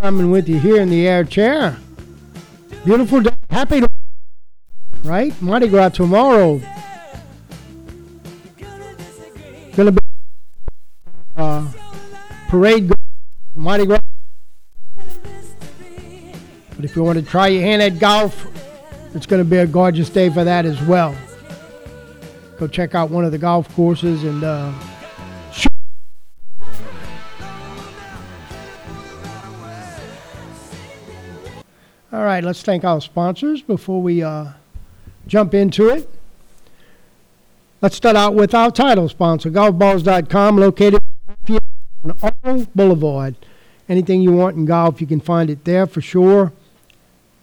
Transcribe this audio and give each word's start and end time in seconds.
I'm 0.00 0.30
with 0.30 0.48
you 0.48 0.60
here 0.60 0.80
in 0.80 0.90
the 0.90 1.08
air 1.08 1.24
chair. 1.24 1.76
Beautiful 2.84 3.20
day. 3.20 3.34
Happy 3.50 3.80
to, 3.80 3.88
right? 5.02 5.34
Mardi 5.42 5.66
Gras 5.66 5.88
tomorrow. 5.88 6.60
Gonna 9.74 9.90
be 9.90 9.98
uh, 11.36 11.68
parade 12.46 12.92
Mardi 13.56 13.86
Gras. 13.86 13.98
But 14.94 16.84
if 16.84 16.94
you 16.94 17.02
want 17.02 17.18
to 17.18 17.24
try 17.24 17.48
your 17.48 17.62
hand 17.62 17.82
at 17.82 17.98
golf, 17.98 18.46
it's 19.16 19.26
going 19.26 19.42
to 19.42 19.50
be 19.50 19.56
a 19.56 19.66
gorgeous 19.66 20.08
day 20.10 20.30
for 20.30 20.44
that 20.44 20.64
as 20.64 20.80
well. 20.82 21.12
Go 22.56 22.68
check 22.68 22.94
out 22.94 23.10
one 23.10 23.24
of 23.24 23.32
the 23.32 23.38
golf 23.38 23.68
courses 23.74 24.22
and 24.22 24.44
uh, 24.44 24.72
All 32.18 32.24
right, 32.24 32.42
let's 32.42 32.62
thank 32.62 32.82
our 32.82 33.00
sponsors 33.00 33.62
before 33.62 34.02
we 34.02 34.24
uh, 34.24 34.46
jump 35.28 35.54
into 35.54 35.88
it. 35.88 36.10
Let's 37.80 37.94
start 37.94 38.16
out 38.16 38.34
with 38.34 38.54
our 38.54 38.72
title 38.72 39.08
sponsor, 39.08 39.50
golfballs.com, 39.50 40.56
located 40.56 40.98
on 41.48 42.16
Arnold 42.20 42.74
Boulevard. 42.74 43.36
Anything 43.88 44.20
you 44.20 44.32
want 44.32 44.56
in 44.56 44.64
golf, 44.64 45.00
you 45.00 45.06
can 45.06 45.20
find 45.20 45.48
it 45.48 45.64
there 45.64 45.86
for 45.86 46.00
sure. 46.00 46.52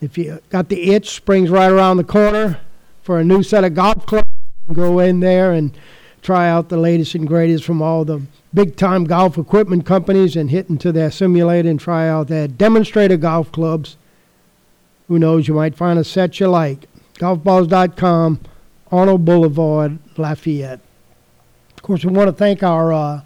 If 0.02 0.18
you 0.18 0.42
got 0.50 0.68
the 0.68 0.92
itch, 0.92 1.10
spring's 1.10 1.50
right 1.50 1.72
around 1.72 1.96
the 1.96 2.04
corner 2.04 2.60
for 3.02 3.18
a 3.18 3.23
new 3.23 3.44
set 3.44 3.64
of 3.64 3.76
golf 3.76 4.06
clubs. 4.06 4.28
Go 4.73 5.00
in 5.00 5.22
there 5.22 5.54
and 5.54 5.72
try 6.22 6.50
out 6.50 6.68
the 6.68 6.76
latest 6.76 7.16
and 7.16 7.26
greatest 7.26 7.64
from 7.64 7.82
all 7.82 8.04
the 8.04 8.23
big 8.54 8.76
time 8.76 9.06
golf 9.06 9.38
equipment 9.38 9.86
companies 9.86 10.36
and 10.36 10.50
hit 10.50 10.70
into 10.70 10.92
their 10.92 11.12
simulator 11.12 11.70
and 11.70 11.80
try 11.80 12.10
out 12.10 12.28
their 12.28 12.50
demonstrator 12.50 13.16
golf 13.16 13.50
clubs 13.54 13.96
who 15.08 15.20
knows, 15.20 15.48
you 15.48 15.54
might 15.54 15.76
find 15.76 16.00
a 16.00 16.04
set 16.04 16.40
you 16.40 16.48
like. 16.48 16.88
Golfballs.com, 17.16 18.39
Arnold 18.92 19.25
Boulevard, 19.25 20.00
Lafayette. 20.17 20.81
Of 21.78 21.84
course, 21.84 22.03
we 22.03 22.11
want 22.11 22.28
to 22.28 22.34
thank 22.34 22.64
our 22.64 22.92
uh, 22.92 23.22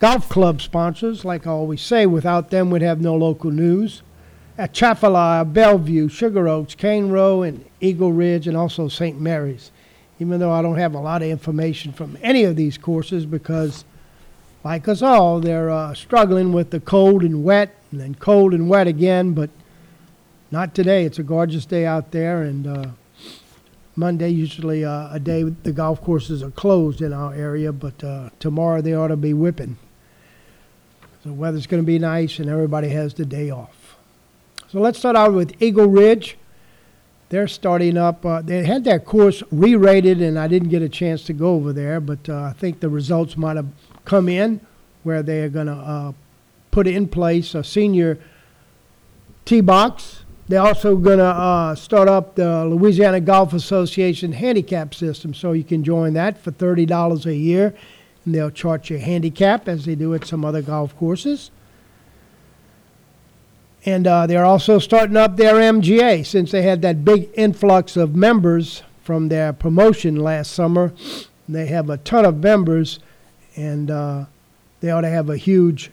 golf 0.00 0.28
club 0.28 0.60
sponsors. 0.62 1.24
Like 1.24 1.46
I 1.46 1.50
always 1.50 1.82
say, 1.82 2.06
without 2.06 2.50
them, 2.50 2.70
we'd 2.70 2.82
have 2.82 3.00
no 3.00 3.14
local 3.14 3.50
news. 3.50 4.02
Atchafalaya, 4.58 5.44
Bellevue, 5.44 6.08
Sugar 6.08 6.48
Oaks, 6.48 6.74
Cane 6.74 7.10
Row, 7.10 7.42
and 7.42 7.64
Eagle 7.80 8.12
Ridge, 8.12 8.48
and 8.48 8.56
also 8.56 8.88
St. 8.88 9.20
Mary's. 9.20 9.70
Even 10.18 10.40
though 10.40 10.50
I 10.50 10.62
don't 10.62 10.78
have 10.78 10.94
a 10.94 11.00
lot 11.00 11.22
of 11.22 11.28
information 11.28 11.92
from 11.92 12.18
any 12.22 12.42
of 12.42 12.56
these 12.56 12.76
courses 12.76 13.24
because, 13.24 13.84
like 14.64 14.88
us 14.88 15.00
all, 15.00 15.38
they're 15.38 15.70
uh, 15.70 15.94
struggling 15.94 16.52
with 16.52 16.70
the 16.70 16.80
cold 16.80 17.22
and 17.22 17.44
wet, 17.44 17.76
and 17.92 18.00
then 18.00 18.16
cold 18.16 18.52
and 18.52 18.68
wet 18.68 18.88
again, 18.88 19.32
but 19.32 19.50
not 20.50 20.74
today. 20.74 21.04
It's 21.04 21.18
a 21.18 21.22
gorgeous 21.22 21.66
day 21.66 21.84
out 21.84 22.10
there, 22.10 22.42
and 22.42 22.66
uh, 22.66 22.86
Monday 23.96 24.30
usually 24.30 24.84
uh, 24.84 25.12
a 25.12 25.20
day 25.20 25.42
the 25.42 25.72
golf 25.72 26.00
courses 26.02 26.42
are 26.42 26.50
closed 26.50 27.02
in 27.02 27.12
our 27.12 27.34
area, 27.34 27.72
but 27.72 28.02
uh, 28.02 28.30
tomorrow 28.38 28.80
they 28.80 28.94
ought 28.94 29.08
to 29.08 29.16
be 29.16 29.34
whipping. 29.34 29.76
The 31.24 31.32
weather's 31.32 31.66
going 31.66 31.82
to 31.82 31.86
be 31.86 31.98
nice, 31.98 32.38
and 32.38 32.48
everybody 32.48 32.88
has 32.88 33.12
the 33.12 33.26
day 33.26 33.50
off. 33.50 33.96
So 34.70 34.80
let's 34.80 34.98
start 34.98 35.16
out 35.16 35.34
with 35.34 35.60
Eagle 35.60 35.88
Ridge. 35.88 36.38
They're 37.28 37.48
starting 37.48 37.98
up. 37.98 38.24
Uh, 38.24 38.40
they 38.40 38.64
had 38.64 38.84
their 38.84 38.98
course 38.98 39.42
re-rated, 39.50 40.22
and 40.22 40.38
I 40.38 40.48
didn't 40.48 40.70
get 40.70 40.80
a 40.80 40.88
chance 40.88 41.24
to 41.24 41.34
go 41.34 41.54
over 41.54 41.74
there, 41.74 42.00
but 42.00 42.26
uh, 42.28 42.42
I 42.42 42.52
think 42.52 42.80
the 42.80 42.88
results 42.88 43.36
might 43.36 43.56
have 43.56 43.68
come 44.06 44.28
in 44.28 44.60
where 45.02 45.22
they 45.22 45.42
are 45.42 45.48
going 45.50 45.66
to 45.66 45.74
uh, 45.74 46.12
put 46.70 46.86
in 46.86 47.08
place 47.08 47.54
a 47.54 47.62
senior 47.62 48.18
tee 49.44 49.60
box 49.60 50.22
they're 50.48 50.62
also 50.62 50.96
going 50.96 51.18
to 51.18 51.24
uh, 51.24 51.74
start 51.74 52.08
up 52.08 52.34
the 52.34 52.64
Louisiana 52.64 53.20
Golf 53.20 53.52
Association 53.52 54.32
handicap 54.32 54.94
system, 54.94 55.34
so 55.34 55.52
you 55.52 55.62
can 55.62 55.84
join 55.84 56.14
that 56.14 56.38
for 56.38 56.50
$30 56.50 57.26
a 57.26 57.34
year. 57.34 57.74
And 58.24 58.34
they'll 58.34 58.50
chart 58.50 58.88
your 58.88 58.98
handicap 58.98 59.68
as 59.68 59.84
they 59.84 59.94
do 59.94 60.14
at 60.14 60.26
some 60.26 60.46
other 60.46 60.62
golf 60.62 60.96
courses. 60.96 61.50
And 63.84 64.06
uh, 64.06 64.26
they're 64.26 64.44
also 64.44 64.78
starting 64.78 65.18
up 65.18 65.36
their 65.36 65.54
MGA 65.54 66.24
since 66.24 66.50
they 66.50 66.62
had 66.62 66.80
that 66.82 67.04
big 67.04 67.28
influx 67.34 67.96
of 67.96 68.16
members 68.16 68.82
from 69.02 69.28
their 69.28 69.52
promotion 69.52 70.16
last 70.16 70.52
summer. 70.52 70.92
They 71.46 71.66
have 71.66 71.88
a 71.90 71.98
ton 71.98 72.24
of 72.24 72.38
members, 72.42 73.00
and 73.54 73.90
uh, 73.90 74.24
they 74.80 74.90
ought 74.90 75.02
to 75.02 75.08
have 75.08 75.30
a 75.30 75.36
huge 75.36 75.90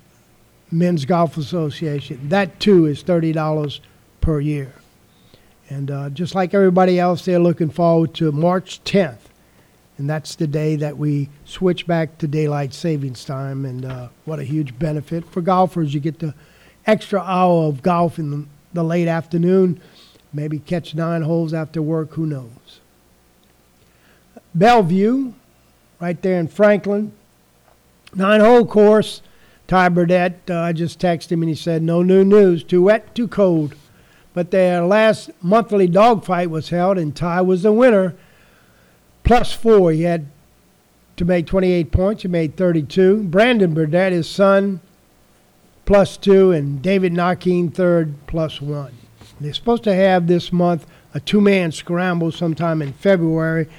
men's 0.71 1.05
golf 1.05 1.38
association. 1.38 2.29
That 2.29 2.59
too 2.59 2.85
is 2.85 3.01
thirty 3.03 3.31
dollars 3.31 3.79
per 4.25 4.40
year. 4.40 4.74
And 5.69 5.91
uh, 5.91 6.09
just 6.09 6.34
like 6.34 6.56
everybody 6.56 7.00
else, 7.00 7.24
they're 7.24 7.38
looking 7.38 7.69
forward 7.69 8.16
to 8.16 8.31
March 8.31 8.84
10th. 8.84 9.19
And 10.00 10.09
that's 10.09 10.34
the 10.34 10.47
day 10.47 10.75
that 10.78 10.97
we 10.97 11.30
switch 11.46 11.86
back 11.86 12.18
to 12.18 12.28
daylight 12.28 12.74
savings 12.74 13.24
time. 13.24 13.66
And 13.66 13.86
uh, 13.86 14.08
what 14.25 14.40
a 14.40 14.44
huge 14.44 14.80
benefit 14.80 15.25
for 15.25 15.41
golfers. 15.41 15.94
You 15.94 16.00
get 16.00 16.18
the 16.18 16.34
extra 16.88 17.22
hour 17.22 17.66
of 17.66 17.84
golf 17.84 18.18
in 18.18 18.47
the, 18.74 18.84
late 18.84 19.08
afternoon, 19.08 19.80
maybe 20.34 20.57
catch 20.57 20.96
nine 20.96 21.22
holes 21.22 21.53
after 21.53 21.80
work, 21.80 22.13
who 22.13 22.25
knows. 22.25 22.81
Bellevue, 24.56 25.34
right 26.02 26.19
there 26.22 26.40
in 26.40 26.47
Franklin, 26.47 27.12
nine 28.16 28.42
hole 28.42 28.66
course. 28.66 29.22
Ty 29.68 29.90
Burdett, 29.90 30.50
uh, 30.50 30.62
I 30.62 30.74
just 30.74 31.00
texted 31.00 31.31
him 31.31 31.44
and 31.44 31.50
he 31.50 31.56
said, 31.56 31.84
No 31.84 32.02
new 32.02 32.24
news. 32.25 32.63
Too 32.63 32.81
wet, 32.81 33.13
too 33.13 33.28
cold. 33.28 33.75
But 34.35 34.51
their 34.51 34.84
last 34.85 35.31
monthly 35.41 35.88
dogfight 35.88 36.50
was 36.50 36.69
held, 36.69 36.97
and 36.97 37.16
Ty 37.16 37.41
was 37.41 37.63
the 37.63 37.72
winner. 37.72 38.13
Plus 39.23 39.53
four. 39.53 39.94
He 39.94 40.03
had 40.03 40.28
to 41.16 41.23
make 41.23 41.47
28 41.47 41.91
points. 41.91 42.22
He 42.23 42.28
made 42.28 42.57
32. 42.57 43.24
Brandon 43.24 43.74
Burdett, 43.74 44.12
his 44.12 44.29
son, 44.29 44.81
plus 45.85 46.18
two, 46.18 46.51
and 46.51 46.81
David 46.81 47.13
Narkeen, 47.13 47.74
third, 47.74 48.13
plus 48.28 48.62
one. 48.62 48.94
They're 49.40 49.53
supposed 49.53 49.85
to 49.85 49.95
have 49.95 50.28
this 50.28 50.51
month 50.51 50.85
a 51.13 51.22
two 51.22 51.40
man 51.40 51.72
scramble 51.72 52.31
sometime 52.34 52.81
in 52.81 52.91
February. 52.91 53.69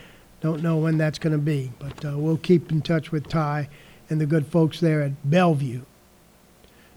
Don't 0.41 0.63
know 0.63 0.79
when 0.79 0.97
that's 0.97 1.19
going 1.19 1.35
to 1.35 1.39
be, 1.39 1.71
but 1.79 2.03
uh, 2.03 2.17
we'll 2.17 2.39
keep 2.39 2.73
in 2.73 2.81
touch 2.81 3.13
with 3.13 3.29
Ty 3.29 3.69
and 4.09 4.19
the 4.19 4.27
good 4.27 4.47
folks 4.47 4.81
there 4.81 5.03
at 5.03 5.31
Bellevue. 5.31 5.83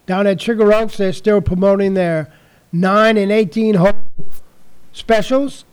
Down 0.05 0.27
at 0.27 0.41
Sugar 0.41 0.71
Oaks, 0.73 0.95
they're 0.95 1.11
still 1.11 1.41
promoting 1.41 1.93
their 1.93 2.31
9 2.71 3.17
and 3.17 3.31
18 3.31 3.75
hole 3.75 3.93
specials 4.91 5.65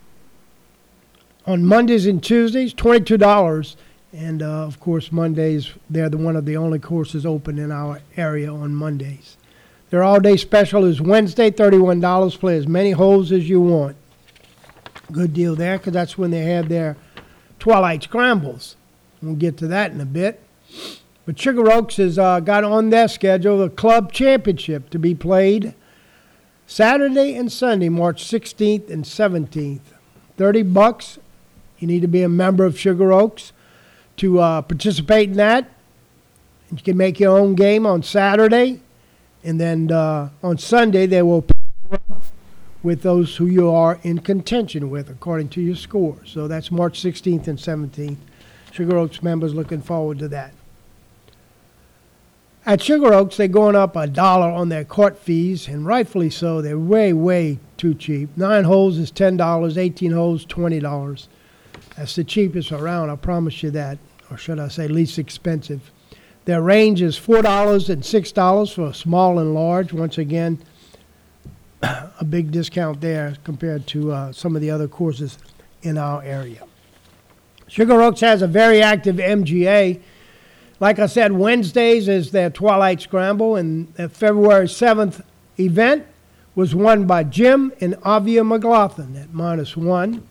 on 1.45 1.63
Mondays 1.63 2.05
and 2.05 2.23
Tuesdays, 2.23 2.73
$22. 2.73 3.75
And 4.13 4.41
uh, 4.41 4.45
of 4.45 4.79
course, 4.79 5.11
Mondays, 5.11 5.71
they're 5.89 6.09
the 6.09 6.17
one 6.17 6.35
of 6.35 6.45
the 6.45 6.57
only 6.57 6.79
courses 6.79 7.25
open 7.25 7.59
in 7.59 7.71
our 7.71 8.01
area 8.15 8.51
on 8.51 8.73
Mondays. 8.73 9.37
Their 9.89 10.03
all 10.03 10.19
day 10.19 10.37
special 10.37 10.83
is 10.85 10.99
Wednesday, 10.99 11.51
$31. 11.51 12.39
Play 12.39 12.57
as 12.57 12.67
many 12.67 12.91
holes 12.91 13.31
as 13.31 13.47
you 13.47 13.61
want. 13.61 13.95
Good 15.11 15.33
deal 15.33 15.55
there 15.55 15.77
because 15.77 15.93
that's 15.93 16.17
when 16.17 16.31
they 16.31 16.43
have 16.45 16.67
their 16.67 16.97
Twilight 17.59 18.03
Scrambles. 18.03 18.75
We'll 19.21 19.35
get 19.35 19.57
to 19.57 19.67
that 19.67 19.91
in 19.91 20.01
a 20.01 20.05
bit. 20.05 20.41
But 21.25 21.39
Sugar 21.39 21.71
Oaks 21.71 21.97
has 21.97 22.17
uh, 22.19 22.39
got 22.39 22.63
on 22.63 22.89
their 22.89 23.07
schedule 23.07 23.59
the 23.59 23.69
club 23.69 24.11
championship 24.11 24.89
to 24.89 24.99
be 24.99 25.15
played 25.15 25.73
Saturday 26.69 27.33
and 27.35 27.49
Sunday, 27.49 27.87
March 27.87 28.23
16th 28.25 28.89
and 28.89 29.05
17th. 29.05 29.79
30 30.35 30.63
bucks. 30.63 31.17
You 31.79 31.87
need 31.87 32.01
to 32.01 32.07
be 32.07 32.23
a 32.23 32.29
member 32.29 32.65
of 32.65 32.77
Sugar 32.77 33.13
Oaks 33.13 33.53
to 34.17 34.39
uh, 34.39 34.61
participate 34.61 35.29
in 35.29 35.37
that. 35.37 35.69
You 36.69 36.77
can 36.77 36.97
make 36.97 37.19
your 37.21 37.39
own 37.39 37.55
game 37.55 37.85
on 37.85 38.03
Saturday, 38.03 38.81
and 39.43 39.59
then 39.59 39.89
uh, 39.91 40.29
on 40.43 40.57
Sunday 40.57 41.05
they 41.05 41.21
will 41.21 41.45
with 42.83 43.01
those 43.01 43.37
who 43.37 43.45
you 43.45 43.69
are 43.69 43.99
in 44.03 44.19
contention 44.19 44.89
with 44.89 45.09
according 45.09 45.49
to 45.49 45.61
your 45.61 45.75
score. 45.75 46.17
So 46.25 46.47
that's 46.47 46.69
March 46.69 47.01
16th 47.01 47.47
and 47.47 47.57
17th. 47.57 48.17
Sugar 48.71 48.97
Oaks 48.97 49.23
members 49.23 49.53
looking 49.53 49.81
forward 49.81 50.19
to 50.19 50.27
that. 50.27 50.53
At 52.67 52.81
Sugar 52.81 53.13
Oaks, 53.13 53.37
they're 53.37 53.47
going 53.47 53.77
up 53.77 53.95
a 53.95 54.07
dollar 54.07 54.51
on 54.51 54.67
their 54.67 54.83
court 54.83 55.17
fees, 55.17 55.69
and 55.69 55.85
rightfully 55.85 56.29
so. 56.29 56.61
They're 56.61 56.77
way, 56.77 57.13
way 57.13 57.59
too 57.77 57.93
cheap. 57.93 58.35
Nine 58.35 58.65
holes 58.65 58.97
is 58.97 59.09
$10, 59.09 59.77
18 59.77 60.11
holes, 60.11 60.45
$20. 60.45 61.27
That's 61.95 62.17
the 62.17 62.25
cheapest 62.25 62.73
around, 62.73 63.09
I 63.09 63.15
promise 63.15 63.63
you 63.63 63.71
that. 63.71 63.99
Or 64.29 64.37
should 64.37 64.59
I 64.59 64.67
say, 64.67 64.89
least 64.89 65.17
expensive. 65.17 65.93
Their 66.43 66.61
range 66.61 67.01
is 67.01 67.17
$4 67.17 67.89
and 67.89 68.03
$6 68.03 68.73
for 68.73 68.93
small 68.93 69.39
and 69.39 69.53
large. 69.53 69.93
Once 69.93 70.17
again, 70.17 70.61
a 71.81 72.25
big 72.29 72.51
discount 72.51 72.99
there 72.99 73.37
compared 73.45 73.87
to 73.87 74.11
uh, 74.11 74.33
some 74.33 74.57
of 74.57 74.61
the 74.61 74.71
other 74.71 74.89
courses 74.89 75.37
in 75.83 75.97
our 75.97 76.21
area. 76.21 76.63
Sugar 77.69 78.01
Oaks 78.01 78.19
has 78.19 78.41
a 78.41 78.47
very 78.47 78.81
active 78.81 79.15
MGA 79.15 80.01
like 80.79 80.99
I 80.99 81.07
said, 81.07 81.31
Wednesdays 81.31 82.07
is 82.07 82.31
their 82.31 82.49
Twilight 82.49 83.01
Scramble, 83.01 83.55
and 83.55 83.93
the 83.95 84.09
February 84.09 84.67
7th 84.67 85.23
event 85.59 86.05
was 86.53 86.75
won 86.75 87.05
by 87.05 87.23
Jim 87.23 87.71
and 87.81 87.95
Avia 88.05 88.43
McLaughlin 88.43 89.15
at 89.15 89.33
minus 89.33 89.75
one. 89.75 90.27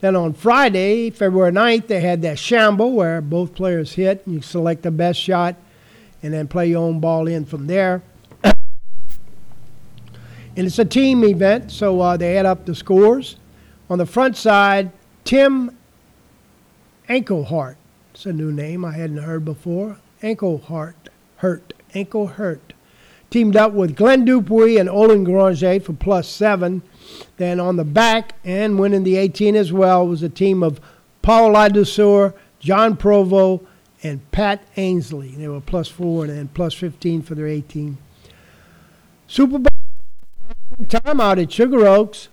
Then 0.00 0.16
on 0.16 0.32
Friday, 0.32 1.10
February 1.10 1.52
9th, 1.52 1.86
they 1.86 2.00
had 2.00 2.22
that 2.22 2.38
shamble 2.38 2.92
where 2.92 3.20
both 3.20 3.54
players 3.54 3.92
hit. 3.92 4.26
and 4.26 4.36
You 4.36 4.42
select 4.42 4.82
the 4.82 4.90
best 4.90 5.20
shot 5.20 5.56
and 6.22 6.32
then 6.32 6.48
play 6.48 6.68
your 6.68 6.82
own 6.82 7.00
ball 7.00 7.26
in 7.26 7.44
from 7.44 7.66
there. 7.66 8.02
and 8.44 8.54
it's 10.56 10.78
a 10.78 10.84
team 10.84 11.22
event, 11.24 11.70
so 11.70 12.00
uh, 12.00 12.16
they 12.16 12.36
add 12.36 12.46
up 12.46 12.64
the 12.64 12.74
scores. 12.74 13.36
On 13.88 13.98
the 13.98 14.06
front 14.06 14.36
side, 14.36 14.90
Tim 15.24 15.76
Anklehart. 17.08 17.76
It's 18.12 18.26
a 18.26 18.32
new 18.32 18.52
name 18.52 18.84
I 18.84 18.92
hadn't 18.92 19.18
heard 19.18 19.44
before. 19.44 19.98
Anklehart. 20.22 20.94
Hurt. 21.36 21.72
Ankle 21.94 22.26
hurt. 22.28 22.72
Teamed 23.30 23.56
up 23.56 23.72
with 23.72 23.94
Glenn 23.96 24.24
Dupuy 24.24 24.76
and 24.76 24.88
Olin 24.88 25.24
Granger 25.24 25.78
for 25.80 25.92
plus 25.92 26.28
seven. 26.28 26.82
Then 27.36 27.60
on 27.60 27.76
the 27.76 27.84
back 27.84 28.34
and 28.44 28.78
winning 28.78 29.04
the 29.04 29.16
18 29.16 29.54
as 29.54 29.72
well 29.72 30.06
was 30.06 30.22
a 30.22 30.28
team 30.28 30.62
of 30.62 30.80
Paul 31.22 31.52
Ladouceur, 31.52 32.34
John 32.58 32.96
Provo, 32.96 33.60
and 34.02 34.28
Pat 34.32 34.62
Ainsley. 34.76 35.30
They 35.30 35.48
were 35.48 35.60
plus 35.60 35.88
four 35.88 36.24
and 36.24 36.36
then 36.36 36.48
plus 36.48 36.74
15 36.74 37.22
for 37.22 37.34
their 37.34 37.46
18. 37.46 37.98
Super 39.28 39.58
Bowl 39.58 39.66
time 40.88 41.20
out 41.20 41.38
at 41.38 41.52
Sugar 41.52 41.86
Oaks. 41.86 42.28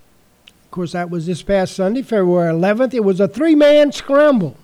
Of 0.66 0.72
course, 0.72 0.94
that 0.94 1.10
was 1.10 1.28
this 1.28 1.44
past 1.44 1.76
Sunday, 1.76 2.02
February 2.02 2.54
11th. 2.54 2.94
It 2.94 3.04
was 3.04 3.20
a 3.20 3.28
three 3.28 3.56
man 3.56 3.92
scramble. 3.92 4.58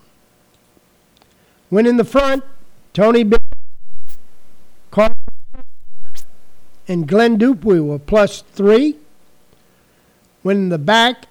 Went 1.74 1.88
in 1.88 1.96
the 1.96 2.04
front, 2.04 2.44
Tony 2.92 3.24
Bill, 3.24 3.40
Carl, 4.92 5.16
and 6.86 7.08
Glenn 7.08 7.36
Dupuy 7.36 7.80
were 7.80 7.98
plus 7.98 8.42
three. 8.42 8.94
When 10.42 10.56
in 10.56 10.68
the 10.68 10.78
back 10.78 11.26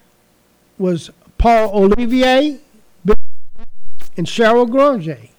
was 0.78 1.12
Paul 1.38 1.74
Olivier 1.74 2.60
and 4.18 4.28
Cheryl 4.28 4.70
Granger, 4.70 5.30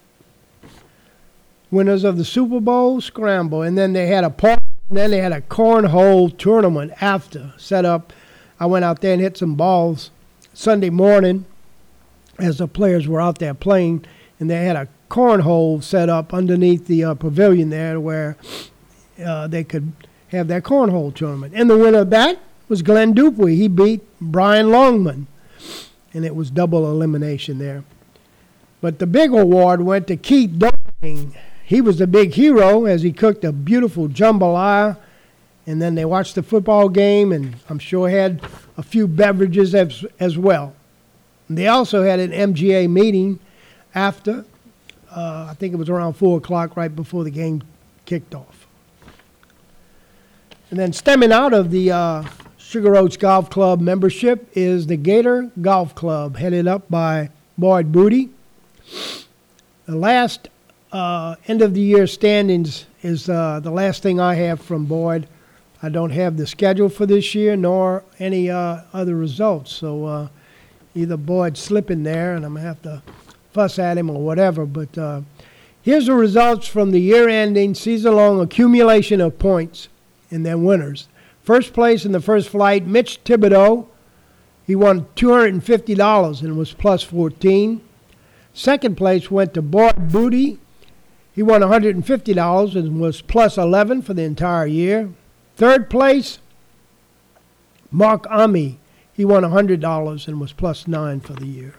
winners 1.70 2.02
of 2.02 2.16
the 2.16 2.24
Super 2.24 2.58
Bowl 2.58 3.02
scramble. 3.02 3.60
And 3.60 3.76
then 3.76 3.92
they 3.92 4.06
had 4.06 4.24
a 4.24 4.30
part, 4.30 4.60
and 4.88 4.96
then 4.96 5.10
they 5.10 5.18
had 5.18 5.32
a 5.32 5.42
cornhole 5.42 6.34
tournament 6.38 6.92
after 7.02 7.52
set 7.58 7.84
up. 7.84 8.14
I 8.58 8.64
went 8.64 8.86
out 8.86 9.02
there 9.02 9.12
and 9.12 9.20
hit 9.20 9.36
some 9.36 9.54
balls 9.54 10.10
Sunday 10.54 10.88
morning 10.88 11.44
as 12.38 12.56
the 12.56 12.66
players 12.66 13.06
were 13.06 13.20
out 13.20 13.36
there 13.36 13.52
playing, 13.52 14.06
and 14.40 14.48
they 14.48 14.64
had 14.64 14.76
a 14.76 14.88
cornhole 15.08 15.82
set 15.82 16.08
up 16.08 16.34
underneath 16.34 16.86
the 16.86 17.04
uh, 17.04 17.14
pavilion 17.14 17.70
there 17.70 18.00
where 18.00 18.36
uh, 19.24 19.46
they 19.46 19.64
could 19.64 19.92
have 20.28 20.48
their 20.48 20.60
cornhole 20.60 21.14
tournament. 21.14 21.54
And 21.56 21.70
the 21.70 21.78
winner 21.78 22.00
of 22.00 22.10
that 22.10 22.38
was 22.68 22.82
Glenn 22.82 23.12
Dupuy. 23.12 23.56
He 23.56 23.68
beat 23.68 24.02
Brian 24.20 24.70
Longman, 24.70 25.26
and 26.12 26.24
it 26.24 26.34
was 26.34 26.50
double 26.50 26.90
elimination 26.90 27.58
there. 27.58 27.84
But 28.80 28.98
the 28.98 29.06
big 29.06 29.32
award 29.32 29.80
went 29.80 30.06
to 30.08 30.16
Keith 30.16 30.58
Doing. 31.00 31.34
He 31.64 31.80
was 31.80 31.98
the 31.98 32.06
big 32.06 32.34
hero 32.34 32.84
as 32.84 33.02
he 33.02 33.12
cooked 33.12 33.44
a 33.44 33.52
beautiful 33.52 34.08
jambalaya, 34.08 34.98
and 35.66 35.80
then 35.80 35.94
they 35.94 36.04
watched 36.04 36.34
the 36.34 36.42
football 36.42 36.88
game, 36.88 37.32
and 37.32 37.56
I'm 37.70 37.78
sure 37.78 38.08
had 38.08 38.42
a 38.76 38.82
few 38.82 39.06
beverages 39.06 39.74
as, 39.74 40.04
as 40.20 40.36
well. 40.36 40.74
They 41.48 41.66
also 41.66 42.02
had 42.02 42.20
an 42.20 42.30
MGA 42.30 42.90
meeting 42.90 43.38
after. 43.94 44.44
Uh, 45.14 45.46
I 45.50 45.54
think 45.54 45.72
it 45.72 45.76
was 45.76 45.88
around 45.88 46.14
four 46.14 46.38
o'clock, 46.38 46.76
right 46.76 46.94
before 46.94 47.22
the 47.22 47.30
game 47.30 47.62
kicked 48.04 48.34
off. 48.34 48.66
And 50.70 50.78
then 50.78 50.92
stemming 50.92 51.30
out 51.30 51.54
of 51.54 51.70
the 51.70 51.92
uh, 51.92 52.24
Sugar 52.58 52.96
Oaks 52.96 53.16
Golf 53.16 53.48
Club 53.48 53.80
membership 53.80 54.48
is 54.54 54.88
the 54.88 54.96
Gator 54.96 55.50
Golf 55.60 55.94
Club, 55.94 56.36
headed 56.36 56.66
up 56.66 56.90
by 56.90 57.30
Boyd 57.56 57.92
Booty. 57.92 58.30
The 59.86 59.94
last 59.94 60.48
uh, 60.90 61.36
end 61.46 61.62
of 61.62 61.74
the 61.74 61.80
year 61.80 62.06
standings 62.08 62.86
is 63.02 63.28
uh, 63.28 63.60
the 63.60 63.70
last 63.70 64.02
thing 64.02 64.18
I 64.18 64.34
have 64.34 64.60
from 64.60 64.86
Boyd. 64.86 65.28
I 65.82 65.90
don't 65.90 66.10
have 66.10 66.36
the 66.36 66.46
schedule 66.46 66.88
for 66.88 67.06
this 67.06 67.34
year 67.34 67.54
nor 67.54 68.02
any 68.18 68.50
uh, 68.50 68.80
other 68.92 69.14
results. 69.14 69.70
So 69.72 70.06
uh, 70.06 70.28
either 70.94 71.16
Boyd's 71.16 71.60
slipping 71.60 72.02
there 72.02 72.34
and 72.34 72.44
I'm 72.44 72.54
going 72.54 72.62
to 72.62 72.68
have 72.68 72.82
to 72.82 73.02
fuss 73.54 73.78
at 73.78 73.96
him 73.96 74.10
or 74.10 74.20
whatever. 74.20 74.66
But 74.66 74.98
uh, 74.98 75.22
here's 75.80 76.06
the 76.06 76.14
results 76.14 76.66
from 76.66 76.90
the 76.90 77.00
year 77.00 77.28
ending 77.28 77.74
season 77.74 78.16
long 78.16 78.40
accumulation 78.40 79.20
of 79.20 79.38
points 79.38 79.88
and 80.30 80.44
then 80.44 80.64
winners. 80.64 81.08
First 81.42 81.72
place 81.72 82.04
in 82.04 82.12
the 82.12 82.20
first 82.20 82.48
flight, 82.50 82.86
Mitch 82.86 83.22
Thibodeau. 83.24 83.86
He 84.66 84.74
won 84.74 85.06
$250 85.14 86.42
and 86.42 86.58
was 86.58 86.72
plus 86.72 87.02
14. 87.02 87.80
Second 88.52 88.96
place 88.96 89.30
went 89.30 89.54
to 89.54 89.62
Boyd 89.62 90.10
Booty. 90.10 90.58
He 91.34 91.42
won 91.42 91.60
$150 91.60 92.74
and 92.76 93.00
was 93.00 93.20
plus 93.20 93.58
11 93.58 94.02
for 94.02 94.14
the 94.14 94.22
entire 94.22 94.66
year. 94.66 95.10
Third 95.56 95.90
place, 95.90 96.38
Mark 97.90 98.26
Ami. 98.30 98.78
He 99.12 99.24
won 99.24 99.42
$100 99.42 100.28
and 100.28 100.40
was 100.40 100.52
plus 100.52 100.88
9 100.88 101.20
for 101.20 101.34
the 101.34 101.46
year. 101.46 101.74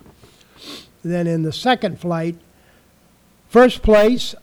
Then 1.05 1.27
in 1.27 1.43
the 1.43 1.53
second 1.53 1.99
flight, 1.99 2.35
first 3.47 3.83
place, 3.83 4.33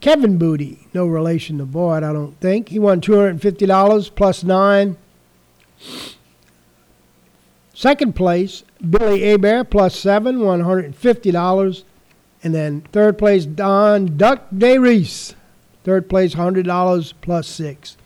Kevin 0.00 0.38
Booty, 0.38 0.88
no 0.94 1.04
relation 1.04 1.58
to 1.58 1.66
Boyd, 1.66 2.02
I 2.02 2.14
don't 2.14 2.40
think. 2.40 2.70
He 2.70 2.78
won 2.78 3.02
$250 3.02 4.14
plus 4.14 4.42
nine. 4.42 4.96
Second 7.74 8.16
place, 8.16 8.64
Billy 8.88 9.34
Aber 9.34 9.64
plus 9.64 9.94
seven, 9.94 10.38
$150. 10.38 11.84
And 12.42 12.54
then 12.54 12.80
third 12.92 13.18
place, 13.18 13.44
Don 13.44 14.16
Duck 14.16 14.46
Day 14.56 14.78
Reese. 14.78 15.34
Third 15.84 16.08
place, 16.08 16.36
$100 16.36 17.12
plus 17.20 17.46
six. 17.46 17.98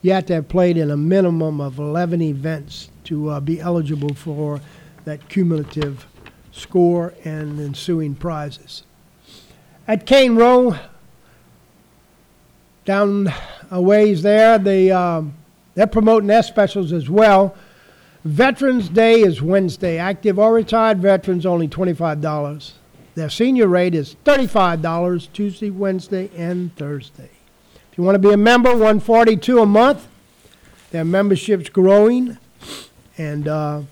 You 0.00 0.12
have 0.12 0.24
to 0.26 0.34
have 0.36 0.48
played 0.48 0.78
in 0.78 0.90
a 0.90 0.96
minimum 0.96 1.60
of 1.60 1.78
11 1.78 2.22
events 2.22 2.88
to 3.04 3.28
uh, 3.28 3.40
be 3.40 3.60
eligible 3.60 4.14
for 4.14 4.62
that 5.04 5.28
cumulative 5.28 6.06
score 6.56 7.14
and 7.24 7.60
ensuing 7.60 8.14
prizes. 8.14 8.82
At 9.86 10.06
Cane 10.06 10.36
Row, 10.36 10.76
down 12.84 13.32
a 13.70 13.80
ways 13.80 14.22
there. 14.22 14.58
They, 14.58 14.90
um, 14.90 15.34
they're 15.74 15.86
promoting 15.86 16.28
their 16.28 16.42
specials 16.42 16.92
as 16.92 17.10
well. 17.10 17.54
Veterans 18.24 18.88
Day 18.88 19.20
is 19.20 19.40
Wednesday. 19.42 19.98
Active 19.98 20.38
or 20.38 20.52
retired 20.54 20.98
veterans 20.98 21.46
only 21.46 21.68
$25. 21.68 22.72
Their 23.14 23.30
senior 23.30 23.68
rate 23.68 23.94
is 23.94 24.16
$35 24.24 25.32
Tuesday, 25.32 25.70
Wednesday, 25.70 26.30
and 26.36 26.74
Thursday. 26.76 27.30
If 27.90 27.98
you 27.98 28.04
want 28.04 28.16
to 28.16 28.18
be 28.18 28.32
a 28.32 28.36
member, 28.36 28.70
142 28.70 29.60
a 29.60 29.66
month. 29.66 30.06
Their 30.90 31.04
membership's 31.04 31.68
growing, 31.68 32.38
and 33.18 33.48
uh, 33.48 33.82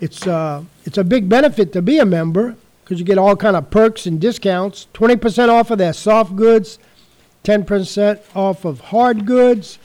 it's 0.00 0.26
uh, 0.26 0.64
it's 0.84 0.98
a 0.98 1.04
big 1.04 1.28
benefit 1.28 1.72
to 1.74 1.82
be 1.82 1.98
a 1.98 2.06
member 2.06 2.56
because 2.82 2.98
you 2.98 3.04
get 3.04 3.18
all 3.18 3.36
kind 3.36 3.54
of 3.54 3.70
perks 3.70 4.06
and 4.06 4.20
discounts. 4.20 4.88
20% 4.94 5.48
off 5.48 5.70
of 5.70 5.78
their 5.78 5.92
soft 5.92 6.34
goods, 6.34 6.78
10% 7.44 8.20
off 8.34 8.64
of 8.64 8.80
hard 8.80 9.26
goods. 9.26 9.78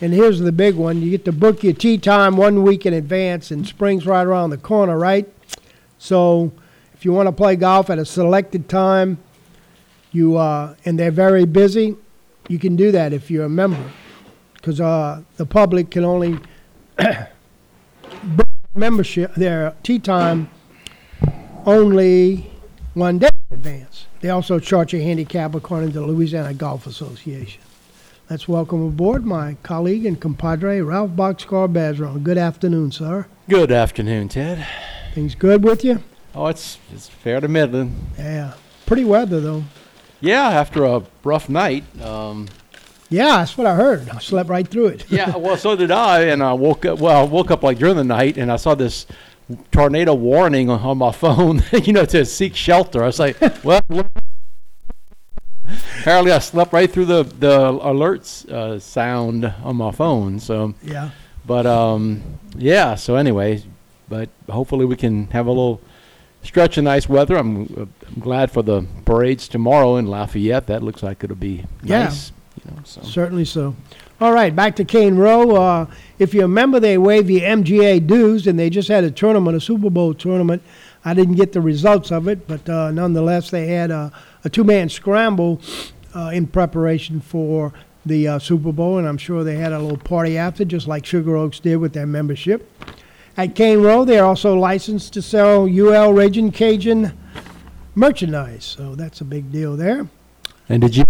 And 0.00 0.14
here's 0.14 0.38
the 0.38 0.52
big 0.52 0.76
one 0.76 1.02
you 1.02 1.10
get 1.10 1.24
to 1.26 1.32
book 1.32 1.62
your 1.62 1.74
tee 1.74 1.98
time 1.98 2.36
one 2.36 2.62
week 2.62 2.86
in 2.86 2.94
advance, 2.94 3.50
and 3.50 3.66
spring's 3.66 4.06
right 4.06 4.26
around 4.26 4.50
the 4.50 4.56
corner, 4.56 4.96
right? 4.96 5.28
So 5.98 6.52
if 6.94 7.04
you 7.04 7.12
want 7.12 7.26
to 7.26 7.32
play 7.32 7.56
golf 7.56 7.90
at 7.90 7.98
a 7.98 8.04
selected 8.06 8.68
time, 8.68 9.18
you 10.12 10.36
uh, 10.38 10.74
and 10.84 10.98
they're 10.98 11.10
very 11.10 11.44
busy, 11.44 11.96
you 12.48 12.58
can 12.58 12.76
do 12.76 12.92
that 12.92 13.12
if 13.12 13.30
you're 13.30 13.44
a 13.44 13.50
member, 13.50 13.90
because 14.54 14.80
uh, 14.80 15.20
the 15.36 15.44
public 15.44 15.90
can 15.90 16.04
only 16.04 16.38
book 16.96 18.47
membership 18.78 19.34
their 19.34 19.74
tee 19.82 19.98
time 19.98 20.48
only 21.66 22.50
one 22.94 23.18
day 23.18 23.28
in 23.50 23.56
advance. 23.58 24.06
They 24.20 24.30
also 24.30 24.58
charge 24.58 24.94
a 24.94 25.02
handicap 25.02 25.54
according 25.54 25.92
to 25.92 26.00
the 26.00 26.06
Louisiana 26.06 26.54
Golf 26.54 26.86
Association. 26.86 27.62
Let's 28.30 28.46
welcome 28.46 28.86
aboard 28.86 29.24
my 29.24 29.56
colleague 29.62 30.04
and 30.04 30.20
compadre, 30.20 30.80
Ralph 30.82 31.12
Boxcar 31.12 31.72
Bergeron. 31.72 32.22
Good 32.22 32.38
afternoon, 32.38 32.92
sir. 32.92 33.26
Good 33.48 33.72
afternoon, 33.72 34.28
Ted. 34.28 34.66
Things 35.14 35.34
good 35.34 35.64
with 35.64 35.82
you? 35.84 36.02
Oh, 36.34 36.46
it's 36.46 36.78
it's 36.92 37.08
fair 37.08 37.40
to 37.40 37.48
middling. 37.48 37.94
Yeah. 38.18 38.54
Pretty 38.86 39.04
weather, 39.04 39.40
though. 39.40 39.64
Yeah, 40.20 40.48
after 40.48 40.84
a 40.84 41.02
rough 41.24 41.48
night. 41.48 41.84
Um, 42.02 42.48
Yeah, 43.10 43.38
that's 43.38 43.56
what 43.56 43.66
I 43.66 43.74
heard. 43.74 44.08
I 44.10 44.18
slept 44.18 44.50
right 44.50 44.66
through 44.68 44.88
it. 44.88 45.06
yeah, 45.10 45.34
well, 45.36 45.56
so 45.56 45.74
did 45.76 45.90
I, 45.90 46.24
and 46.24 46.42
I 46.42 46.52
woke 46.52 46.84
up. 46.84 46.98
Well, 46.98 47.20
I 47.20 47.24
woke 47.24 47.50
up 47.50 47.62
like 47.62 47.78
during 47.78 47.96
the 47.96 48.04
night, 48.04 48.36
and 48.36 48.52
I 48.52 48.56
saw 48.56 48.74
this 48.74 49.06
tornado 49.72 50.14
warning 50.14 50.68
on, 50.68 50.98
my 50.98 51.10
phone. 51.12 51.62
you 51.84 51.92
know, 51.94 52.04
to 52.04 52.24
seek 52.26 52.54
shelter. 52.54 53.02
I 53.02 53.06
was 53.06 53.18
like, 53.18 53.36
well, 53.64 53.80
Apparently, 56.00 56.32
I 56.32 56.38
slept 56.38 56.72
right 56.72 56.90
through 56.90 57.04
the 57.06 57.22
the 57.24 57.58
alerts 57.72 58.48
uh, 58.50 58.78
sound 58.78 59.44
on 59.62 59.76
my 59.76 59.90
phone. 59.90 60.38
So, 60.40 60.74
Yeah. 60.82 61.10
but 61.46 61.66
um, 61.66 62.22
yeah. 62.56 62.94
So 62.94 63.16
anyway, 63.16 63.62
but 64.08 64.30
hopefully 64.48 64.86
we 64.86 64.96
can 64.96 65.26
have 65.28 65.46
a 65.46 65.50
little 65.50 65.80
stretch 66.42 66.78
of 66.78 66.84
nice 66.84 67.06
weather. 67.08 67.36
I'm, 67.36 67.64
uh, 67.64 67.80
I'm 68.06 68.20
glad 68.20 68.50
for 68.50 68.62
the 68.62 68.86
parades 69.04 69.46
tomorrow 69.48 69.96
in 69.96 70.06
Lafayette. 70.06 70.66
That 70.68 70.82
looks 70.82 71.02
like 71.02 71.22
it'll 71.22 71.36
be 71.36 71.64
Yeah. 71.82 72.04
nice. 72.04 72.32
You 72.68 72.76
know, 72.76 72.82
so 72.84 73.02
Certainly 73.02 73.46
so. 73.46 73.74
All 74.20 74.32
right, 74.32 74.54
back 74.54 74.76
to 74.76 74.84
Cane 74.84 75.16
Row. 75.16 75.56
Uh, 75.56 75.86
if 76.18 76.34
you 76.34 76.42
remember, 76.42 76.80
they 76.80 76.98
waived 76.98 77.28
the 77.28 77.40
MGA 77.40 78.04
dues, 78.06 78.46
and 78.46 78.58
they 78.58 78.68
just 78.68 78.88
had 78.88 79.04
a 79.04 79.10
tournament, 79.10 79.56
a 79.56 79.60
Super 79.60 79.90
Bowl 79.90 80.12
tournament. 80.12 80.62
I 81.04 81.14
didn't 81.14 81.36
get 81.36 81.52
the 81.52 81.60
results 81.60 82.10
of 82.10 82.26
it, 82.26 82.48
but 82.48 82.68
uh, 82.68 82.90
nonetheless, 82.90 83.50
they 83.50 83.68
had 83.68 83.90
a, 83.90 84.12
a 84.44 84.50
two-man 84.50 84.88
scramble 84.88 85.60
uh, 86.14 86.30
in 86.34 86.48
preparation 86.48 87.20
for 87.20 87.72
the 88.04 88.26
uh, 88.26 88.38
Super 88.38 88.72
Bowl, 88.72 88.98
and 88.98 89.06
I'm 89.06 89.18
sure 89.18 89.44
they 89.44 89.56
had 89.56 89.72
a 89.72 89.78
little 89.78 89.98
party 89.98 90.36
after, 90.36 90.64
just 90.64 90.88
like 90.88 91.06
Sugar 91.06 91.36
Oaks 91.36 91.60
did 91.60 91.76
with 91.76 91.92
their 91.92 92.06
membership. 92.06 92.68
At 93.36 93.54
Cane 93.54 93.80
Row, 93.82 94.04
they're 94.04 94.24
also 94.24 94.56
licensed 94.56 95.12
to 95.12 95.22
sell 95.22 95.68
UL 95.68 96.12
Raging 96.12 96.50
Cajun 96.50 97.16
merchandise, 97.94 98.64
so 98.64 98.96
that's 98.96 99.20
a 99.20 99.24
big 99.24 99.52
deal 99.52 99.76
there. 99.76 100.08
And 100.68 100.82
did 100.82 100.96
you? 100.96 101.04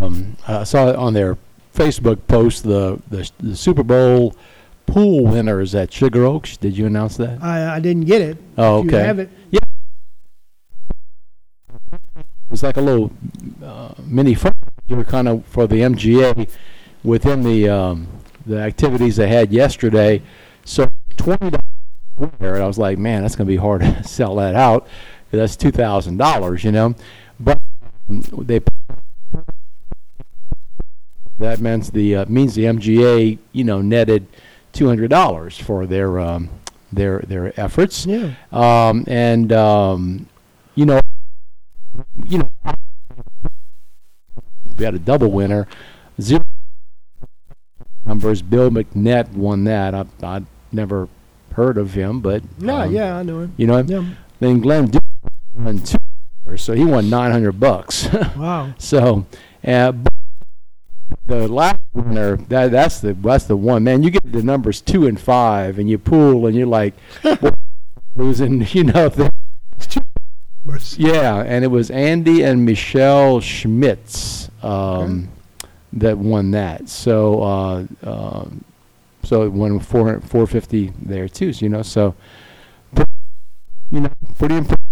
Um, 0.00 0.36
I 0.48 0.64
saw 0.64 0.88
it 0.88 0.96
on 0.96 1.14
their 1.14 1.36
Facebook 1.74 2.18
post 2.26 2.64
the, 2.64 3.00
the 3.08 3.30
the 3.38 3.56
Super 3.56 3.82
Bowl 3.82 4.34
pool 4.86 5.24
winners 5.24 5.74
at 5.74 5.92
Sugar 5.92 6.24
Oaks. 6.24 6.56
Did 6.56 6.76
you 6.76 6.86
announce 6.86 7.16
that? 7.18 7.42
I, 7.42 7.76
I 7.76 7.80
didn't 7.80 8.06
get 8.06 8.22
it. 8.22 8.38
Oh, 8.58 8.78
okay. 8.78 9.04
have 9.04 9.18
it. 9.18 9.30
Yeah. 9.50 9.60
It 11.92 12.50
was 12.50 12.62
like 12.62 12.76
a 12.76 12.80
little 12.80 13.12
uh, 13.62 13.94
mini 14.04 14.34
fundraiser 14.34 15.06
kind 15.06 15.28
of 15.28 15.44
for 15.46 15.66
the 15.66 15.76
MGA 15.76 16.50
within 17.04 17.42
the 17.42 17.68
um, 17.68 18.08
the 18.46 18.58
activities 18.58 19.16
they 19.16 19.28
had 19.28 19.52
yesterday. 19.52 20.22
So 20.64 20.90
twenty 21.16 21.50
dollars 21.50 21.64
and 22.40 22.62
I 22.62 22.66
was 22.66 22.78
like, 22.78 22.98
man, 22.98 23.22
that's 23.22 23.36
gonna 23.36 23.46
be 23.46 23.56
hard 23.56 23.80
to 23.82 24.02
sell 24.04 24.34
that 24.36 24.54
out. 24.54 24.88
That's 25.30 25.56
two 25.56 25.70
thousand 25.70 26.16
dollars, 26.16 26.64
you 26.64 26.72
know. 26.72 26.94
But 27.38 27.60
um, 28.08 28.22
they 28.38 28.60
that 31.40 31.60
means 31.60 31.90
the 31.90 32.16
uh, 32.16 32.24
means 32.28 32.54
the 32.54 32.64
MGA, 32.64 33.38
you 33.52 33.64
know, 33.64 33.80
netted 33.80 34.26
two 34.72 34.86
hundred 34.86 35.08
dollars 35.10 35.58
for 35.58 35.86
their 35.86 36.18
um, 36.20 36.48
their 36.92 37.20
their 37.20 37.58
efforts. 37.60 38.06
Yeah. 38.06 38.34
Um, 38.52 39.04
and 39.08 39.52
um, 39.52 40.26
you 40.74 40.86
know, 40.86 41.00
you 42.26 42.38
know, 42.38 42.48
we 44.78 44.84
had 44.84 44.94
a 44.94 44.98
double 44.98 45.30
winner. 45.30 45.66
Zero 46.20 46.44
numbers. 48.04 48.42
Bill 48.42 48.70
McNett 48.70 49.32
won 49.32 49.64
that. 49.64 49.94
I 49.94 50.04
I 50.22 50.42
never 50.72 51.08
heard 51.54 51.78
of 51.78 51.94
him, 51.94 52.20
but 52.20 52.42
Yeah, 52.58 52.82
um, 52.82 52.92
yeah, 52.94 53.16
I 53.16 53.22
know 53.22 53.40
him. 53.40 53.54
you 53.56 53.66
know. 53.66 53.78
Yeah. 53.80 54.04
Then 54.38 54.60
Glenn 54.60 54.86
Duke 54.86 55.02
won 55.54 55.78
two, 55.80 55.98
so 56.56 56.72
he 56.74 56.84
won 56.84 57.10
nine 57.10 57.30
hundred 57.32 57.58
bucks. 57.60 58.08
Wow. 58.36 58.72
So, 58.78 59.26
uh, 59.66 59.92
but 59.92 60.12
the 61.26 61.48
last 61.48 61.80
winner, 61.92 62.36
that 62.36 62.70
that's 62.70 63.00
the 63.00 63.14
that's 63.14 63.44
the 63.44 63.56
one. 63.56 63.84
Man, 63.84 64.02
you 64.02 64.10
get 64.10 64.30
the 64.30 64.42
numbers 64.42 64.80
two 64.80 65.06
and 65.06 65.20
five, 65.20 65.78
and 65.78 65.88
you 65.88 65.98
pool, 65.98 66.46
and 66.46 66.56
you're 66.56 66.66
like 66.66 66.94
losing. 68.14 68.66
You 68.70 68.84
know, 68.84 69.08
the, 69.08 69.30
yeah. 70.96 71.42
And 71.46 71.64
it 71.64 71.68
was 71.68 71.90
Andy 71.90 72.42
and 72.42 72.64
Michelle 72.64 73.40
Schmitz 73.40 74.50
um, 74.62 75.28
that 75.92 76.18
won 76.18 76.50
that. 76.52 76.88
So, 76.88 77.42
uh, 77.42 77.86
uh, 78.02 78.46
so 79.22 79.42
it 79.42 79.52
won 79.52 79.80
400 79.80 80.22
450 80.22 80.92
there 81.02 81.28
too. 81.28 81.52
So, 81.52 81.64
you 81.64 81.68
know, 81.68 81.82
so 81.82 82.14
you 83.90 84.00
know, 84.00 84.12
pretty 84.38 84.56
impressive 84.56 84.89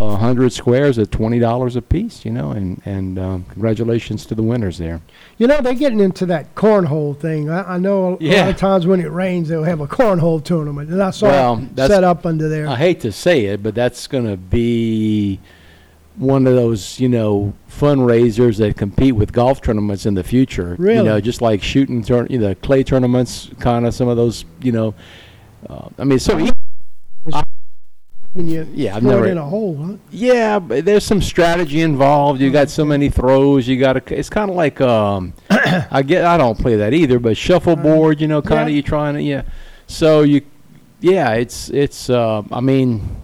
a 0.00 0.16
hundred 0.16 0.50
squares 0.52 0.98
at 0.98 1.10
twenty 1.10 1.38
dollars 1.38 1.76
a 1.76 1.82
piece, 1.82 2.24
you 2.24 2.30
know, 2.32 2.52
and 2.52 2.80
and 2.86 3.18
um, 3.18 3.44
congratulations 3.50 4.24
to 4.26 4.34
the 4.34 4.42
winners 4.42 4.78
there. 4.78 5.00
You 5.36 5.46
know, 5.46 5.60
they're 5.60 5.74
getting 5.74 6.00
into 6.00 6.24
that 6.26 6.54
cornhole 6.54 7.16
thing. 7.18 7.50
I, 7.50 7.74
I 7.74 7.78
know 7.78 8.16
a 8.20 8.24
lot 8.40 8.48
of 8.48 8.56
times 8.56 8.86
when 8.86 9.00
it 9.00 9.10
rains, 9.10 9.48
they'll 9.48 9.62
have 9.64 9.80
a 9.80 9.86
cornhole 9.86 10.42
tournament, 10.42 10.90
and 10.90 11.02
I 11.02 11.10
saw 11.10 11.26
Well, 11.26 11.68
it 11.76 11.86
set 11.86 12.02
up 12.02 12.24
under 12.24 12.48
there. 12.48 12.66
I 12.66 12.76
hate 12.76 13.00
to 13.00 13.12
say 13.12 13.44
it, 13.46 13.62
but 13.62 13.74
that's 13.74 14.06
going 14.06 14.26
to 14.26 14.36
be 14.38 15.38
one 16.16 16.46
of 16.46 16.54
those, 16.54 16.98
you 16.98 17.08
know, 17.08 17.52
fundraisers 17.70 18.58
that 18.58 18.76
compete 18.76 19.14
with 19.14 19.32
golf 19.32 19.60
tournaments 19.62 20.06
in 20.06 20.14
the 20.14 20.24
future. 20.24 20.76
Really? 20.78 20.96
You 20.98 21.04
know, 21.04 21.20
just 21.20 21.40
like 21.40 21.62
shooting, 21.62 22.02
tour- 22.02 22.26
you 22.28 22.38
know, 22.38 22.54
clay 22.54 22.82
tournaments, 22.82 23.48
kind 23.58 23.86
of 23.86 23.94
some 23.94 24.08
of 24.08 24.16
those, 24.16 24.44
you 24.60 24.72
know. 24.72 24.94
Uh, 25.68 25.88
I 25.98 26.04
mean, 26.04 26.18
so 26.18 26.38
e- 26.38 26.50
and 28.40 28.50
you 28.50 28.66
yeah, 28.74 28.96
I've 28.96 29.02
throw 29.02 29.10
never. 29.12 29.26
it 29.26 29.30
in 29.30 29.38
a 29.38 29.44
hole, 29.44 29.76
huh? 29.76 29.96
Yeah, 30.10 30.58
but 30.58 30.84
there's 30.84 31.04
some 31.04 31.22
strategy 31.22 31.80
involved. 31.80 32.40
You 32.40 32.50
got 32.50 32.68
so 32.70 32.84
many 32.84 33.08
throws. 33.08 33.68
You 33.68 33.78
got 33.78 33.92
to. 33.94 34.18
It's 34.18 34.28
kind 34.30 34.50
of 34.50 34.56
like 34.56 34.80
um, 34.80 35.32
I 35.50 36.02
get. 36.02 36.24
I 36.24 36.36
don't 36.36 36.58
play 36.58 36.76
that 36.76 36.92
either, 36.92 37.18
but 37.18 37.36
shuffleboard. 37.36 38.20
You 38.20 38.28
know, 38.28 38.42
kind 38.42 38.62
of 38.62 38.68
Yeah. 38.70 38.74
you 38.76 38.82
trying 38.82 39.14
to. 39.14 39.22
Yeah. 39.22 39.42
So 39.86 40.22
you, 40.22 40.42
yeah, 41.00 41.32
it's 41.34 41.70
it's. 41.70 42.10
Uh, 42.10 42.42
I 42.50 42.60
mean, 42.60 43.16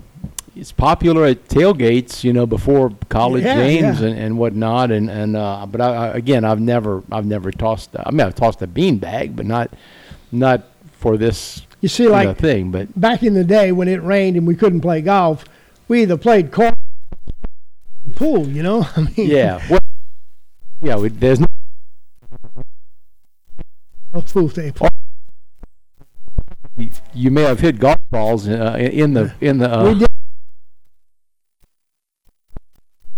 it's 0.55 0.73
popular 0.73 1.25
at 1.27 1.49
tailgates. 1.49 2.23
You 2.25 2.33
know, 2.33 2.47
before 2.47 2.93
college 3.09 3.45
Yeah, 3.45 3.57
games 3.57 4.01
yeah. 4.01 4.09
and, 4.09 4.19
and 4.19 4.39
whatnot. 4.39 4.91
And 4.93 5.11
and 5.11 5.37
uh, 5.37 5.67
but 5.67 5.81
I, 5.81 5.95
I, 5.95 6.07
again, 6.17 6.45
I've 6.45 6.61
never 6.61 7.03
I've 7.11 7.27
never 7.27 7.51
tossed. 7.51 7.91
I 7.99 8.11
mean, 8.11 8.21
I've 8.21 8.35
tossed 8.37 8.63
a 8.63 8.67
bean 8.67 8.99
bag, 8.99 9.35
but 9.37 9.47
not 9.47 9.71
not 10.33 10.63
for 10.93 11.17
this 11.17 11.66
You 11.81 11.89
see, 11.89 12.09
like 12.09 12.39
thing. 12.39 12.71
But 12.71 12.99
back 12.99 13.23
in 13.23 13.35
the 13.35 13.45
day 13.45 13.73
when 13.73 13.89
it 13.89 14.03
rained 14.03 14.37
and 14.37 14.47
we 14.47 14.55
couldn't 14.55 14.81
play 14.81 15.03
golf, 15.03 15.45
we 15.89 16.03
either 16.03 16.17
played 16.17 16.51
corn 16.51 16.75
pool. 18.15 18.49
You 18.49 18.63
know, 18.63 18.87
I 18.97 19.01
mean, 19.01 19.13
yeah, 19.17 19.61
well, 19.69 19.81
yeah. 20.81 20.97
We, 20.97 21.11
there's 21.11 21.41
no 21.41 21.47
pool 24.33 24.49
play. 24.49 24.73
you 27.15 27.31
may 27.31 27.43
have 27.43 27.61
hit 27.61 27.79
golf 27.79 27.99
balls 28.11 28.49
uh, 28.49 28.77
in 28.79 29.13
the 29.13 29.33
in 29.41 29.59
the. 29.59 29.73
Uh, 29.73 29.85
we 29.93 29.99
did. 29.99 30.09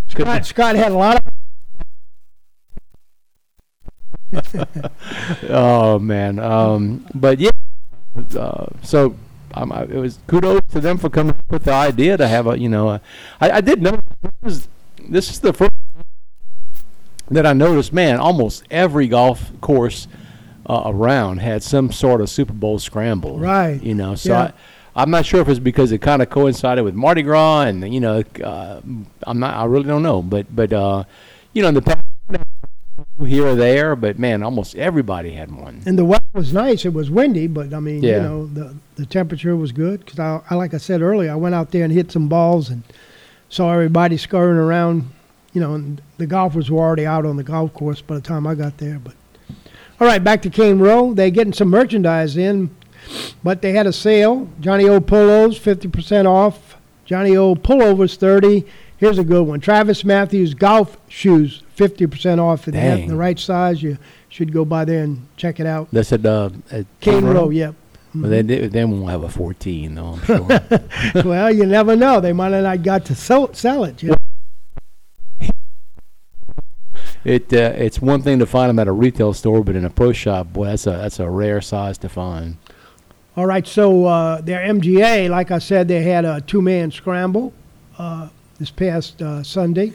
Scott, 0.09 0.47
Scott 0.47 0.75
had 0.75 0.91
a 0.91 0.97
lot 0.97 1.17
of. 1.17 1.25
oh 5.49 5.99
man, 6.01 6.39
um, 6.39 7.07
but 7.15 7.39
yeah. 7.39 7.51
Uh, 8.37 8.67
so 8.83 9.15
um, 9.55 9.73
I- 9.73 9.85
it 9.85 9.97
was 9.97 10.19
kudos 10.27 10.61
to 10.73 10.81
them 10.81 10.99
for 10.99 11.09
coming 11.11 11.31
up 11.35 11.51
with 11.51 11.65
the 11.65 11.73
idea 11.73 12.17
to 12.17 12.29
have 12.29 12.47
a 12.47 12.59
you 12.59 12.69
know. 12.69 12.89
A, 12.91 13.01
I, 13.41 13.51
I 13.51 13.61
did 13.61 13.83
know 13.83 13.99
this 14.43 14.53
is, 14.59 14.69
this 15.09 15.31
is 15.31 15.41
the 15.41 15.53
first 15.53 15.73
that 17.31 17.47
I 17.47 17.53
noticed. 17.53 17.93
Man, 17.93 18.19
almost 18.19 18.65
every 18.71 19.09
golf 19.09 19.51
course 19.61 20.09
uh, 20.67 20.83
around 20.87 21.39
had 21.39 21.63
some 21.63 21.91
sort 21.93 22.21
of 22.21 22.29
Super 22.31 22.53
Bowl 22.53 22.79
scramble. 22.79 23.39
Right. 23.39 23.83
You 23.83 23.95
know, 23.95 24.15
so 24.15 24.33
Yeah. 24.33 24.41
I, 24.43 24.53
I'm 25.03 25.11
not 25.11 25.25
sure 25.27 25.41
if 25.41 25.49
it's 25.49 25.61
because 25.61 25.93
it 25.93 25.99
kind 25.99 26.23
of 26.23 26.29
coincided 26.31 26.83
with 26.85 26.95
Mardi 26.95 27.23
Gras, 27.23 27.63
and 27.63 27.93
you 27.95 28.01
know, 28.01 28.25
uh, 28.43 28.81
I'm 29.23 29.39
not. 29.39 29.55
I 29.55 29.65
really 29.67 29.85
don't 29.85 30.03
know, 30.03 30.23
but 30.23 30.47
but 30.55 30.73
uh, 30.73 31.05
you 31.53 31.63
know, 31.63 31.69
in 31.69 31.75
the 31.75 31.83
past 31.83 32.03
here 33.27 33.47
or 33.47 33.55
there, 33.55 33.97
but 33.97 34.19
man, 34.19 34.43
almost 34.43 34.77
everybody 34.77 35.33
had 35.33 35.51
one. 35.51 35.83
And 35.87 35.99
the 35.99 36.05
weather 36.05 36.25
was 36.33 36.53
nice. 36.53 36.85
It 36.85 36.93
was 36.93 37.11
windy, 37.11 37.47
but 37.47 37.75
I 37.75 37.81
mean, 37.81 38.03
you 38.03 38.13
know, 38.13 38.47
the 38.47 38.77
the 38.97 39.07
temperature 39.07 39.57
was 39.57 39.73
good 39.73 40.05
because 40.05 40.19
I, 40.19 40.41
I, 40.51 40.55
like 40.55 40.75
I 40.75 40.79
said 40.79 41.03
earlier, 41.03 41.31
I 41.33 41.35
went 41.35 41.55
out 41.55 41.71
there 41.71 41.85
and 41.85 41.93
hit 41.93 42.13
some 42.13 42.29
balls 42.29 42.71
and 42.71 42.83
saw 43.49 43.73
everybody 43.73 44.17
scurrying 44.17 44.59
around. 44.59 45.11
You 45.53 45.63
know, 45.63 45.75
and 45.75 46.01
the 46.19 46.27
golfers 46.27 46.71
were 46.71 46.79
already 46.79 47.07
out 47.07 47.25
on 47.25 47.37
the 47.37 47.43
golf 47.43 47.73
course 47.73 48.01
by 48.01 48.15
the 48.17 48.21
time 48.21 48.47
I 48.47 48.55
got 48.55 48.79
there. 48.79 48.99
But 48.99 49.15
all 50.01 50.07
right, 50.07 50.23
back 50.23 50.43
to 50.43 50.51
Cane 50.51 50.79
Row. 50.79 51.15
They're 51.15 51.31
getting 51.31 51.53
some 51.53 51.69
merchandise 51.69 52.37
in, 52.37 52.71
but 53.43 53.63
they 53.63 53.73
had 53.73 53.87
a 53.87 53.93
sale. 53.93 54.49
johnnie-O 54.61 55.01
polos, 55.01 55.59
fifty 55.59 55.89
percent 55.89 56.29
off. 56.29 56.77
johnnie-O 57.05 57.57
pullovers, 57.57 58.17
thirty. 58.17 58.67
Here's 58.99 59.19
a 59.19 59.25
good 59.25 59.47
one. 59.47 59.61
Travis 59.61 60.05
Matthews 60.05 60.55
golf 60.55 60.97
shoes, 61.09 61.63
fifty 61.75 62.07
percent 62.07 62.41
off. 62.41 62.67
If 62.67 62.75
they 62.75 62.81
have 62.81 63.09
the 63.09 63.17
right 63.17 63.39
size, 63.39 63.83
you 63.83 63.97
should 64.29 64.53
go 64.53 64.65
by 64.65 64.85
there 64.85 65.05
and 65.05 65.27
check 65.37 65.61
it 65.61 65.67
out. 65.67 65.89
That's 65.93 66.13
at 66.13 66.27
uh, 66.27 66.51
at 66.71 66.87
Cane 67.01 67.25
Row, 67.25 67.51
yep. 67.51 67.75
But 68.15 68.29
they, 68.29 68.43
they 68.43 68.67
they 68.69 68.85
won't 68.85 69.09
have 69.11 69.23
a 69.23 69.29
14 69.29 69.95
though. 69.95 70.07
I'm 70.07 70.25
sure. 70.25 71.25
well, 71.25 71.53
you 71.53 71.67
never 71.67 71.95
know. 71.95 72.21
They 72.21 72.33
might 72.33 72.53
have 72.53 72.65
not 72.65 72.83
got 72.83 73.05
to 73.07 73.15
sell, 73.15 73.53
sell 73.55 73.85
it. 73.85 74.03
You 74.03 74.11
know? 74.11 74.17
it 77.25 77.53
uh, 77.53 77.75
it's 77.77 78.01
one 78.01 78.23
thing 78.23 78.39
to 78.39 78.47
find 78.47 78.71
them 78.71 78.79
at 78.79 78.89
a 78.89 78.93
retail 78.93 79.35
store, 79.35 79.63
but 79.63 79.77
in 79.77 79.85
a 79.85 79.91
pro 79.91 80.13
shop, 80.13 80.53
boy, 80.53 80.67
that's 80.67 80.87
a 80.87 80.91
that's 80.91 81.21
a 81.21 81.29
rare 81.29 81.61
size 81.61 81.99
to 81.99 82.09
find. 82.09 82.57
All 83.37 83.47
right, 83.47 83.67
so 83.67 84.07
uh, 84.07 84.41
their 84.41 84.61
MGA, 84.61 85.31
like 85.31 85.53
I 85.53 85.61
said, 85.61 85.87
they 85.87 86.03
had 86.03 86.25
a 86.25 86.41
two-man 86.41 86.91
scramble. 86.91 87.53
Uh, 87.97 88.31
this 88.59 88.71
past 88.71 89.23
uh, 89.23 89.43
Sunday. 89.43 89.93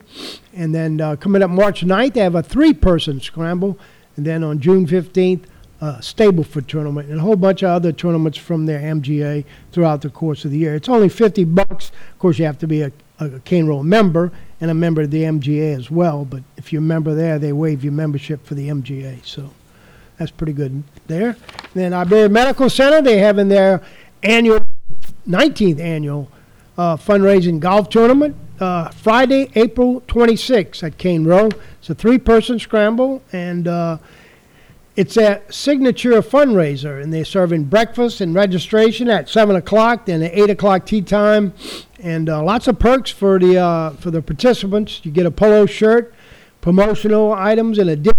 And 0.54 0.74
then 0.74 1.02
uh, 1.02 1.16
coming 1.16 1.44
up 1.44 1.50
March 1.50 1.82
9th, 1.82 2.14
they 2.14 2.22
have 2.22 2.36
a 2.36 2.44
three 2.44 2.74
person 2.74 3.20
scramble. 3.20 3.78
And 4.16 4.26
then 4.26 4.44
on 4.44 4.60
June 4.60 4.86
15th, 4.86 5.46
uh, 5.82 5.98
Stableford 5.98 6.68
tournament 6.68 7.10
and 7.10 7.20
a 7.20 7.22
whole 7.22 7.36
bunch 7.36 7.62
of 7.62 7.70
other 7.70 7.92
tournaments 7.92 8.38
from 8.38 8.66
their 8.66 8.80
MGA 8.80 9.44
throughout 9.74 10.02
the 10.02 10.10
course 10.10 10.46
of 10.46 10.52
the 10.52 10.58
year. 10.58 10.76
It's 10.76 10.88
only 10.88 11.10
50 11.10 11.44
bucks. 11.44 11.92
Of 12.12 12.20
course, 12.20 12.40
you 12.40 12.46
have 12.46 12.58
to 12.60 12.68
be 12.68 12.84
a, 12.84 12.92
a 13.20 13.40
Cane 13.42 13.68
Row 13.68 13.84
member 13.84 14.32
and 14.62 14.72
a 14.72 14.74
member 14.74 15.02
of 15.02 15.12
the 15.12 15.24
MGA 15.24 15.76
as 15.76 15.92
well. 15.92 16.24
But 16.24 16.44
if 16.56 16.72
you're 16.72 16.82
a 16.82 16.86
member 16.86 17.14
there, 17.14 17.38
they 17.38 17.52
waive 17.52 17.84
your 17.84 17.92
membership 17.92 18.46
for 18.46 18.56
the 18.56 18.70
MGA. 18.70 19.26
So 19.26 19.50
that's 20.18 20.32
pretty 20.32 20.54
good 20.54 20.84
there. 21.08 21.36
Then 21.74 21.94
Iberia 21.94 22.30
Medical 22.30 22.70
Center, 22.70 23.02
they 23.02 23.18
have 23.18 23.38
in 23.38 23.50
their 23.50 23.82
annual 24.22 24.66
19th 25.28 25.82
annual 25.82 26.32
uh, 26.78 26.96
fundraising 26.96 27.60
golf 27.60 27.90
tournament 27.90 28.38
uh, 28.60 28.90
Friday, 28.90 29.50
April 29.56 30.02
26th 30.02 30.84
at 30.84 30.98
Cane 30.98 31.26
Row. 31.26 31.50
It's 31.80 31.90
a 31.90 31.96
three-person 31.96 32.60
scramble, 32.60 33.22
and 33.32 33.68
uh, 33.68 33.98
it's 34.96 35.18
a 35.18 35.42
signature 35.50 36.22
fundraiser, 36.22 37.02
and 37.02 37.12
they're 37.12 37.26
serving 37.26 37.66
breakfast 37.66 38.22
and 38.22 38.36
registration 38.36 39.10
at 39.10 39.28
seven 39.28 39.56
o'clock, 39.56 40.06
then 40.06 40.22
at 40.22 40.34
eight 40.34 40.50
o'clock 40.50 40.86
tea 40.86 41.02
time, 41.02 41.54
and 42.00 42.30
uh, 42.30 42.44
lots 42.44 42.68
of 42.68 42.78
perks 42.80 43.10
for 43.10 43.40
the 43.40 43.58
uh, 43.58 43.92
for 43.92 44.12
the 44.12 44.22
participants. 44.22 45.02
You 45.04 45.12
get 45.12 45.26
a 45.26 45.32
polo 45.32 45.66
shirt, 45.66 46.14
promotional 46.62 47.34
items, 47.34 47.80
and 47.80 47.90
a 47.90 48.14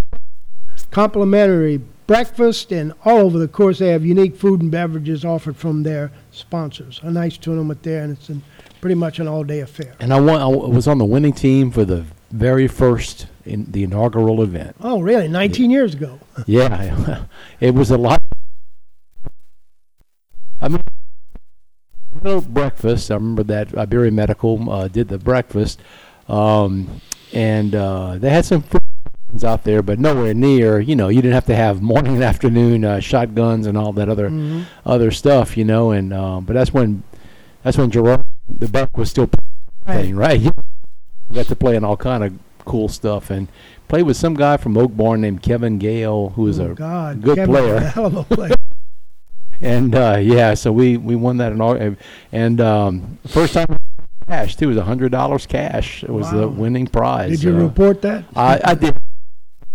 complimentary 0.90 1.80
breakfast, 2.06 2.72
and 2.72 2.92
all 3.04 3.18
over 3.18 3.38
the 3.38 3.48
course 3.48 3.78
they 3.78 3.88
have 3.88 4.04
unique 4.04 4.36
food 4.36 4.60
and 4.60 4.70
beverages 4.70 5.24
offered 5.24 5.56
from 5.56 5.84
their 5.84 6.10
sponsors. 6.32 7.00
A 7.02 7.10
nice 7.10 7.38
tournament 7.38 7.82
there, 7.82 8.02
and 8.02 8.16
it's 8.16 8.28
an, 8.28 8.42
pretty 8.84 8.94
much 8.94 9.18
an 9.18 9.26
all-day 9.26 9.60
affair. 9.60 9.94
And 9.98 10.12
I, 10.12 10.20
won, 10.20 10.38
I 10.42 10.46
was 10.46 10.86
on 10.86 10.98
the 10.98 11.06
winning 11.06 11.32
team 11.32 11.70
for 11.70 11.86
the 11.86 12.04
very 12.30 12.68
first 12.68 13.26
in 13.46 13.64
the 13.72 13.82
inaugural 13.82 14.42
event. 14.42 14.76
Oh, 14.78 15.00
really? 15.00 15.26
19 15.26 15.70
years 15.70 15.94
ago. 15.94 16.20
Yeah, 16.44 17.24
it 17.60 17.72
was 17.74 17.90
a 17.90 17.96
lot. 17.96 18.20
I 20.60 20.68
mean, 20.68 20.82
no 22.22 22.42
breakfast. 22.42 23.10
I 23.10 23.14
remember 23.14 23.42
that 23.44 23.74
Iberia 23.74 24.10
Medical 24.10 24.70
uh, 24.70 24.88
did 24.88 25.08
the 25.08 25.16
breakfast, 25.16 25.80
um, 26.28 27.00
and 27.32 27.74
uh, 27.74 28.18
they 28.18 28.28
had 28.28 28.44
some 28.44 28.60
food 28.60 28.82
out 29.42 29.64
there, 29.64 29.80
but 29.80 29.98
nowhere 29.98 30.34
near. 30.34 30.78
You 30.78 30.94
know, 30.94 31.08
you 31.08 31.22
didn't 31.22 31.32
have 31.36 31.46
to 31.46 31.56
have 31.56 31.80
morning 31.80 32.16
and 32.16 32.22
afternoon 32.22 32.84
uh, 32.84 33.00
shotguns 33.00 33.66
and 33.66 33.78
all 33.78 33.94
that 33.94 34.10
other 34.10 34.28
Mhm. 34.28 34.64
other 34.84 35.10
stuff. 35.10 35.56
You 35.56 35.64
know, 35.64 35.90
and 35.90 36.12
uh, 36.12 36.42
but 36.42 36.52
that's 36.52 36.74
when 36.74 37.02
that's 37.62 37.78
when 37.78 37.90
Gerard 37.90 38.23
the 38.48 38.68
Buck 38.68 38.96
was 38.96 39.10
still 39.10 39.28
playing, 39.86 40.16
right? 40.16 40.40
He 41.28 41.34
got 41.36 41.46
to 41.46 41.56
play 41.56 41.74
in 41.74 41.84
all 41.84 41.96
kind 41.96 42.22
of 42.22 42.38
cool 42.66 42.88
stuff 42.88 43.30
and 43.30 43.48
played 43.88 44.02
with 44.02 44.16
some 44.16 44.34
guy 44.34 44.56
from 44.58 44.76
Oakbourne 44.76 45.20
named 45.22 45.42
Kevin 45.42 45.78
Gale, 45.78 46.28
who 46.36 46.42
was 46.42 46.60
oh, 46.60 46.72
a 46.72 46.74
God. 46.74 47.22
good 47.22 47.36
Kevin 47.36 47.54
player. 47.54 47.80
Hell 47.80 48.06
of 48.06 48.16
a 48.16 48.24
player. 48.36 48.54
and 49.60 49.94
uh, 49.94 50.18
yeah, 50.20 50.52
so 50.54 50.70
we 50.70 50.96
we 50.98 51.16
won 51.16 51.38
that 51.38 51.50
in 51.52 51.60
all, 51.62 51.96
and 52.30 52.60
um, 52.60 53.18
first 53.26 53.54
time 53.54 53.66
cash 54.28 54.56
too 54.56 54.68
was 54.68 54.76
a 54.76 54.84
hundred 54.84 55.12
dollars 55.12 55.46
cash. 55.46 56.04
It 56.04 56.10
was 56.10 56.30
the 56.30 56.46
winning 56.46 56.86
prize. 56.86 57.30
Did 57.30 57.42
you 57.42 57.56
Uh, 57.56 57.62
report 57.62 58.02
that? 58.02 58.24
I, 58.36 58.60
I 58.62 58.74
did. 58.74 58.94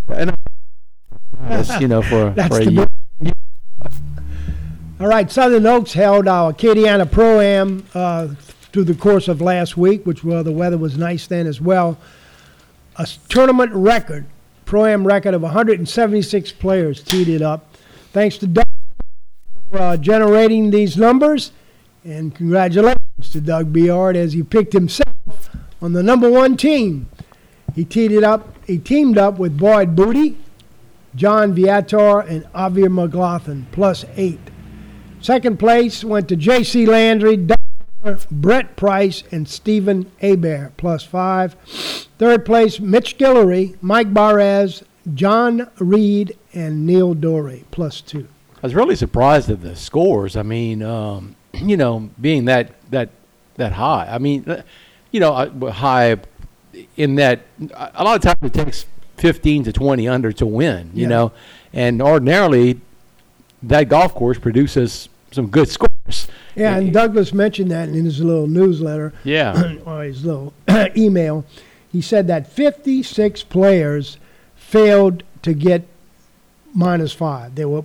And 0.07 0.31
I- 0.31 1.77
you 1.79 1.87
know, 1.87 2.01
for 2.03 2.33
for 2.47 2.59
a 2.59 2.65
year. 2.65 2.87
All 4.99 5.07
right, 5.07 5.31
Southern 5.31 5.65
Oaks 5.65 5.93
held 5.93 6.27
our 6.27 6.53
Acadiana 6.53 7.09
Pro 7.09 7.39
Am 7.39 7.85
uh, 7.93 8.27
through 8.71 8.85
the 8.85 8.95
course 8.95 9.27
of 9.27 9.41
last 9.41 9.77
week, 9.77 10.05
which 10.05 10.23
well, 10.23 10.43
the 10.43 10.51
weather 10.51 10.77
was 10.77 10.97
nice 10.97 11.27
then 11.27 11.47
as 11.47 11.59
well. 11.59 11.97
A 12.97 13.07
tournament 13.29 13.71
record, 13.73 14.25
Pro 14.65 14.85
Am 14.85 15.05
record 15.05 15.33
of 15.33 15.41
176 15.41 16.51
players 16.53 17.01
teed 17.01 17.27
it 17.27 17.41
up. 17.41 17.73
Thanks 18.11 18.37
to 18.39 18.47
Doug 18.47 18.65
for 19.71 19.79
uh, 19.79 19.97
generating 19.97 20.71
these 20.71 20.97
numbers, 20.97 21.51
and 22.03 22.33
congratulations 22.33 23.29
to 23.31 23.41
Doug 23.41 23.71
Beard 23.71 24.15
as 24.15 24.33
he 24.33 24.43
picked 24.43 24.73
himself 24.73 25.49
on 25.81 25.93
the 25.93 26.03
number 26.03 26.29
one 26.29 26.57
team. 26.57 27.07
He 27.75 27.85
teed 27.85 28.11
it 28.11 28.23
up. 28.23 28.55
He 28.65 28.77
teamed 28.77 29.17
up 29.17 29.39
with 29.39 29.57
Boyd 29.57 29.95
Booty, 29.95 30.37
John 31.15 31.53
Viator, 31.53 32.19
and 32.19 32.43
Avir 32.53 32.91
McLaughlin, 32.91 33.67
plus 33.71 34.05
eight. 34.15 34.39
Second 35.21 35.59
place 35.59 36.03
went 36.03 36.29
to 36.29 36.35
J.C. 36.35 36.85
Landry, 36.85 37.37
Dr. 37.37 37.57
Brett 38.31 38.75
Price, 38.75 39.23
and 39.31 39.47
Stephen 39.47 40.11
Abear, 40.21 40.71
plus 40.77 41.03
five. 41.03 41.53
Third 42.17 42.45
place, 42.45 42.79
Mitch 42.79 43.17
Guillory, 43.17 43.75
Mike 43.81 44.13
Barres, 44.13 44.83
John 45.13 45.69
Reed, 45.79 46.37
and 46.53 46.85
Neil 46.85 47.13
Dorey, 47.15 47.63
plus 47.71 48.01
two. 48.01 48.27
I 48.55 48.59
was 48.63 48.75
really 48.75 48.95
surprised 48.95 49.49
at 49.49 49.61
the 49.61 49.75
scores. 49.75 50.35
I 50.35 50.43
mean, 50.43 50.81
um, 50.83 51.35
you 51.53 51.77
know, 51.77 52.09
being 52.19 52.45
that 52.45 52.71
that 52.91 53.09
that 53.55 53.73
high. 53.73 54.07
I 54.09 54.17
mean, 54.17 54.45
uh, 54.49 54.61
you 55.11 55.19
know, 55.19 55.33
high 55.71 56.17
in 56.95 57.15
that 57.15 57.41
a 57.73 58.03
lot 58.03 58.15
of 58.15 58.21
times 58.21 58.37
it 58.43 58.53
takes 58.53 58.85
15 59.17 59.63
to 59.65 59.73
20 59.73 60.07
under 60.07 60.31
to 60.33 60.45
win. 60.45 60.91
You 60.93 61.03
Yeah. 61.03 61.07
know, 61.09 61.31
and 61.73 62.01
ordinarily 62.01 62.79
that 63.63 63.89
golf 63.89 64.13
course 64.15 64.37
produces 64.39 65.09
some 65.31 65.47
good 65.47 65.67
scores. 65.67 66.27
Yeah, 66.59 66.77
and 66.77 66.93
Douglas 66.93 67.33
mentioned 67.33 67.71
that 67.71 67.89
in 67.89 68.05
his 68.05 68.19
little 68.21 68.47
newsletter 68.47 69.13
Yeah. 69.23 69.75
or 69.85 70.03
his 70.03 70.23
little 70.25 70.53
email. 70.97 71.45
He 71.91 72.01
said 72.01 72.27
that 72.27 72.51
56 72.51 73.43
players 73.43 74.17
failed 74.55 75.23
to 75.41 75.53
get 75.53 75.87
minus 76.73 77.13
five. 77.13 77.55
They 77.55 77.65
were 77.65 77.83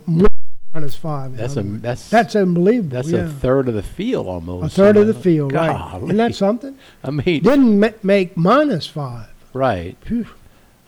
minus 0.74 0.94
five. 0.94 1.36
That's 1.36 1.56
a 1.56 1.62
that's 1.62 2.10
That's 2.10 2.36
unbelievable. 2.36 2.90
that's 2.96 3.10
yeah. 3.10 3.20
a 3.20 3.28
third 3.28 3.68
of 3.68 3.74
the 3.74 3.82
field 3.82 4.26
almost. 4.26 4.74
A 4.74 4.76
third 4.76 4.96
of 4.96 5.06
the 5.06 5.14
field, 5.14 5.52
right? 5.52 6.00
Isn't 6.02 6.16
that 6.16 6.34
something? 6.34 6.76
I 7.04 7.10
mean, 7.10 7.42
Didn't 7.42 7.80
ma- 7.80 7.88
make 8.02 8.36
minus 8.36 8.86
five. 8.86 9.28
right. 9.54 9.96
Phew, 10.02 10.26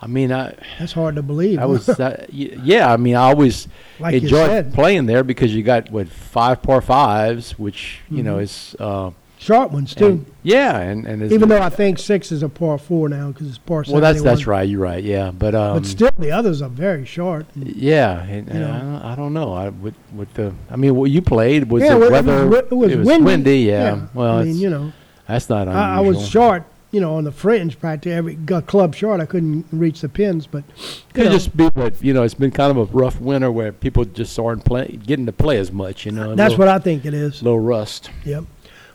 I 0.00 0.06
mean, 0.09 0.30
I 0.32 0.54
that's 0.78 0.92
hard 0.92 1.16
to 1.16 1.22
believe. 1.22 1.59
I 1.59 1.64
was 1.66 1.88
y- 1.88 2.26
yeah. 2.30 2.92
I 2.92 2.96
mean, 2.96 3.16
I 3.16 3.22
always 3.30 3.66
like 3.98 4.14
enjoyed 4.14 4.72
playing 4.74 5.06
there 5.06 5.24
because 5.24 5.54
you 5.54 5.62
got 5.62 5.90
what 5.90 6.09
five 6.09 6.62
par 6.62 6.80
fives, 6.82 7.59
which 7.59 8.00
you 8.11 8.22
know 8.22 8.37
Mhm. 8.37 8.42
is 8.42 8.76
uh, 8.78 9.11
short 9.38 9.70
ones 9.72 9.94
too. 9.94 10.06
and- 10.06 10.26
yeah, 10.42 10.78
and 10.78 11.06
and 11.06 11.32
Even 11.32 11.48
though 11.48 11.62
I 11.62 11.70
think 11.70 11.98
six 11.98 12.30
is 12.30 12.42
a 12.42 12.48
par 12.50 12.76
four 12.76 13.09
now 13.09 13.28
because 13.28 13.48
it's 13.48 13.56
par. 13.59 13.85
well, 13.88 14.02
that's 14.02 14.20
that's 14.22 14.46
right. 14.46 14.68
You're 14.68 14.80
right. 14.80 15.02
Yeah, 15.02 15.30
but 15.30 15.54
um, 15.54 15.78
But 15.78 15.87
still, 15.87 16.11
the 16.18 16.30
others 16.30 16.61
are 16.61 16.68
very 16.68 17.06
short. 17.06 17.46
yeah, 17.56 18.20
and, 18.22 18.46
You 18.48 18.52
and 18.52 18.61
know. 18.61 18.70
I, 18.74 18.78
don't, 18.78 19.02
I 19.12 19.14
don't 19.16 19.32
know. 19.32 19.52
I 19.54 19.68
with 19.70 19.94
with 20.14 20.32
the 20.35 20.52
I 20.70 20.76
mean, 20.76 20.94
what 20.94 21.11
you 21.11 21.22
played 21.22 21.70
was 21.70 21.82
yeah, 21.82 21.94
the 21.94 22.00
well, 22.00 22.11
weather. 22.11 22.54
it 22.54 22.70
was, 22.70 22.92
it 22.92 22.98
was 22.98 23.06
windy. 23.22 23.61
Yeah. 23.61 24.00
Well, 24.12 24.38
I 24.38 24.44
mean, 24.44 24.56
you 24.59 24.68
know, 24.68 24.92
that's 25.26 25.48
not 25.48 25.68
unusual. 25.68 25.82
I, 25.82 25.96
I 25.96 26.00
was 26.00 26.28
short. 26.28 26.64
You 26.92 27.01
know, 27.01 27.16
on 27.16 27.25
the 27.25 27.33
fringe, 27.33 27.79
practically 27.79 28.12
every 28.12 28.35
got 28.37 28.66
club 28.66 28.94
short. 28.94 29.20
I 29.20 29.27
couldn't 29.27 29.66
reach 29.72 30.01
the 30.01 30.09
pins, 30.09 30.46
but 30.46 30.64
Could 31.12 31.27
know, 31.27 31.33
just 31.33 31.57
be 31.57 31.68
that 31.70 32.03
you 32.03 32.14
know 32.14 32.22
it's 32.22 32.35
been 32.35 32.53
kind 32.53 32.70
of 32.70 32.77
a 32.77 32.85
rough 32.96 33.20
winter 33.20 33.51
where 33.51 33.72
people 33.72 34.05
just 34.05 34.38
aren't 34.38 34.64
play, 34.64 34.99
getting 35.05 35.27
to 35.27 35.33
play 35.33 35.59
as 35.59 35.72
much. 35.72 36.07
You 36.07 36.12
know, 36.12 36.35
that's 36.35 36.53
little, 36.53 36.66
what 36.66 36.68
I 36.68 36.79
think 36.79 37.05
it 37.05 37.12
is. 37.12 37.42
little 37.42 37.61
rust. 37.61 38.11
Yep. 38.25 38.44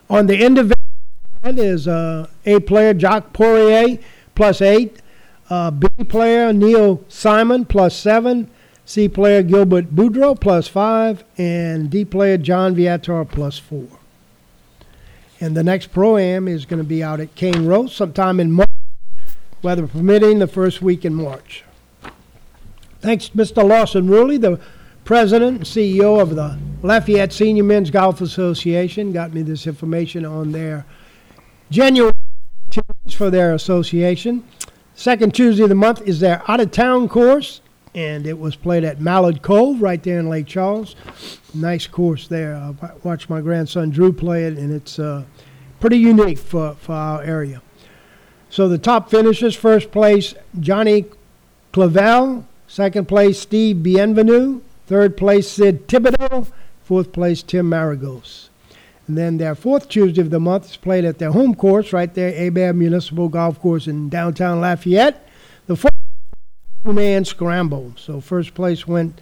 On 0.10 0.26
the 0.26 0.44
individual 0.44 0.76
side 1.44 1.60
is 1.60 1.88
uh, 1.88 2.28
A 2.46 2.60
player 2.62 2.98
Jacques 2.98 3.34
Poirier 3.34 4.00
plus 4.36 4.62
eight, 4.62 5.02
uh, 5.50 5.70
B 5.70 5.88
player 6.08 6.54
Neil 6.54 7.04
Simon 7.10 7.66
plus 7.66 7.96
seven, 7.96 8.50
C 8.86 9.10
player 9.10 9.44
Gilbert 9.44 9.94
Boudreau 9.96 10.40
plus 10.40 10.68
five, 10.68 11.24
and 11.38 11.90
D 11.90 12.06
player 12.06 12.38
John 12.38 12.74
Viator 12.74 13.26
plus 13.26 13.58
four. 13.60 13.88
And 15.42 15.58
the 15.58 15.64
next 15.64 15.88
pro 15.88 16.18
am 16.18 16.48
is 16.48 16.66
going 16.66 16.78
to 16.78 16.88
be 16.88 17.04
out 17.04 17.20
at 17.20 17.34
Cane 17.34 17.66
Row 17.66 17.88
sometime 17.88 18.40
in 18.40 18.52
March, 18.52 18.70
weather 19.64 19.88
permitting, 19.88 20.38
the 20.38 20.46
first 20.46 20.84
week 20.84 21.04
in 21.04 21.16
March. 21.16 21.64
Thanks, 23.00 23.30
Mr. 23.30 23.68
Lawson 23.68 24.08
Ruley, 24.08 24.40
the 24.40 24.60
president 25.04 25.58
and 25.58 25.66
CEO 25.66 26.22
of 26.22 26.36
the 26.36 26.60
Lafayette 26.84 27.34
Senior 27.34 27.64
Men's 27.64 27.90
Golf 27.90 28.22
Association, 28.22 29.12
got 29.14 29.34
me 29.34 29.42
this 29.42 29.66
information 29.66 30.26
on 30.28 30.52
their 30.52 30.86
January 31.72 32.14
for 33.12 33.32
their 33.32 33.56
association. 33.56 34.44
Second 34.94 35.34
Tuesday 35.34 35.64
of 35.64 35.70
the 35.70 35.76
month 35.76 36.04
is 36.04 36.20
their 36.20 36.44
out 36.48 36.60
of 36.60 36.70
town 36.70 37.10
course, 37.10 37.61
and 37.94 38.26
it 38.26 38.40
was 38.40 38.56
played 38.56 38.84
at 38.84 39.02
Mallard 39.02 39.42
Cove 39.42 39.82
right 39.82 40.02
there 40.02 40.20
in 40.20 40.30
Lake 40.30 40.48
Charles. 40.48 40.96
Nice 41.54 41.88
course 41.88 42.28
there. 42.28 42.56
I 42.56 42.74
watched 43.04 43.30
my 43.30 43.42
grandson 43.42 43.90
Drew 43.90 44.14
play 44.14 44.46
it, 44.46 44.58
and 44.58 44.74
it's 44.74 45.00
uh, 45.00 45.24
pretty 45.80 45.98
unique 45.98 46.40
for, 46.40 46.76
for 46.76 46.94
our 46.94 47.22
area. 47.22 47.62
So 48.50 48.68
the 48.68 48.78
top 48.78 49.10
finishers 49.10 49.56
first 49.56 49.92
place, 49.92 50.36
Johnny 50.60 51.06
Clavel. 51.72 52.46
Second 52.68 53.08
place, 53.08 53.40
Steve 53.40 53.78
Bienvenu. 53.78 54.62
Third 54.88 55.18
place, 55.18 55.50
Sid 55.50 55.88
Thibodeau. 55.88 56.48
Fourth 56.84 57.12
place, 57.12 57.44
Tim 57.44 57.70
Maragos. 57.70 58.50
And 59.08 59.18
then 59.18 59.38
their 59.38 59.56
fourth 59.56 59.90
Tuesday 59.90 60.22
of 60.22 60.30
the 60.30 60.40
month 60.40 60.70
is 60.70 60.78
played 60.78 61.04
at 61.04 61.18
their 61.18 61.32
home 61.32 61.56
course 61.56 61.92
right 61.92 62.14
there, 62.14 62.32
Hebert 62.32 62.76
Municipal 62.76 63.28
Golf 63.28 63.60
Course 63.60 63.88
in 63.88 64.10
downtown 64.10 64.62
Lafayette. 64.62 65.28
The 66.84 66.88
fourth 66.88 66.96
two-man 66.96 67.26
scramble. 67.26 67.94
So 67.98 68.22
first 68.22 68.54
place 68.54 68.88
went, 68.88 69.22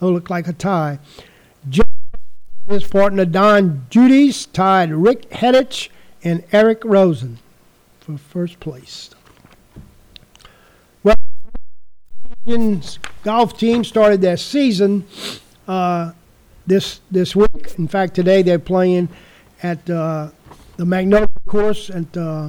oh, 0.00 0.10
looked 0.10 0.30
like 0.30 0.48
a 0.48 0.52
tie. 0.52 0.98
His 2.66 2.84
partner 2.84 3.26
Don 3.26 3.86
Judice 3.90 4.46
tied 4.46 4.90
Rick 4.90 5.28
Hedich 5.30 5.90
and 6.22 6.42
Eric 6.50 6.82
Rosen 6.84 7.38
for 8.00 8.16
first 8.16 8.58
place. 8.58 9.10
Well, 11.02 11.16
Indians 12.46 12.98
golf 13.22 13.58
team 13.58 13.84
started 13.84 14.22
their 14.22 14.38
season 14.38 15.06
uh, 15.68 16.12
this 16.66 17.00
this 17.10 17.36
week. 17.36 17.74
In 17.78 17.86
fact, 17.86 18.14
today 18.14 18.40
they're 18.40 18.58
playing 18.58 19.10
at 19.62 19.90
uh, 19.90 20.30
the 20.78 20.86
Magnolia 20.86 21.28
course 21.46 21.90
at 21.90 22.16
uh, 22.16 22.48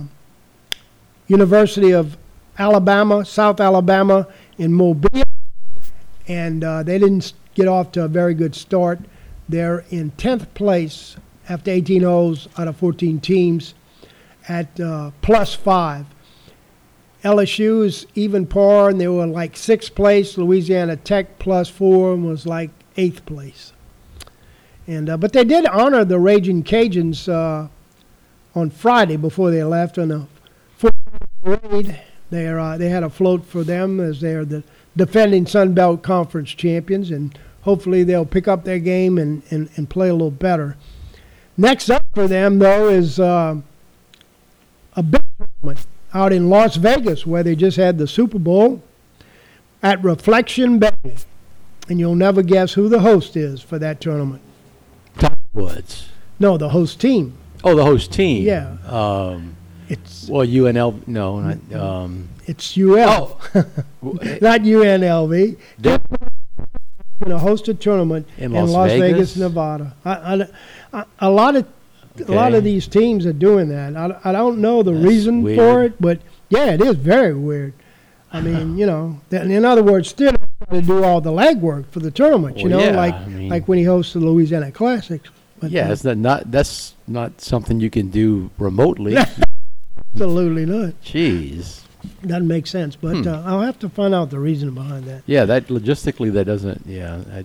University 1.27 1.91
of 1.91 2.15
Alabama, 2.57 3.25
South 3.25 3.59
Alabama 3.59 4.27
in 4.57 4.73
Mobile, 4.73 5.23
and 6.27 6.63
uh, 6.63 6.83
they 6.83 6.97
didn't 6.97 7.33
get 7.53 7.67
off 7.67 7.91
to 7.93 8.03
a 8.03 8.07
very 8.07 8.33
good 8.33 8.55
start. 8.55 8.99
They're 9.47 9.85
in 9.89 10.11
10th 10.11 10.53
place 10.53 11.17
after 11.47 11.71
18 11.71 12.03
holes 12.03 12.47
out 12.57 12.67
of 12.67 12.77
14 12.77 13.19
teams 13.19 13.75
at 14.47 14.79
uh, 14.79 15.11
plus 15.21 15.53
five. 15.53 16.05
LSU 17.23 17.83
is 17.83 18.05
even 18.13 18.45
par, 18.45 18.89
and 18.89 19.01
they 19.01 19.07
were 19.07 19.25
like 19.25 19.57
sixth 19.57 19.95
place. 19.95 20.37
Louisiana 20.37 20.95
Tech 20.95 21.39
plus 21.39 21.67
four 21.67 22.13
and 22.13 22.23
was 22.25 22.45
like 22.45 22.69
eighth 22.97 23.25
place. 23.25 23.73
And 24.85 25.09
uh, 25.09 25.17
but 25.17 25.33
they 25.33 25.43
did 25.43 25.65
honor 25.65 26.05
the 26.05 26.19
Raging 26.19 26.63
Cajuns 26.63 27.27
uh, 27.27 27.67
on 28.53 28.69
Friday 28.69 29.17
before 29.17 29.49
they 29.49 29.63
left 29.63 29.97
on 29.97 30.11
a 30.11 30.27
foot 30.77 30.93
parade. 31.43 31.99
They 32.35 32.47
are, 32.47 32.59
uh, 32.59 32.77
they 32.77 32.89
had 32.89 33.03
a 33.03 33.09
float 33.09 33.45
for 33.45 33.63
them 33.63 34.01
as 34.01 34.19
they 34.19 34.33
are 34.33 34.43
the 34.43 34.61
defending 34.97 35.45
Sun 35.45 35.73
Belt 35.73 36.03
Conference 36.03 36.49
champions, 36.49 37.09
and 37.09 37.37
hopefully 37.61 38.03
they'll 38.03 38.25
pick 38.25 38.45
up 38.45 38.65
their 38.65 38.79
game 38.79 39.17
and, 39.17 39.41
and, 39.51 39.69
and 39.77 39.89
play 39.89 40.09
a 40.09 40.13
little 40.13 40.31
better. 40.31 40.75
Next 41.55 41.89
up 41.89 42.03
for 42.13 42.27
them 42.27 42.59
though 42.59 42.89
is 42.89 43.21
uh, 43.21 43.55
a 44.97 45.03
big 45.03 45.21
tournament 45.37 45.87
out 46.13 46.33
in 46.33 46.49
Las 46.49 46.75
Vegas 46.75 47.25
where 47.25 47.41
they 47.41 47.55
just 47.55 47.77
had 47.77 47.97
the 47.97 48.07
Super 48.07 48.37
Bowl 48.37 48.83
at 49.81 50.03
Reflection 50.03 50.77
Bay, 50.77 51.15
and 51.87 52.01
you'll 52.01 52.15
never 52.15 52.43
guess 52.43 52.73
who 52.73 52.89
the 52.89 52.99
host 52.99 53.37
is 53.37 53.61
for 53.61 53.79
that 53.79 54.01
tournament. 54.01 54.41
Woods. 55.53 56.09
No, 56.37 56.57
the 56.57 56.67
host 56.67 56.99
team. 56.99 57.37
Oh, 57.63 57.75
the 57.75 57.85
host 57.85 58.11
team. 58.11 58.43
Yeah. 58.43 58.75
Um, 58.85 59.55
It's 59.89 60.27
well, 60.29 60.45
UNL. 60.45 61.07
No, 61.07 61.39
not. 61.39 61.73
Um, 61.73 62.29
it's 62.45 62.77
UL, 62.77 63.39
w- 63.53 64.39
not 64.41 64.61
UNLV. 64.61 65.57
they're- 65.79 65.99
Going 67.21 67.31
to 67.31 67.37
host 67.39 67.69
a 67.69 67.73
tournament 67.73 68.27
In 68.37 68.45
in, 68.45 68.51
Las 68.53 68.71
Las 68.71 68.89
Vegas, 68.91 69.09
Vegas? 69.09 69.37
Nevada. 69.37 69.95
I, 70.03 70.11
I, 70.11 70.47
I, 70.99 71.05
a 71.19 71.29
lot 71.29 71.55
of 71.55 71.65
a 72.27 72.31
lot 72.31 72.53
of 72.53 72.65
these 72.65 72.87
teams 72.87 73.25
are 73.25 73.31
doing 73.33 73.69
that. 73.69 73.95
I, 73.95 74.19
I 74.29 74.31
don't 74.33 74.59
know 74.59 74.83
the 74.83 74.91
That's 74.91 75.05
reason 75.05 75.55
for 75.55 75.83
it, 75.85 75.93
but 76.01 76.19
yeah, 76.49 76.71
it 76.73 76.81
is 76.81 76.95
very 76.97 77.33
weird. 77.33 77.73
I 78.33 78.41
mean, 78.41 78.77
you 78.81 78.85
know, 78.85 79.21
that, 79.29 79.45
in 79.49 79.63
other 79.63 79.81
words, 79.81 80.09
still 80.09 80.33
to 80.71 80.81
do 80.81 81.05
all 81.05 81.21
the 81.21 81.31
legwork 81.31 81.85
for 81.89 81.99
the 82.01 82.11
tournament. 82.11 82.57
You 82.57 82.69
Well, 82.69 82.79
know, 82.79 82.85
yeah, 82.85 82.95
like 82.97 83.13
I 83.13 83.25
mean- 83.27 83.49
like 83.49 83.67
when 83.69 83.77
he 83.77 83.85
hosts 83.85 84.11
the 84.11 84.19
Louisiana 84.19 84.71
Classics. 84.73 85.29
But, 85.61 85.71
yeah, 85.71 85.87
uh, 85.87 85.93
it's 85.93 86.03
not, 86.03 86.17
not. 86.17 86.51
That's 86.51 86.95
not 87.07 87.39
something 87.39 87.79
you 87.79 87.89
can 87.89 88.09
do 88.09 88.49
remotely. 88.57 89.15
absolutely 90.15 90.65
not. 90.65 90.93
Jeez. 91.03 91.81
Doesn't 92.25 92.47
make 92.47 92.67
sense. 92.67 92.95
But 92.95 93.17
Hmm. 93.17 93.27
uh, 93.27 93.41
I'll 93.45 93.61
have 93.61 93.79
to 93.79 93.89
find 93.89 94.13
out 94.13 94.29
the 94.29 94.39
reason 94.39 94.71
behind 94.73 95.05
that. 95.05 95.23
Yeah, 95.25 95.45
that 95.45 95.67
logistically 95.67 96.31
that 96.33 96.45
doesn't. 96.45 96.83
Yeah, 96.85 97.19
I, 97.33 97.39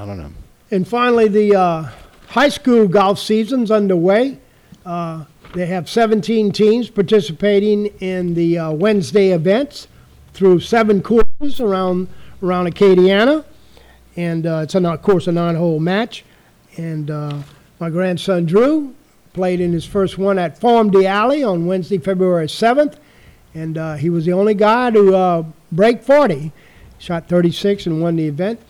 I 0.00 0.06
don't 0.06 0.18
know. 0.18 0.30
And 0.70 0.86
finally, 0.86 1.28
the 1.28 1.56
uh, 1.56 1.88
high 2.28 2.48
school 2.48 2.86
golf 2.88 3.18
season's 3.18 3.70
underway. 3.70 4.38
Uh, 4.86 5.24
they 5.54 5.66
have 5.66 5.88
17 5.88 6.52
teams 6.52 6.90
participating 6.90 7.86
in 8.00 8.34
the 8.34 8.58
uh, 8.58 8.70
Wednesday 8.72 9.30
events 9.30 9.88
through 10.34 10.60
seven 10.60 11.02
courses 11.02 11.60
around 11.60 12.08
around 12.42 12.66
Acadiana, 12.72 13.44
and 14.16 14.46
uh, 14.46 14.60
it's 14.62 14.74
a, 14.76 14.88
of 14.88 15.02
course 15.02 15.26
a 15.26 15.32
nine-hole 15.32 15.80
match. 15.80 16.24
And 16.76 17.10
uh, 17.10 17.38
my 17.80 17.90
grandson 17.90 18.46
Drew 18.46 18.94
played 19.32 19.60
in 19.60 19.72
his 19.72 19.84
first 19.84 20.18
one 20.18 20.38
at 20.38 20.58
Farm 20.58 20.90
d'Allie 20.90 21.42
on 21.44 21.66
Wednesday, 21.66 21.98
February 21.98 22.46
7th, 22.46 22.96
and 23.54 23.76
uh, 23.78 23.94
he 23.94 24.10
was 24.10 24.24
the 24.24 24.32
only 24.32 24.54
guy 24.54 24.90
to 24.90 25.14
uh, 25.14 25.44
break 25.72 26.02
40. 26.02 26.52
Shot 27.00 27.28
36 27.28 27.86
and 27.86 28.02
won 28.02 28.16
the 28.16 28.26
event. 28.26 28.60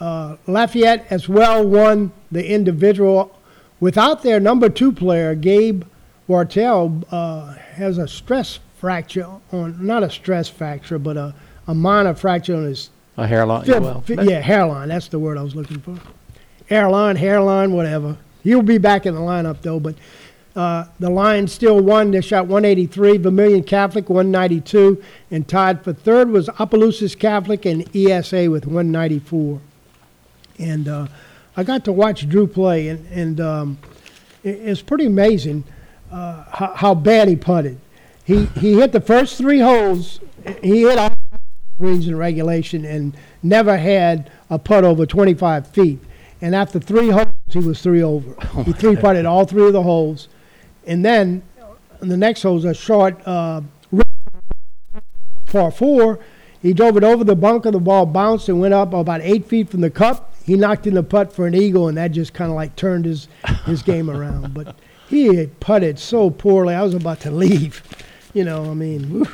Uh, 0.00 0.36
Lafayette 0.48 1.06
as 1.10 1.28
well 1.28 1.64
won 1.66 2.12
the 2.30 2.44
individual 2.44 3.38
without 3.78 4.22
their 4.24 4.40
number 4.40 4.68
two 4.68 4.90
player, 4.92 5.34
Gabe 5.36 5.84
Wartell, 6.28 7.04
uh, 7.12 7.54
has 7.54 7.98
a 7.98 8.08
stress 8.08 8.58
fracture 8.76 9.28
on, 9.52 9.84
not 9.84 10.02
a 10.02 10.10
stress 10.10 10.48
fracture, 10.48 10.98
but 10.98 11.16
a, 11.16 11.34
a 11.68 11.74
minor 11.74 12.14
fracture 12.14 12.56
on 12.56 12.64
his 12.64 12.90
A 13.16 13.26
hairline. 13.26 13.64
well, 13.66 14.02
yeah, 14.08 14.40
hairline. 14.40 14.88
That's 14.88 15.08
the 15.08 15.18
word 15.20 15.38
I 15.38 15.42
was 15.42 15.54
looking 15.54 15.78
for. 15.80 15.96
Airline, 16.70 17.16
hairline, 17.16 17.72
whatever. 17.72 18.16
He'll 18.42 18.62
be 18.62 18.78
back 18.78 19.06
in 19.06 19.14
the 19.14 19.20
lineup 19.20 19.62
though. 19.62 19.80
But 19.80 19.96
uh, 20.56 20.86
the 20.98 21.10
Lions 21.10 21.52
still 21.52 21.80
won. 21.80 22.10
They 22.10 22.20
shot 22.20 22.46
183. 22.46 23.18
Vermilion 23.18 23.62
Catholic 23.62 24.08
192, 24.08 25.02
and 25.30 25.46
tied 25.46 25.84
for 25.84 25.92
third 25.92 26.30
was 26.30 26.48
Opelousas 26.58 27.14
Catholic 27.14 27.64
and 27.64 27.84
ESA 27.94 28.50
with 28.50 28.66
194. 28.66 29.60
And 30.58 30.88
uh, 30.88 31.06
I 31.56 31.62
got 31.62 31.84
to 31.84 31.92
watch 31.92 32.28
Drew 32.28 32.46
play, 32.46 32.88
and 32.88 33.06
and 33.08 33.40
um, 33.40 33.78
it's 34.42 34.82
pretty 34.82 35.06
amazing 35.06 35.64
uh, 36.10 36.44
how, 36.50 36.74
how 36.74 36.94
bad 36.94 37.28
he 37.28 37.36
putted. 37.36 37.78
He 38.24 38.46
he 38.60 38.74
hit 38.74 38.92
the 38.92 39.00
first 39.00 39.38
three 39.38 39.60
holes. 39.60 40.20
He 40.62 40.82
hit 40.82 40.98
all 40.98 41.14
greens 41.78 42.08
in 42.08 42.16
regulation 42.16 42.84
and 42.84 43.16
never 43.42 43.76
had 43.76 44.30
a 44.50 44.58
putt 44.58 44.84
over 44.84 45.06
25 45.06 45.68
feet. 45.68 45.98
And 46.40 46.54
after 46.54 46.80
three 46.80 47.10
holes, 47.10 47.34
he 47.52 47.58
was 47.60 47.80
three 47.82 48.02
over. 48.02 48.34
he 48.64 48.72
three 48.72 48.96
putted 48.96 49.26
all 49.26 49.44
three 49.44 49.66
of 49.66 49.72
the 49.72 49.82
holes, 49.82 50.28
and 50.86 51.04
then 51.04 51.42
in 52.00 52.08
the 52.08 52.16
next 52.16 52.42
hole's 52.42 52.64
a 52.64 52.74
short 52.74 53.20
uh, 53.26 53.62
par 55.46 55.70
four. 55.70 56.20
He 56.60 56.72
drove 56.72 56.96
it 56.96 57.04
over 57.04 57.22
the 57.22 57.36
bunker. 57.36 57.70
The 57.70 57.78
ball 57.78 58.04
bounced 58.04 58.48
and 58.48 58.60
went 58.60 58.74
up 58.74 58.92
about 58.92 59.20
eight 59.22 59.46
feet 59.46 59.70
from 59.70 59.80
the 59.80 59.90
cup. 59.90 60.34
He 60.44 60.56
knocked 60.56 60.86
in 60.86 60.94
the 60.94 61.02
putt 61.02 61.32
for 61.32 61.46
an 61.46 61.54
eagle, 61.54 61.88
and 61.88 61.96
that 61.96 62.08
just 62.08 62.34
kind 62.34 62.50
of 62.50 62.56
like 62.56 62.74
turned 62.74 63.04
his 63.04 63.28
his 63.64 63.82
game 63.82 64.10
around. 64.10 64.54
But 64.54 64.76
he 65.08 65.46
putted 65.60 65.98
so 65.98 66.30
poorly. 66.30 66.74
I 66.74 66.82
was 66.82 66.94
about 66.94 67.20
to 67.20 67.30
leave. 67.30 67.82
You 68.34 68.44
know, 68.44 68.70
I 68.70 68.74
mean, 68.74 69.26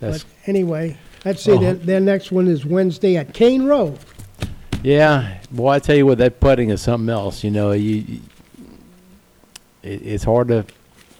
but 0.00 0.24
anyway, 0.46 0.98
let's 1.24 1.42
see. 1.42 1.52
Oh. 1.52 1.58
Their, 1.58 1.74
their 1.74 2.00
next 2.00 2.30
one 2.30 2.46
is 2.46 2.64
Wednesday 2.64 3.16
at 3.16 3.34
Cane 3.34 3.64
Row. 3.64 3.96
Yeah, 4.82 5.38
boy, 5.50 5.70
I 5.72 5.78
tell 5.78 5.96
you 5.96 6.06
what, 6.06 6.18
that 6.18 6.40
putting 6.40 6.70
is 6.70 6.80
something 6.82 7.08
else. 7.08 7.44
You 7.44 7.50
know, 7.50 7.72
you, 7.72 7.94
you- 7.96 8.20
it, 9.82 10.02
it's 10.06 10.24
hard 10.24 10.48
to. 10.48 10.64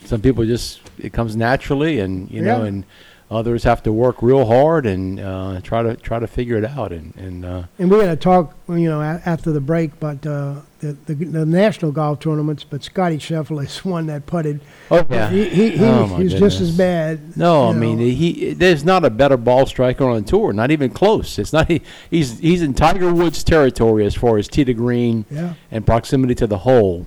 Some 0.04 0.20
people 0.20 0.44
just 0.44 0.80
it 0.98 1.12
comes 1.12 1.36
naturally, 1.36 2.00
and 2.00 2.30
you 2.30 2.40
know, 2.42 2.62
and 2.64 2.84
others 3.30 3.62
have 3.64 3.82
to 3.84 3.92
work 3.92 4.22
real 4.22 4.44
hard 4.46 4.86
and 4.86 5.20
uh, 5.20 5.60
try 5.62 5.82
to 5.82 5.94
try 5.96 6.18
to 6.18 6.26
figure 6.26 6.56
it 6.56 6.64
out. 6.64 6.92
And 6.92 7.14
and 7.16 7.44
uh, 7.44 7.62
And 7.78 7.90
we're 7.90 7.98
going 8.02 8.10
to 8.10 8.16
talk, 8.16 8.54
you 8.68 8.88
know, 8.88 9.00
a- 9.00 9.22
after 9.24 9.52
the 9.52 9.60
break 9.60 9.92
about 9.92 10.26
uh, 10.26 10.56
the, 10.80 10.92
the 11.06 11.14
the 11.14 11.46
national 11.46 11.92
golf 11.92 12.20
tournaments. 12.20 12.64
But 12.64 12.82
Scottie 12.82 13.18
Scheffler 13.18 13.64
is 13.64 13.84
one 13.84 14.06
that 14.06 14.26
putted. 14.26 14.60
oh 14.90 15.06
yeah, 15.10 15.30
He, 15.30 15.48
he, 15.48 15.70
he, 15.78 15.84
Oh, 15.84 16.06
my 16.06 16.16
he 16.18 16.24
was 16.24 16.34
just 16.34 16.60
as 16.60 16.76
bad. 16.76 17.36
No, 17.36 17.68
I 17.68 17.72
you 17.72 17.78
mean 17.78 17.98
he. 17.98 18.52
There's 18.54 18.84
not 18.84 19.04
a 19.04 19.10
better 19.10 19.36
ball 19.36 19.66
striker 19.66 20.04
on 20.08 20.22
the 20.22 20.28
tour. 20.28 20.52
Not 20.52 20.70
even 20.70 20.90
close. 20.90 21.38
It's 21.38 21.52
not. 21.52 21.68
He, 21.68 21.82
he's 22.10 22.38
he's 22.40 22.62
in 22.62 22.74
Tiger 22.74 23.12
Woods 23.12 23.44
territory 23.44 24.04
as 24.06 24.14
far 24.14 24.38
as 24.38 24.48
tee 24.48 24.64
to 24.64 24.74
green 24.74 25.24
Yeah. 25.30 25.54
and 25.70 25.86
proximity 25.86 26.34
to 26.36 26.46
the 26.46 26.58
hole, 26.58 27.06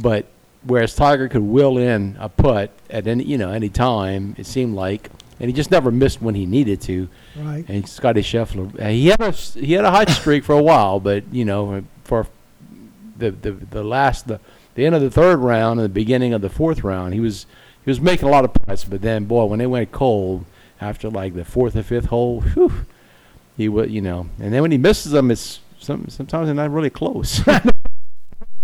but 0.00 0.26
whereas 0.64 0.94
Tiger 0.94 1.28
could 1.28 1.42
will 1.42 1.78
in 1.78 2.16
a 2.20 2.28
putt 2.28 2.70
at 2.90 3.06
any 3.06 3.24
you 3.24 3.38
know 3.38 3.50
any 3.50 3.68
time, 3.68 4.34
it 4.36 4.46
seemed 4.46 4.74
like, 4.74 5.08
and 5.40 5.48
he 5.48 5.54
just 5.54 5.70
never 5.70 5.90
missed 5.90 6.20
when 6.20 6.34
he 6.34 6.44
needed 6.44 6.80
to. 6.82 7.08
Right. 7.34 7.64
And 7.66 7.88
Scottie 7.88 8.20
Scheffler, 8.20 8.78
uh, 8.80 8.88
he 8.88 9.06
had 9.06 9.20
a 9.20 9.32
he 9.32 9.72
had 9.72 9.84
a 9.84 9.90
hot 9.90 10.10
streak 10.10 10.44
for 10.44 10.52
a 10.52 10.62
while, 10.62 11.00
but 11.00 11.24
you 11.32 11.44
know 11.44 11.82
for 12.04 12.26
the 13.16 13.30
the 13.30 13.52
the 13.52 13.82
last 13.82 14.28
the 14.28 14.38
the 14.74 14.86
end 14.86 14.94
of 14.94 15.00
the 15.00 15.10
third 15.10 15.38
round 15.38 15.80
and 15.80 15.84
the 15.84 15.92
beginning 15.92 16.34
of 16.34 16.42
the 16.42 16.50
fourth 16.50 16.84
round, 16.84 17.14
he 17.14 17.20
was 17.20 17.46
he 17.84 17.90
was 17.90 18.00
making 18.00 18.28
a 18.28 18.30
lot 18.30 18.44
of 18.44 18.52
putts, 18.52 18.84
but 18.84 19.00
then 19.00 19.24
boy, 19.24 19.46
when 19.46 19.58
they 19.58 19.66
went 19.66 19.90
cold 19.90 20.44
after 20.80 21.08
like 21.08 21.34
the 21.34 21.44
fourth 21.44 21.74
or 21.74 21.82
fifth 21.82 22.06
hole, 22.06 22.42
whew, 22.42 22.84
he 23.56 23.68
would 23.68 23.90
you 23.90 24.02
know, 24.02 24.28
and 24.38 24.52
then 24.52 24.60
when 24.60 24.70
he 24.70 24.78
misses 24.78 25.12
them, 25.12 25.30
it's 25.30 25.60
some 25.78 26.08
sometimes 26.08 26.46
they're 26.46 26.54
not 26.54 26.70
really 26.70 26.90
close. 26.90 27.42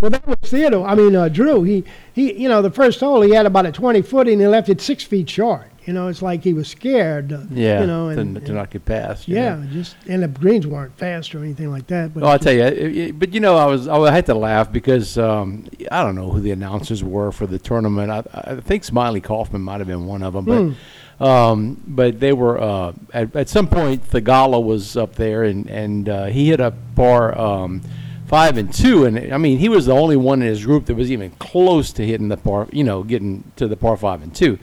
Well, 0.00 0.10
that 0.10 0.26
was 0.26 0.36
Theodore. 0.42 0.86
I 0.86 0.94
mean, 0.94 1.16
uh, 1.16 1.28
Drew. 1.28 1.62
He, 1.62 1.84
he, 2.12 2.32
you 2.34 2.48
know, 2.50 2.60
the 2.60 2.70
first 2.70 3.00
hole 3.00 3.22
he 3.22 3.30
had 3.30 3.46
about 3.46 3.64
a 3.66 3.72
twenty 3.72 4.02
foot, 4.02 4.28
and 4.28 4.40
he 4.40 4.46
left 4.46 4.68
it 4.68 4.80
six 4.80 5.02
feet 5.04 5.28
short. 5.30 5.70
You 5.86 5.92
know, 5.92 6.08
it's 6.08 6.20
like 6.20 6.42
he 6.42 6.52
was 6.52 6.68
scared. 6.68 7.32
Uh, 7.32 7.42
Yeah, 7.50 7.80
You 7.80 7.86
know, 7.86 8.12
to, 8.12 8.20
and, 8.20 8.44
to 8.44 8.52
not 8.52 8.70
get 8.70 8.84
past. 8.84 9.28
yeah, 9.28 9.54
know. 9.54 9.66
just 9.72 9.96
and 10.08 10.22
the 10.22 10.28
greens 10.28 10.66
weren't 10.66 10.96
fast 10.98 11.34
or 11.34 11.38
anything 11.38 11.70
like 11.70 11.86
that. 11.86 12.12
But 12.12 12.24
Oh, 12.24 12.26
I'll 12.26 12.38
tell 12.40 12.52
you, 12.52 12.64
it, 12.64 12.96
it- 12.96 13.18
but 13.18 13.32
you 13.32 13.40
know, 13.40 13.56
I 13.56 13.64
was 13.66 13.88
I 13.88 14.12
had 14.12 14.26
to 14.26 14.34
laugh 14.34 14.70
because 14.70 15.16
um, 15.16 15.64
I 15.90 16.02
don't 16.02 16.14
know 16.16 16.30
who 16.30 16.40
the 16.40 16.50
announcers 16.50 17.02
were 17.02 17.30
for 17.32 17.46
the 17.46 17.58
tournament. 17.58 18.10
I, 18.10 18.22
I 18.34 18.56
think 18.60 18.82
Smylie 18.82 19.22
Kaufman 19.22 19.62
might 19.62 19.78
have 19.78 19.86
been 19.86 20.06
one 20.06 20.22
of 20.22 20.34
them, 20.34 20.44
but 20.44 20.60
Hmm. 20.60 21.22
um, 21.22 21.82
but 21.86 22.20
they 22.20 22.32
were 22.34 22.60
uh, 22.60 22.92
at, 23.14 23.34
at 23.34 23.48
some 23.48 23.68
point. 23.68 24.06
Theegala 24.10 24.62
was 24.62 24.96
up 24.96 25.14
there, 25.14 25.44
and 25.44 25.70
and 25.70 26.08
uh, 26.08 26.24
he 26.26 26.48
hit 26.48 26.60
a 26.60 26.72
par 26.96 27.38
um, 27.38 27.80
five 28.26 28.58
and 28.58 28.72
two, 28.72 29.04
and 29.04 29.32
I 29.32 29.38
mean 29.38 29.58
he 29.58 29.68
was 29.68 29.86
the 29.86 29.92
only 29.92 30.16
one 30.16 30.42
in 30.42 30.48
his 30.48 30.64
group 30.64 30.86
that 30.86 30.94
was 30.94 31.10
even 31.10 31.30
close 31.32 31.92
to 31.92 32.06
hitting 32.06 32.28
the 32.28 32.36
par, 32.36 32.68
you 32.72 32.84
know, 32.84 33.02
getting 33.02 33.50
to 33.56 33.68
the 33.68 33.76
par 33.76 33.96
five 33.96 34.22
and 34.22 34.34
two. 34.34 34.58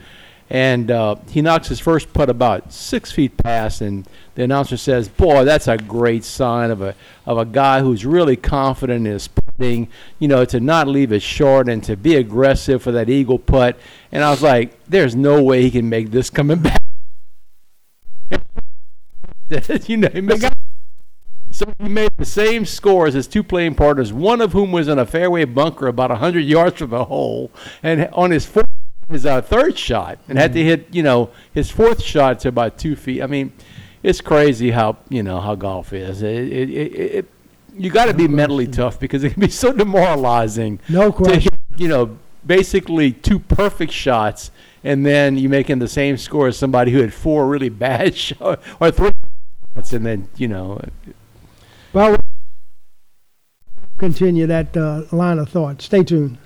And 0.49 0.91
uh, 0.91 1.15
he 1.30 1.41
knocks 1.41 1.69
his 1.69 1.80
first 1.80 2.13
putt 2.13 2.30
about 2.30 2.71
six 2.73 3.12
feet 3.12 3.38
past, 3.38 3.82
and 3.82 4.08
the 4.36 4.43
announcer 4.43 4.78
says, 4.78 5.08
"Boy, 5.08 5.45
that's 5.45 5.67
a 5.67 5.78
great 5.78 6.23
sign 6.23 6.69
of 6.69 6.82
a 6.82 6.95
of 7.26 7.38
a 7.38 7.45
guy 7.45 7.82
who's 7.82 8.06
really 8.06 8.36
confident 8.36 9.08
in 9.08 9.13
his 9.13 9.28
putting. 9.28 9.88
You 10.19 10.28
know, 10.28 10.45
to 10.45 10.60
not 10.60 10.88
leave 10.88 11.12
it 11.12 11.21
short 11.21 11.69
and 11.69 11.84
to 11.86 11.95
be 11.95 12.15
aggressive 12.17 12.84
for 12.84 12.91
that 12.91 13.10
eagle 13.10 13.39
putt." 13.39 13.80
And 14.12 14.23
I 14.23 14.30
was 14.30 14.43
like, 14.43 14.78
"There's 14.86 15.15
no 15.15 15.41
way 15.41 15.63
he 15.63 15.71
can 15.71 15.89
make 15.89 16.12
this 16.12 16.30
coming 16.30 16.60
back." 16.60 16.78
you 19.88 19.97
know, 19.97 20.10
he 20.10 20.21
so 21.54 21.72
he 21.80 21.88
made 21.88 22.10
the 22.18 22.26
same 22.26 22.66
score 22.66 23.06
as 23.06 23.13
his 23.13 23.28
two 23.28 23.44
playing 23.44 23.76
partners, 23.76 24.12
one 24.12 24.42
of 24.42 24.54
whom 24.54 24.72
was 24.72 24.88
in 24.88 24.98
a 24.98 25.06
fairway 25.06 25.46
bunker 25.46 25.88
about 25.88 26.10
hundred 26.10 26.42
yards 26.42 26.80
from 26.80 26.89
the 26.89 27.06
hole, 27.06 27.52
and 27.84 28.10
on 28.12 28.32
his 28.32 28.44
fourth, 28.44 28.66
his 29.08 29.24
uh, 29.24 29.39
third 29.39 29.78
shot, 29.78 30.18
and 30.28 30.39
had 30.39 30.54
to 30.54 30.63
hit, 30.63 30.88
you 30.92 31.04
know, 31.04 31.30
his 31.54 31.70
fourth 31.70 32.02
shot 32.02 32.39
to 32.39 32.48
about 32.48 32.80
two 32.80 32.96
feet. 32.96 33.22
I 33.22 33.28
mean, 33.28 33.54
it's 34.02 34.20
crazy 34.20 34.72
how 34.72 34.98
you 35.10 35.22
know 35.22 35.39
how 35.39 35.54
golf 35.54 35.94
is. 35.94 36.24
It, 36.24 36.52
it, 36.52 36.70
it, 36.72 36.92
it 37.16 37.30
you 37.76 37.92
got 37.92 38.06
to 38.06 38.16
be 38.16 38.28
mentally 38.28 38.68
tough 38.68 39.00
because 39.00 39.24
it 39.24 39.34
can 39.34 39.42
be 39.42 39.50
so 39.50 39.72
demoralizing. 39.72 40.80
No 40.89 41.12
to 41.12 41.18
question. 41.18 41.42
hit, 41.42 41.54
you 41.78 41.88
know, 41.88 42.18
basically 42.44 43.12
two 43.12 43.38
perfect 43.38 43.94
shots, 43.94 44.50
and 44.84 45.06
then 45.06 45.38
you 45.38 45.50
making 45.50 45.78
the 45.78 45.88
same 45.88 46.18
score 46.18 46.48
as 46.48 46.58
somebody 46.58 46.92
who 46.92 47.00
had 47.00 47.13
four 47.13 47.48
really 47.48 47.70
bad 47.70 48.16
shots 48.18 48.66
or 48.80 48.89
three 48.89 49.12
shots, 49.76 49.94
and 49.94 50.04
then 50.04 50.30
you 50.36 50.48
know, 50.48 50.82
well, 51.93 52.12
we'll 52.12 52.19
continue 53.97 54.47
that 54.47 54.75
uh, 54.75 55.03
line 55.12 55.39
of 55.39 55.49
thought. 55.49 55.82
Stay 55.82 56.03
tuned. 56.03 56.38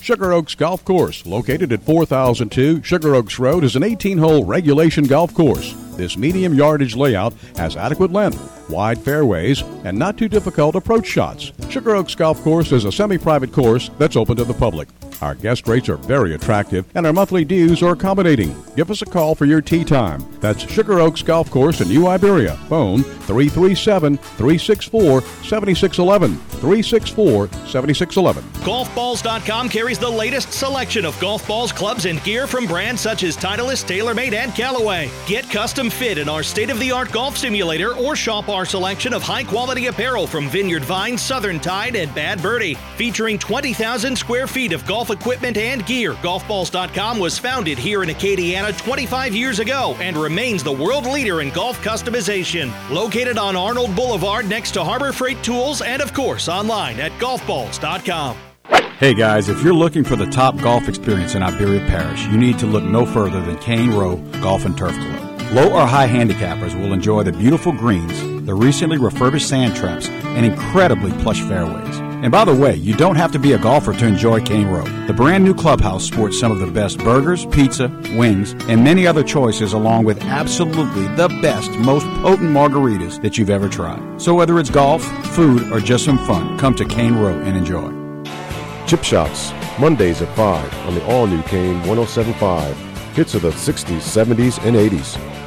Sugar 0.00 0.32
Oaks 0.32 0.54
Golf 0.54 0.84
Course, 0.84 1.26
located 1.26 1.72
at 1.72 1.82
4002 1.82 2.82
Sugar 2.82 3.14
Oaks 3.14 3.38
Road, 3.38 3.64
is 3.64 3.76
an 3.76 3.82
18 3.82 4.18
hole 4.18 4.44
regulation 4.44 5.04
golf 5.04 5.34
course. 5.34 5.74
This 5.96 6.16
medium 6.16 6.54
yardage 6.54 6.94
layout 6.94 7.34
has 7.56 7.76
adequate 7.76 8.12
length, 8.12 8.70
wide 8.70 9.00
fairways, 9.00 9.62
and 9.84 9.98
not 9.98 10.16
too 10.16 10.28
difficult 10.28 10.76
approach 10.76 11.06
shots. 11.06 11.52
Sugar 11.68 11.96
Oaks 11.96 12.14
Golf 12.14 12.40
Course 12.42 12.70
is 12.70 12.84
a 12.84 12.92
semi 12.92 13.18
private 13.18 13.52
course 13.52 13.90
that's 13.98 14.16
open 14.16 14.36
to 14.36 14.44
the 14.44 14.54
public. 14.54 14.88
Our 15.20 15.34
guest 15.34 15.66
rates 15.66 15.88
are 15.88 15.96
very 15.96 16.34
attractive, 16.34 16.84
and 16.94 17.06
our 17.06 17.12
monthly 17.12 17.44
dues 17.44 17.82
are 17.82 17.92
accommodating. 17.92 18.54
Give 18.76 18.90
us 18.90 19.02
a 19.02 19.06
call 19.06 19.34
for 19.34 19.46
your 19.46 19.60
tee 19.60 19.84
time. 19.84 20.24
That's 20.40 20.62
Sugar 20.70 21.00
Oaks 21.00 21.22
Golf 21.22 21.50
Course 21.50 21.80
in 21.80 21.88
New 21.88 22.06
Iberia. 22.06 22.56
Phone 22.68 23.02
337 23.02 24.16
364 24.16 25.22
7611. 25.22 26.36
364 26.36 27.48
7611. 27.48 28.44
Golfballs.com 28.64 29.68
carries 29.68 29.98
the 29.98 30.08
latest 30.08 30.52
selection 30.52 31.04
of 31.04 31.18
golf 31.20 31.46
balls, 31.48 31.72
clubs, 31.72 32.06
and 32.06 32.22
gear 32.22 32.46
from 32.46 32.66
brands 32.66 33.00
such 33.00 33.24
as 33.24 33.36
Titleist, 33.36 33.86
TaylorMade, 33.86 34.34
and 34.34 34.54
Callaway. 34.54 35.10
Get 35.26 35.50
custom 35.50 35.90
fit 35.90 36.18
in 36.18 36.28
our 36.28 36.42
state 36.44 36.70
of 36.70 36.78
the 36.78 36.92
art 36.92 37.10
golf 37.10 37.36
simulator 37.36 37.94
or 37.94 38.14
shop 38.14 38.48
our 38.48 38.64
selection 38.64 39.12
of 39.12 39.22
high 39.22 39.44
quality 39.44 39.86
apparel 39.86 40.26
from 40.26 40.48
Vineyard 40.48 40.84
Vine, 40.84 41.18
Southern 41.18 41.58
Tide, 41.58 41.96
and 41.96 42.14
Bad 42.14 42.40
Birdie. 42.40 42.74
Featuring 42.96 43.38
20,000 43.38 44.16
square 44.16 44.46
feet 44.46 44.72
of 44.72 44.86
golf 44.86 45.07
equipment 45.10 45.56
and 45.56 45.84
gear, 45.86 46.14
Golfballs.com 46.14 47.18
was 47.18 47.38
founded 47.38 47.78
here 47.78 48.02
in 48.02 48.08
Acadiana 48.08 48.76
25 48.76 49.34
years 49.34 49.58
ago 49.58 49.96
and 50.00 50.16
remains 50.16 50.62
the 50.62 50.72
world 50.72 51.06
leader 51.06 51.40
in 51.40 51.50
golf 51.50 51.82
customization. 51.82 52.72
Located 52.90 53.38
on 53.38 53.56
Arnold 53.56 53.94
Boulevard 53.94 54.48
next 54.48 54.72
to 54.72 54.84
Harbor 54.84 55.12
Freight 55.12 55.42
Tools 55.42 55.82
and, 55.82 56.02
of 56.02 56.12
course, 56.12 56.48
online 56.48 57.00
at 57.00 57.12
golfballs.com. 57.12 58.36
Hey 58.98 59.14
guys, 59.14 59.48
if 59.48 59.62
you're 59.62 59.74
looking 59.74 60.02
for 60.02 60.16
the 60.16 60.26
top 60.26 60.56
golf 60.58 60.88
experience 60.88 61.36
in 61.36 61.42
Iberia 61.42 61.86
Parish, 61.86 62.26
you 62.26 62.36
need 62.36 62.58
to 62.58 62.66
look 62.66 62.82
no 62.82 63.06
further 63.06 63.40
than 63.40 63.56
Cane 63.58 63.90
Row 63.92 64.16
Golf 64.42 64.64
and 64.64 64.76
Turf 64.76 64.94
Club. 64.94 65.40
Low 65.52 65.72
or 65.72 65.86
high 65.86 66.08
handicappers 66.08 66.74
will 66.74 66.92
enjoy 66.92 67.22
the 67.22 67.32
beautiful 67.32 67.70
greens, 67.70 68.20
the 68.44 68.54
recently 68.54 68.98
refurbished 68.98 69.48
sand 69.48 69.76
traps, 69.76 70.08
and 70.08 70.44
incredibly 70.44 71.12
plush 71.22 71.40
fairways. 71.42 72.07
And 72.20 72.32
by 72.32 72.44
the 72.44 72.54
way, 72.54 72.74
you 72.74 72.94
don't 72.94 73.14
have 73.14 73.30
to 73.32 73.38
be 73.38 73.52
a 73.52 73.58
golfer 73.58 73.92
to 73.92 74.06
enjoy 74.06 74.42
Cane 74.42 74.66
Row. 74.66 74.84
The 75.06 75.12
brand 75.12 75.44
new 75.44 75.54
clubhouse 75.54 76.04
sports 76.04 76.38
some 76.40 76.50
of 76.50 76.58
the 76.58 76.66
best 76.66 76.98
burgers, 76.98 77.46
pizza, 77.46 77.88
wings, 78.16 78.52
and 78.66 78.82
many 78.82 79.06
other 79.06 79.22
choices 79.22 79.72
along 79.72 80.04
with 80.04 80.20
absolutely 80.24 81.06
the 81.14 81.28
best, 81.40 81.70
most 81.78 82.06
potent 82.22 82.50
margaritas 82.50 83.22
that 83.22 83.38
you've 83.38 83.50
ever 83.50 83.68
tried. 83.68 84.20
So 84.20 84.34
whether 84.34 84.58
it's 84.58 84.68
golf, 84.68 85.04
food, 85.28 85.70
or 85.70 85.78
just 85.78 86.04
some 86.04 86.18
fun, 86.26 86.58
come 86.58 86.74
to 86.74 86.84
Cane 86.84 87.14
Row 87.14 87.38
and 87.38 87.56
enjoy. 87.56 87.92
Chip 88.86 89.04
Shots, 89.04 89.52
Mondays 89.78 90.20
at 90.20 90.34
5 90.34 90.86
on 90.88 90.94
the 90.96 91.04
all 91.06 91.28
new 91.28 91.42
Kane 91.44 91.78
1075. 91.86 92.76
Hits 93.14 93.34
of 93.34 93.42
the 93.42 93.50
60s, 93.50 94.00
70s, 94.00 94.58
and 94.66 94.76
80s. 94.76 95.37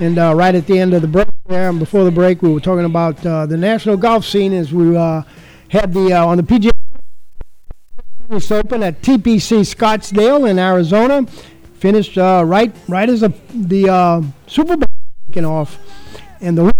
And 0.00 0.16
uh, 0.16 0.32
right 0.34 0.54
at 0.54 0.66
the 0.66 0.78
end 0.78 0.94
of 0.94 1.02
the 1.02 1.08
break 1.08 1.26
there, 1.46 1.68
and 1.68 1.78
before 1.78 2.04
the 2.04 2.10
break, 2.12 2.40
we 2.40 2.52
were 2.52 2.60
talking 2.60 2.84
about 2.84 3.24
uh, 3.26 3.46
the 3.46 3.56
national 3.56 3.96
golf 3.96 4.24
scene 4.24 4.52
as 4.52 4.72
we 4.72 4.96
uh, 4.96 5.22
had 5.68 5.92
the 5.92 6.12
uh, 6.12 6.24
on 6.24 6.36
the 6.36 6.42
PGA 6.44 6.70
Open 8.50 8.82
at 8.82 9.00
TPC 9.02 9.60
Scottsdale 9.60 10.48
in 10.48 10.58
Arizona. 10.58 11.26
Finished 11.74 12.16
uh, 12.16 12.44
right 12.46 12.72
right 12.86 13.08
as 13.08 13.22
the 13.22 13.32
the 13.52 13.88
uh, 13.88 14.22
Super 14.46 14.76
Bowl 14.76 14.86
kicking 15.26 15.44
off, 15.44 15.78
and 16.40 16.56
the 16.56 16.72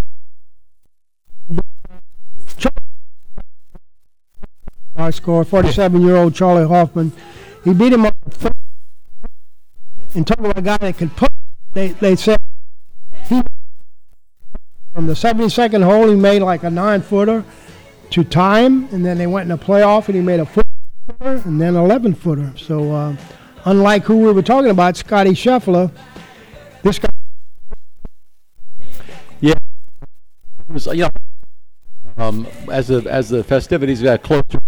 high 4.97 5.11
score, 5.11 5.45
47-year-old 5.45 6.35
Charley 6.35 6.67
Hoffman. 6.67 7.13
He 7.65 7.73
beat 7.73 7.93
him 7.93 8.05
up. 8.05 8.17
and 10.15 10.27
talk 10.27 10.39
about 10.39 10.59
a 10.59 10.63
guy 10.63 10.77
that 10.77 10.99
could 10.99 11.15
put. 11.17 11.31
They 11.73 11.89
they 11.89 12.17
said 12.17 12.39
from 14.99 15.07
the 15.07 15.13
72nd 15.13 15.85
hole 15.85 16.09
he 16.09 16.17
made 16.17 16.43
like 16.43 16.65
a 16.65 16.71
nine 16.71 17.01
footer 17.01 17.45
to 18.11 18.25
time, 18.25 18.89
and 18.91 19.07
then 19.07 19.17
they 19.17 19.29
went 19.29 19.45
in 19.47 19.53
a 19.53 19.57
playoff 19.57 20.07
and 20.07 20.17
he 20.17 20.21
made 20.21 20.41
a 20.41 20.45
foot 20.45 20.67
footer 21.07 21.41
and 21.45 21.61
then 21.61 21.77
11 21.77 22.17
footer. 22.17 22.53
So 22.57 22.93
uh, 22.93 23.17
unlike 23.65 24.03
who 24.03 24.17
we 24.17 24.33
were 24.33 24.43
talking 24.43 24.73
about, 24.73 24.97
Scottie 24.97 25.35
Scheffler, 25.35 25.93
this 26.83 26.99
guy. 26.99 27.11
Yeah, 29.41 29.55
was, 30.67 30.87
you 30.87 31.03
know, 31.05 31.11
um, 32.17 32.49
as 32.69 32.89
the 32.89 33.09
as 33.09 33.29
the 33.29 33.45
festivities 33.45 34.03
got 34.03 34.25
closer 34.25 34.59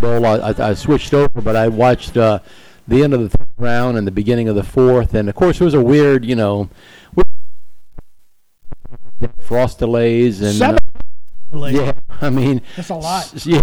Bowl, 0.00 0.26
I, 0.26 0.50
I, 0.50 0.70
I 0.70 0.74
switched 0.74 1.14
over, 1.14 1.40
but 1.40 1.54
I 1.54 1.68
watched 1.68 2.16
uh, 2.16 2.40
the 2.88 3.04
end 3.04 3.14
of 3.14 3.20
the 3.20 3.28
third 3.28 3.46
round 3.56 3.96
and 3.96 4.04
the 4.04 4.10
beginning 4.10 4.48
of 4.48 4.56
the 4.56 4.64
fourth, 4.64 5.14
and 5.14 5.28
of 5.28 5.36
course 5.36 5.60
it 5.60 5.64
was 5.64 5.74
a 5.74 5.80
weird, 5.80 6.24
you 6.24 6.34
know, 6.34 6.70
frost 9.40 9.78
delays 9.78 10.40
and 10.42 10.54
Seven. 10.54 10.78
uh, 11.52 11.66
yeah, 11.66 11.92
I 12.20 12.30
mean 12.30 12.60
That's 12.76 12.90
a 12.90 12.94
lot. 12.94 13.32
yeah, 13.46 13.60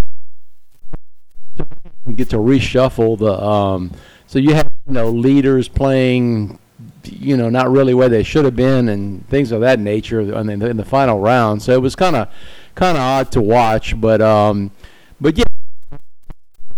get 2.15 2.29
to 2.29 2.37
reshuffle 2.37 3.17
the 3.17 3.33
um, 3.41 3.91
so 4.27 4.39
you 4.39 4.53
have 4.53 4.71
you 4.87 4.93
know 4.93 5.09
leaders 5.09 5.67
playing 5.67 6.59
you 7.03 7.37
know 7.37 7.49
not 7.49 7.69
really 7.69 7.93
where 7.93 8.09
they 8.09 8.23
should 8.23 8.45
have 8.45 8.55
been 8.55 8.89
and 8.89 9.27
things 9.29 9.51
of 9.51 9.61
that 9.61 9.79
nature 9.79 10.21
in 10.21 10.47
the, 10.59 10.69
in 10.69 10.77
the 10.77 10.85
final 10.85 11.19
round 11.19 11.61
so 11.61 11.71
it 11.73 11.81
was 11.81 11.95
kind 11.95 12.15
of 12.15 12.27
kind 12.75 12.97
of 12.97 13.03
odd 13.03 13.31
to 13.31 13.41
watch 13.41 13.99
but 13.99 14.21
um 14.21 14.71
but 15.21 15.37
yeah 15.37 15.43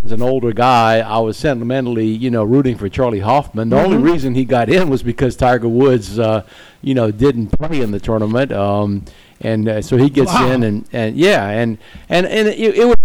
as 0.06 0.12
an 0.12 0.22
older 0.22 0.54
guy 0.54 1.00
I 1.00 1.18
was 1.20 1.36
sentimentally 1.36 2.06
you 2.08 2.30
know 2.30 2.44
rooting 2.44 2.78
for 2.78 2.88
Charley 2.90 3.20
Hoffman 3.20 3.70
the 3.70 3.82
only 3.82 3.98
reason 3.98 4.36
he 4.36 4.46
got 4.46 4.70
in 4.70 4.90
was 4.90 5.02
because 5.02 5.36
Tiger 5.36 5.68
Woods 5.68 6.20
uh 6.20 6.44
you 6.82 6.94
know 6.94 7.10
didn't 7.12 7.48
play 7.48 7.82
in 7.82 7.90
the 7.92 8.00
tournament 8.00 8.52
um 8.52 9.04
and 9.42 9.68
uh, 9.68 9.82
so 9.82 9.98
he 9.98 10.10
gets 10.10 10.32
Wow. 10.32 10.52
in 10.52 10.64
and 10.64 10.88
and 10.94 11.18
yeah, 11.18 11.50
and 11.50 11.78
and 12.08 12.26
and 12.26 12.48
it, 12.48 12.78
it 12.78 12.86
was 12.88 12.96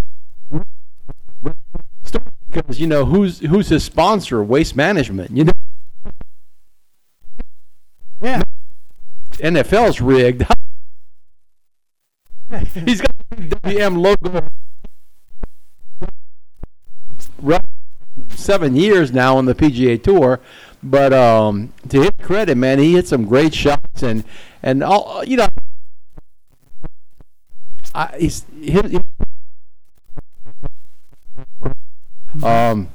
because 2.51 2.81
you 2.81 2.87
know 2.87 3.05
who's 3.05 3.41
who's 3.41 3.69
his 3.69 3.83
sponsor, 3.83 4.43
Waste 4.43 4.77
Management. 4.77 5.37
You 5.37 5.45
know, 5.45 5.53
Yeah. 8.23 8.43
NFL's 9.39 10.01
rigged. 10.01 10.45
He's 12.87 13.01
got 13.01 13.11
the 13.31 13.57
WM 13.63 13.97
logo. 13.97 14.47
Seven 18.31 18.77
years 18.77 19.13
now 19.13 19.37
on 19.37 19.47
the 19.47 19.55
PGA 19.55 20.03
Tour, 20.03 20.41
but 20.83 21.13
um, 21.13 21.73
to 21.89 22.01
his 22.03 22.11
credit, 22.21 22.57
man, 22.57 22.79
he 22.79 22.93
hit 22.95 23.07
some 23.09 23.25
great 23.25 23.55
shots 23.55 24.03
and 24.03 24.25
and 24.63 24.83
all 24.83 25.25
you 25.25 25.37
know. 25.37 25.47
I, 27.95 28.17
he's 28.19 28.45
he, 28.61 28.73
he- 28.73 29.01
um, 32.45 32.89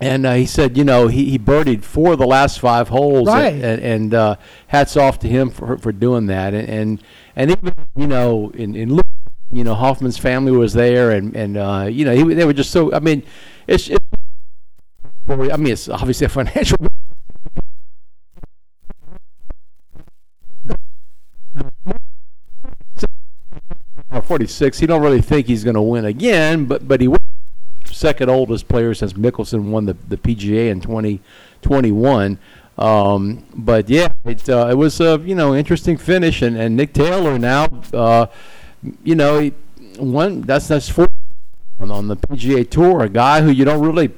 and 0.00 0.24
uh, 0.26 0.34
he 0.34 0.46
said, 0.46 0.76
you 0.76 0.84
know, 0.84 1.08
he, 1.08 1.30
he 1.30 1.38
birdied 1.38 1.82
four 1.82 2.12
of 2.12 2.18
the 2.18 2.26
last 2.26 2.60
five 2.60 2.88
holes, 2.88 3.26
Right. 3.28 3.52
and, 3.54 3.82
and 3.82 4.14
uh, 4.14 4.36
hats 4.68 4.96
off 4.96 5.18
to 5.20 5.28
him 5.28 5.50
for 5.50 5.76
for 5.78 5.92
doing 5.92 6.26
that. 6.26 6.54
And 6.54 6.68
and, 6.68 7.02
and 7.36 7.50
even 7.50 7.74
you 7.96 8.06
know, 8.06 8.50
in 8.54 8.74
in 8.76 8.94
look, 8.94 9.06
you 9.50 9.64
know, 9.64 9.74
Hoffman's 9.74 10.18
family 10.18 10.52
was 10.52 10.72
there, 10.72 11.10
and 11.10 11.34
and 11.34 11.56
uh, 11.56 11.88
you 11.90 12.04
know, 12.04 12.14
he, 12.14 12.34
they 12.34 12.44
were 12.44 12.52
just 12.52 12.70
so. 12.70 12.92
I 12.92 13.00
mean, 13.00 13.22
it's. 13.66 13.88
it's 13.88 14.04
I 15.28 15.56
mean, 15.56 15.72
it's 15.72 15.88
obviously 15.88 16.26
a 16.26 16.28
financial. 16.28 16.76
Uh, 24.10 24.22
46. 24.22 24.78
He 24.78 24.86
don't 24.86 25.02
really 25.02 25.20
think 25.20 25.46
he's 25.46 25.64
going 25.64 25.74
to 25.74 25.82
win 25.82 26.06
again, 26.06 26.64
but 26.64 26.88
but 26.88 27.00
he 27.00 27.08
was 27.08 27.18
second 27.84 28.30
oldest 28.30 28.68
player 28.68 28.94
since 28.94 29.12
Mickelson 29.12 29.70
won 29.70 29.86
the, 29.86 29.94
the 30.08 30.16
PGA 30.16 30.70
in 30.70 30.80
2021. 30.80 32.38
Um, 32.78 33.44
but 33.54 33.90
yeah, 33.90 34.12
it 34.24 34.48
uh, 34.48 34.68
it 34.70 34.74
was 34.74 35.00
a 35.00 35.20
you 35.24 35.34
know 35.34 35.54
interesting 35.54 35.96
finish, 35.96 36.42
and, 36.42 36.56
and 36.56 36.76
Nick 36.76 36.92
Taylor 36.92 37.38
now, 37.38 37.66
uh, 37.92 38.26
you 39.02 39.14
know, 39.14 39.50
one. 39.96 40.42
That's 40.42 40.68
that's 40.68 40.88
four 40.88 41.08
on, 41.80 42.08
the 42.08 42.16
PGA 42.16 42.68
Tour, 42.68 43.04
a 43.04 43.08
guy 43.08 43.40
who 43.42 43.50
you 43.50 43.64
don't 43.64 43.84
really 43.84 44.10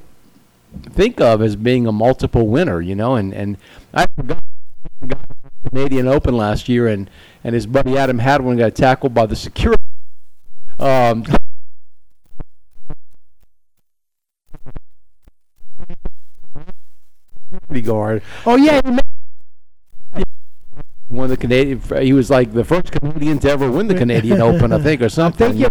think 0.89 1.21
of 1.21 1.41
as 1.41 1.55
being 1.55 1.87
a 1.87 1.91
multiple 1.91 2.47
winner, 2.47 2.81
you 2.81 2.95
know, 2.95 3.15
and 3.15 3.33
and 3.33 3.57
I 3.93 4.07
forgot 4.15 4.43
Canadian 5.69 6.07
Open 6.07 6.35
last 6.35 6.67
year, 6.69 6.87
and 6.87 7.09
and 7.43 7.53
his 7.55 7.67
buddy 7.67 7.97
Adam 7.97 8.19
Hadwin 8.19 8.57
got 8.57 8.75
tackled 8.75 9.13
by 9.13 9.25
the 9.25 9.35
security. 9.35 9.81
Um, 10.79 11.25
security 17.51 17.81
guard 17.81 18.23
Oh 18.45 18.55
yeah. 18.55 18.81
Won 21.11 21.29
the 21.29 21.37
Canadian. 21.37 21.81
He 22.01 22.13
was 22.13 22.29
like 22.29 22.53
the 22.53 22.63
first 22.63 22.91
Canadian 22.91 23.39
to 23.39 23.49
ever 23.51 23.69
win 23.71 23.87
the 23.87 23.95
Canadian 23.95 24.41
Open, 24.49 24.71
I 24.73 24.79
think, 24.79 25.01
or 25.01 25.09
something. 25.09 25.57
you- 25.57 25.67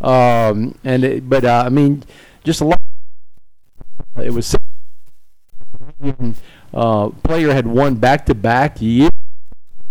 Um, 0.00 0.74
and 0.84 1.04
it, 1.04 1.28
but 1.28 1.44
uh, 1.44 1.64
I 1.66 1.68
mean, 1.68 2.04
just 2.44 2.60
a 2.60 2.64
lot. 2.64 2.80
It 4.22 4.32
was 4.32 4.56
uh, 6.72 7.08
player 7.22 7.52
had 7.52 7.66
won 7.66 7.96
back 7.96 8.26
to 8.26 8.34
back 8.34 8.80
year 8.80 9.10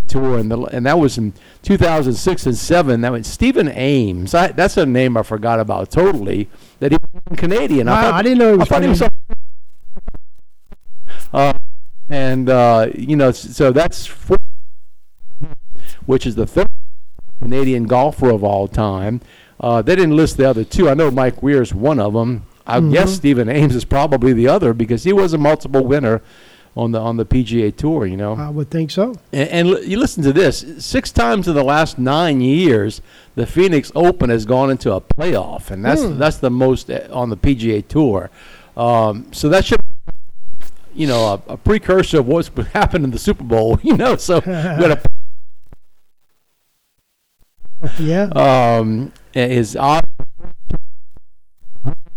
tour, 0.08 0.39
and 0.39 0.49
the, 0.49 0.60
and 0.63 0.86
that 0.88 0.97
was 0.97 1.17
in 1.19 1.34
2006 1.62 2.45
and 2.47 2.58
seven. 2.58 3.01
That 3.01 3.12
was 3.12 3.27
Stephen 3.27 3.67
Ames. 3.69 4.34
I, 4.34 4.47
that's 4.47 4.77
a 4.77 4.86
name 4.86 5.15
I 5.17 5.23
forgot 5.23 5.60
about 5.60 5.91
totally. 5.91 6.49
That 6.79 6.91
he 6.93 6.97
was 7.29 7.38
Canadian. 7.39 7.88
Wow, 7.88 8.01
thought- 8.01 8.13
I 8.15 8.21
didn't 8.23 8.39
know 8.39 8.47
he 8.47 8.53
I 8.53 8.58
was 8.58 8.67
thought 8.69 8.82
he 8.82 8.88
was. 8.89 9.03
Uh, 11.32 11.53
and 12.10 12.49
uh, 12.49 12.88
you 12.95 13.15
know, 13.15 13.32
so 13.32 13.71
that's 13.71 14.05
four, 14.08 14.38
which 16.10 16.26
is 16.26 16.34
the 16.34 16.48
third 16.48 16.65
Canadian 17.39 17.84
golfer 17.86 18.32
of 18.32 18.43
all 18.43 18.67
time. 18.67 19.22
Uh, 19.60 19.80
they 19.84 19.95
didn't 19.95 20.15
list 20.15 20.38
the 20.38 20.50
other 20.50 20.63
two. 20.63 20.89
I 20.89 20.95
know 20.95 21.12
Mike 21.12 21.43
Weir 21.43 21.62
is 21.62 21.72
one 21.72 22.00
of 22.00 22.13
them. 22.13 22.48
I 22.65 22.80
guess 22.80 23.13
Stephen 23.13 23.48
Ames 23.48 23.76
is 23.76 23.86
probably 23.86 24.34
the 24.34 24.48
other 24.48 24.74
because 24.74 25.04
he 25.04 25.13
was 25.13 25.34
a 25.34 25.38
multiple 25.38 25.84
winner 25.86 26.22
on 26.76 26.91
the 26.93 27.00
on 27.00 27.17
the 27.17 27.26
PGA 27.26 27.76
Tour. 27.76 28.08
You 28.08 28.17
know, 28.17 28.34
I 28.34 28.50
would 28.50 28.72
think 28.72 28.89
so. 28.89 29.15
and, 29.32 29.50
and 29.50 29.67
l- 29.67 29.84
you 29.84 30.00
listen 30.00 30.24
to 30.24 30.34
this: 30.34 30.65
six 30.80 31.12
times 31.12 31.48
in 31.48 31.54
the 31.54 31.63
last 31.63 32.00
nine 32.00 32.41
years, 32.41 33.02
the 33.36 33.45
Phoenix 33.45 33.91
Open 33.93 34.32
has 34.32 34.45
gone 34.45 34.72
into 34.72 34.91
a 34.93 35.02
playoff, 35.02 35.69
and 35.69 35.86
that's 35.86 36.04
that's 36.17 36.38
the 36.38 36.50
most 36.50 36.89
uh, 36.89 37.08
on 37.12 37.30
the 37.30 37.38
PGA 37.38 37.88
Tour. 37.88 38.32
Um, 38.76 39.28
so 39.32 39.48
that 39.50 39.63
should, 39.65 39.80
you 40.93 41.06
know, 41.08 41.41
a, 41.48 41.54
a 41.54 41.58
precursor 41.58 42.19
of 42.19 42.28
what's 42.28 42.50
happened 42.74 43.04
in 43.04 43.12
the 43.12 43.19
Super 43.19 43.43
Bowl. 43.43 43.80
You 43.84 43.95
know, 43.98 44.15
so 44.15 44.36
we 44.39 44.52
got 44.52 44.91
a 44.91 45.02
Yeah. 48.00 48.24
um, 48.36 49.13
is 49.52 49.76
odd 49.76 50.06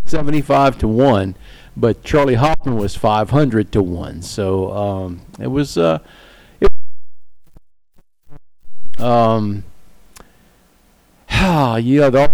75 0.07 0.79
to 0.79 0.89
1 0.89 1.37
but 1.77 2.03
Charley 2.05 2.35
Hoffman 2.35 2.77
was 2.77 2.95
500 2.97 3.73
to 3.73 3.83
1 3.83 4.23
so 4.23 4.73
um, 4.73 5.23
it 5.41 5.47
was 5.47 5.79
uh, 5.79 5.99
it, 6.61 6.71
um, 9.01 9.65
know 12.01 12.11
the 12.11 12.31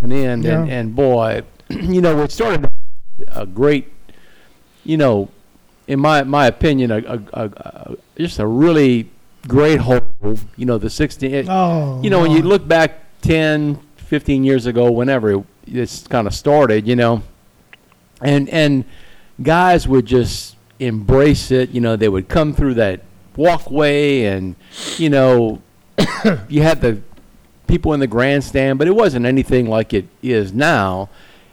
and 0.00 0.12
in 0.12 0.42
Yeah. 0.42 0.62
and, 0.62 0.70
and 0.70 0.94
boy 0.94 1.42
you 1.68 2.00
know 2.00 2.16
what 2.16 2.32
started 2.32 2.68
a 3.28 3.44
great 3.46 3.92
you 4.84 4.96
know 4.96 5.28
in 5.86 6.00
my 6.00 6.22
my 6.22 6.46
opinion 6.46 6.90
a, 6.90 6.98
a, 6.98 7.20
a, 7.34 7.44
a 7.44 7.96
just 8.16 8.38
a 8.38 8.46
really 8.46 9.10
great 9.48 9.80
hole 9.80 10.02
you 10.56 10.66
know 10.66 10.78
the 10.78 10.90
16 10.90 11.32
eh, 11.32 11.38
it- 11.38 11.46
oh. 11.48 12.00
you 12.02 12.10
know, 12.10 12.20
when 12.20 12.30
you 12.30 12.42
look 12.42 12.66
back 12.66 13.04
10, 13.22 13.80
15 13.96 14.44
years 14.44 14.66
ago, 14.66 14.90
whenever 14.90 15.30
it, 15.32 15.44
this 15.66 16.06
kind 16.06 16.26
of 16.26 16.34
started, 16.34 16.86
you 16.86 16.96
know, 16.96 17.22
and 18.20 18.48
and 18.48 18.84
guys 19.42 19.86
would 19.86 20.06
just 20.06 20.56
embrace 20.78 21.50
it. 21.50 21.70
You 21.70 21.80
know, 21.80 21.96
they 21.96 22.08
would 22.08 22.28
come 22.28 22.52
through 22.52 22.74
that 22.74 23.02
walkway, 23.36 24.24
and 24.24 24.56
you 24.98 25.10
know, 25.10 25.62
you 26.48 26.62
had 26.62 26.80
the 26.80 27.00
people 27.66 27.92
in 27.92 28.00
the 28.00 28.06
grandstand, 28.06 28.78
but 28.78 28.88
it 28.88 28.94
wasn't 28.94 29.26
anything 29.26 29.68
like 29.68 29.94
it 29.94 30.06
is 30.22 30.52
now. 30.52 31.08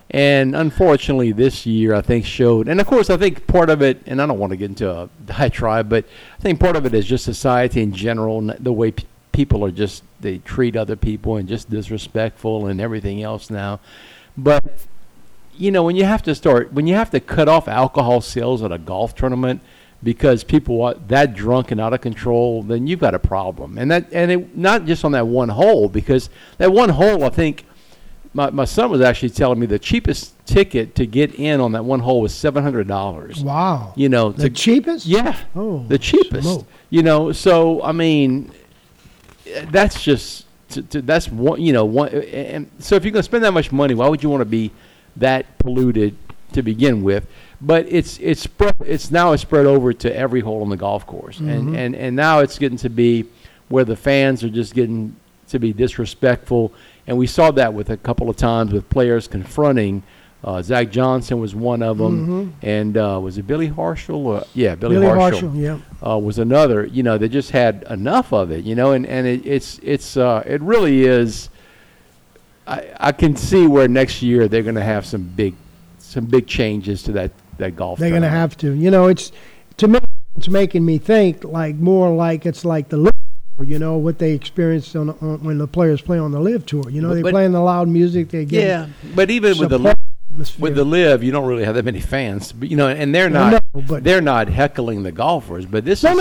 And 0.10 0.56
unfortunately, 0.56 1.34
this 1.34 1.66
year 1.66 1.94
I 1.94 2.02
think 2.02 2.26
showed, 2.26 2.68
and 2.68 2.80
of 2.80 2.88
course 2.88 3.10
I 3.10 3.18
think 3.18 3.46
part 3.46 3.70
of 3.70 3.82
it, 3.82 4.02
and 4.06 4.22
I 4.22 4.26
don't 4.26 4.40
want 4.40 4.52
to 4.52 4.58
get 4.58 4.70
into 4.70 4.90
a 4.90 5.10
diatribe, 5.26 5.90
but 5.90 6.06
I 6.38 6.42
think 6.42 6.60
part 6.60 6.76
of 6.76 6.86
it 6.86 6.94
is 6.94 7.06
just 7.06 7.26
society 7.26 7.82
in 7.82 7.92
general, 7.92 8.42
the 8.60 8.72
way 8.72 8.92
p- 8.92 9.06
people 9.34 9.66
are 9.66 9.72
just 9.72 10.04
they 10.20 10.40
treat 10.40 10.76
other 10.76 10.96
people 10.96 11.36
and 11.36 11.48
just 11.48 11.70
disrespectful 11.70 12.68
and 12.68 12.82
everything 12.82 13.22
else 13.22 13.50
now. 13.50 13.80
But 14.38 14.64
you 15.58 15.72
know, 15.72 15.84
when 15.84 15.96
you 15.96 16.06
have 16.06 16.24
to 16.24 16.36
start, 16.36 16.72
when 16.72 16.88
you 16.88 16.96
have 16.96 17.10
to 17.12 17.20
cut 17.20 17.50
off 17.50 17.68
alcohol 17.68 18.22
sales 18.22 18.64
at 18.64 18.72
a 18.72 18.78
golf 18.78 19.16
tournament 19.16 19.62
because 20.04 20.44
people 20.44 20.82
are 20.84 20.94
that 20.94 21.34
drunk 21.34 21.72
and 21.72 21.82
out 21.82 21.94
of 21.94 22.02
control, 22.02 22.64
then 22.64 22.88
you've 22.88 23.00
got 23.00 23.16
a 23.16 23.20
problem. 23.20 23.78
And 23.78 23.90
that, 23.90 24.08
and 24.14 24.32
it, 24.32 24.58
not 24.58 24.86
just 24.86 25.04
on 25.04 25.12
that 25.14 25.28
one 25.28 25.50
hole, 25.50 25.90
because 25.90 26.30
that 26.60 26.72
one 26.72 26.90
hole, 26.90 27.24
I 27.24 27.30
think, 27.30 27.66
my, 28.34 28.50
my 28.50 28.66
son 28.66 28.90
was 28.90 29.02
actually 29.02 29.30
telling 29.30 29.60
me 29.60 29.66
the 29.66 29.80
cheapest 29.80 30.34
ticket 30.46 30.96
to 30.96 31.06
get 31.06 31.36
in 31.36 31.60
on 31.60 31.72
that 31.74 31.84
one 31.86 32.00
hole 32.00 32.22
was 32.22 32.34
seven 32.34 32.64
hundred 32.64 32.88
dollars. 32.88 33.44
Wow. 33.44 33.94
You 33.96 34.10
know, 34.10 34.32
The 34.32 34.50
to, 34.50 34.56
cheapest? 34.56 35.06
yeah, 35.06 35.38
Oh, 35.56 35.86
the 35.88 35.98
cheapest. 35.98 36.44
smoke. 36.44 36.68
You 36.90 37.04
know, 37.04 37.32
so 37.32 37.82
I 37.84 37.92
mean, 37.92 38.52
that's 39.66 40.04
just 40.04 40.46
to, 40.70 40.82
to, 40.84 41.02
that's 41.02 41.30
one. 41.30 41.62
You 41.62 41.74
know, 41.74 41.86
one. 41.86 42.10
And 42.10 42.70
so 42.80 42.96
if 42.96 43.04
you're 43.04 43.12
going 43.12 43.20
to 43.22 43.24
spend 43.24 43.44
that 43.44 43.54
much 43.54 43.72
money, 43.72 43.94
why 43.94 44.08
would 44.08 44.24
you 44.24 44.30
want 44.30 44.42
to 44.42 44.46
be 44.46 44.72
that 45.18 45.58
polluted 45.60 46.16
to 46.54 46.62
begin 46.62 47.04
with? 47.04 47.28
But 47.60 47.88
it's 47.90 48.20
it's 48.20 48.42
spread. 48.42 48.76
It's 48.86 49.10
now 49.10 49.32
it's 49.32 49.42
spread 49.42 49.66
over 49.66 49.92
to 49.94 50.16
every 50.16 50.42
hole 50.42 50.62
on 50.62 50.70
the 50.70 50.78
golf 50.78 51.06
course, 51.08 51.40
and 51.40 51.50
mm-hmm. 51.50 51.76
and 51.76 51.96
and 51.96 52.16
now 52.16 52.40
it's 52.40 52.60
getting 52.60 52.78
to 52.80 52.90
be 52.90 53.26
where 53.70 53.84
the 53.84 53.96
fans 53.96 54.44
are 54.44 54.50
just 54.50 54.74
getting 54.74 55.16
to 55.50 55.60
be 55.60 55.74
disrespectful, 55.74 56.74
and 57.08 57.18
we 57.18 57.26
saw 57.26 57.52
that 57.52 57.74
with 57.74 57.90
a 57.90 57.98
couple 57.98 58.30
of 58.30 58.36
times 58.36 58.72
with 58.74 58.90
players 58.90 59.28
confronting. 59.28 60.04
Uh, 60.44 60.62
Zach 60.62 60.92
Johnson 60.92 61.40
was 61.40 61.56
one 61.56 61.82
of 61.82 61.98
them, 61.98 62.54
and 62.62 62.96
uh, 62.96 63.20
was 63.22 63.38
it 63.40 63.48
Billy 63.48 63.70
Horschel? 63.70 64.18
Or, 64.18 64.46
yeah, 64.54 64.76
Billy, 64.76 64.96
Billy 64.96 65.08
Horschel. 65.08 65.60
Yeah. 65.60 65.80
uh, 66.08 66.18
was 66.20 66.38
another. 66.38 66.86
You 66.86 67.02
know, 67.02 67.18
they 67.18 67.28
just 67.28 67.50
had 67.52 67.86
enough 67.90 68.32
of 68.32 68.52
it. 68.52 68.64
You 68.64 68.76
know, 68.76 68.92
and 68.92 69.06
and 69.08 69.26
it, 69.26 69.46
it's 69.46 69.80
it's 69.82 70.16
uh, 70.16 70.44
it 70.46 70.62
really 70.62 71.06
is. 71.06 71.50
I 72.68 72.92
I 72.98 73.12
can 73.14 73.36
see 73.36 73.66
where 73.66 73.88
next 73.88 74.22
year 74.22 74.48
they're 74.48 74.64
going 74.64 74.76
to 74.76 74.84
have 74.84 75.06
some 75.06 75.24
big 75.24 75.56
some 75.98 76.26
big 76.26 76.46
changes 76.46 77.02
to 77.04 77.12
that 77.14 77.32
that 77.58 77.76
golf. 77.76 77.98
They're 77.98 78.12
going 78.12 78.22
to 78.22 78.30
have 78.30 78.56
to. 78.58 78.74
You 78.74 78.92
know, 78.92 79.08
it's 79.08 79.32
to 79.78 79.88
me, 79.88 80.00
it's 80.36 80.50
making 80.50 80.86
me 80.86 81.00
think 81.00 81.44
like 81.44 81.76
more 81.76 82.14
like 82.16 82.46
it's 82.46 82.64
like 82.64 82.90
the 82.90 83.12
you 83.64 83.80
know, 83.80 83.98
what 83.98 84.20
they 84.20 84.34
experienced 84.34 84.96
on, 84.96 85.10
on 85.10 85.44
when 85.44 85.58
the 85.58 85.68
players 85.68 86.02
play 86.02 86.20
on 86.20 86.32
the 86.32 86.40
LIV 86.40 86.66
tour. 86.66 86.90
You 86.90 87.02
know, 87.02 87.10
But- 87.10 87.16
they 87.16 87.22
but- 87.24 87.32
playing 87.32 87.52
the 87.54 87.62
loud 87.62 87.88
music. 87.88 88.30
They 88.30 88.46
get 88.46 88.64
Yeah, 88.64 88.86
but 89.16 89.30
even 89.32 89.58
with 89.58 89.70
the 89.70 89.96
atmosphere. 90.32 90.62
with 90.62 90.76
the 90.76 90.84
LIV, 90.86 91.24
you 91.24 91.32
don't 91.32 91.46
really 91.48 91.64
have 91.66 91.76
that 91.76 91.86
many 91.86 92.00
fans. 92.00 92.52
But 92.52 92.70
you 92.70 92.78
know, 92.78 92.88
and 92.88 93.14
they're 93.16 93.30
not 93.30 93.64
know, 93.74 93.82
but- 93.88 94.04
they're 94.04 94.22
not 94.22 94.48
heckling 94.50 95.04
the 95.04 95.12
golfers. 95.12 95.66
But 95.66 95.86
this 95.86 96.04
No, 96.04 96.12
is 96.12 96.18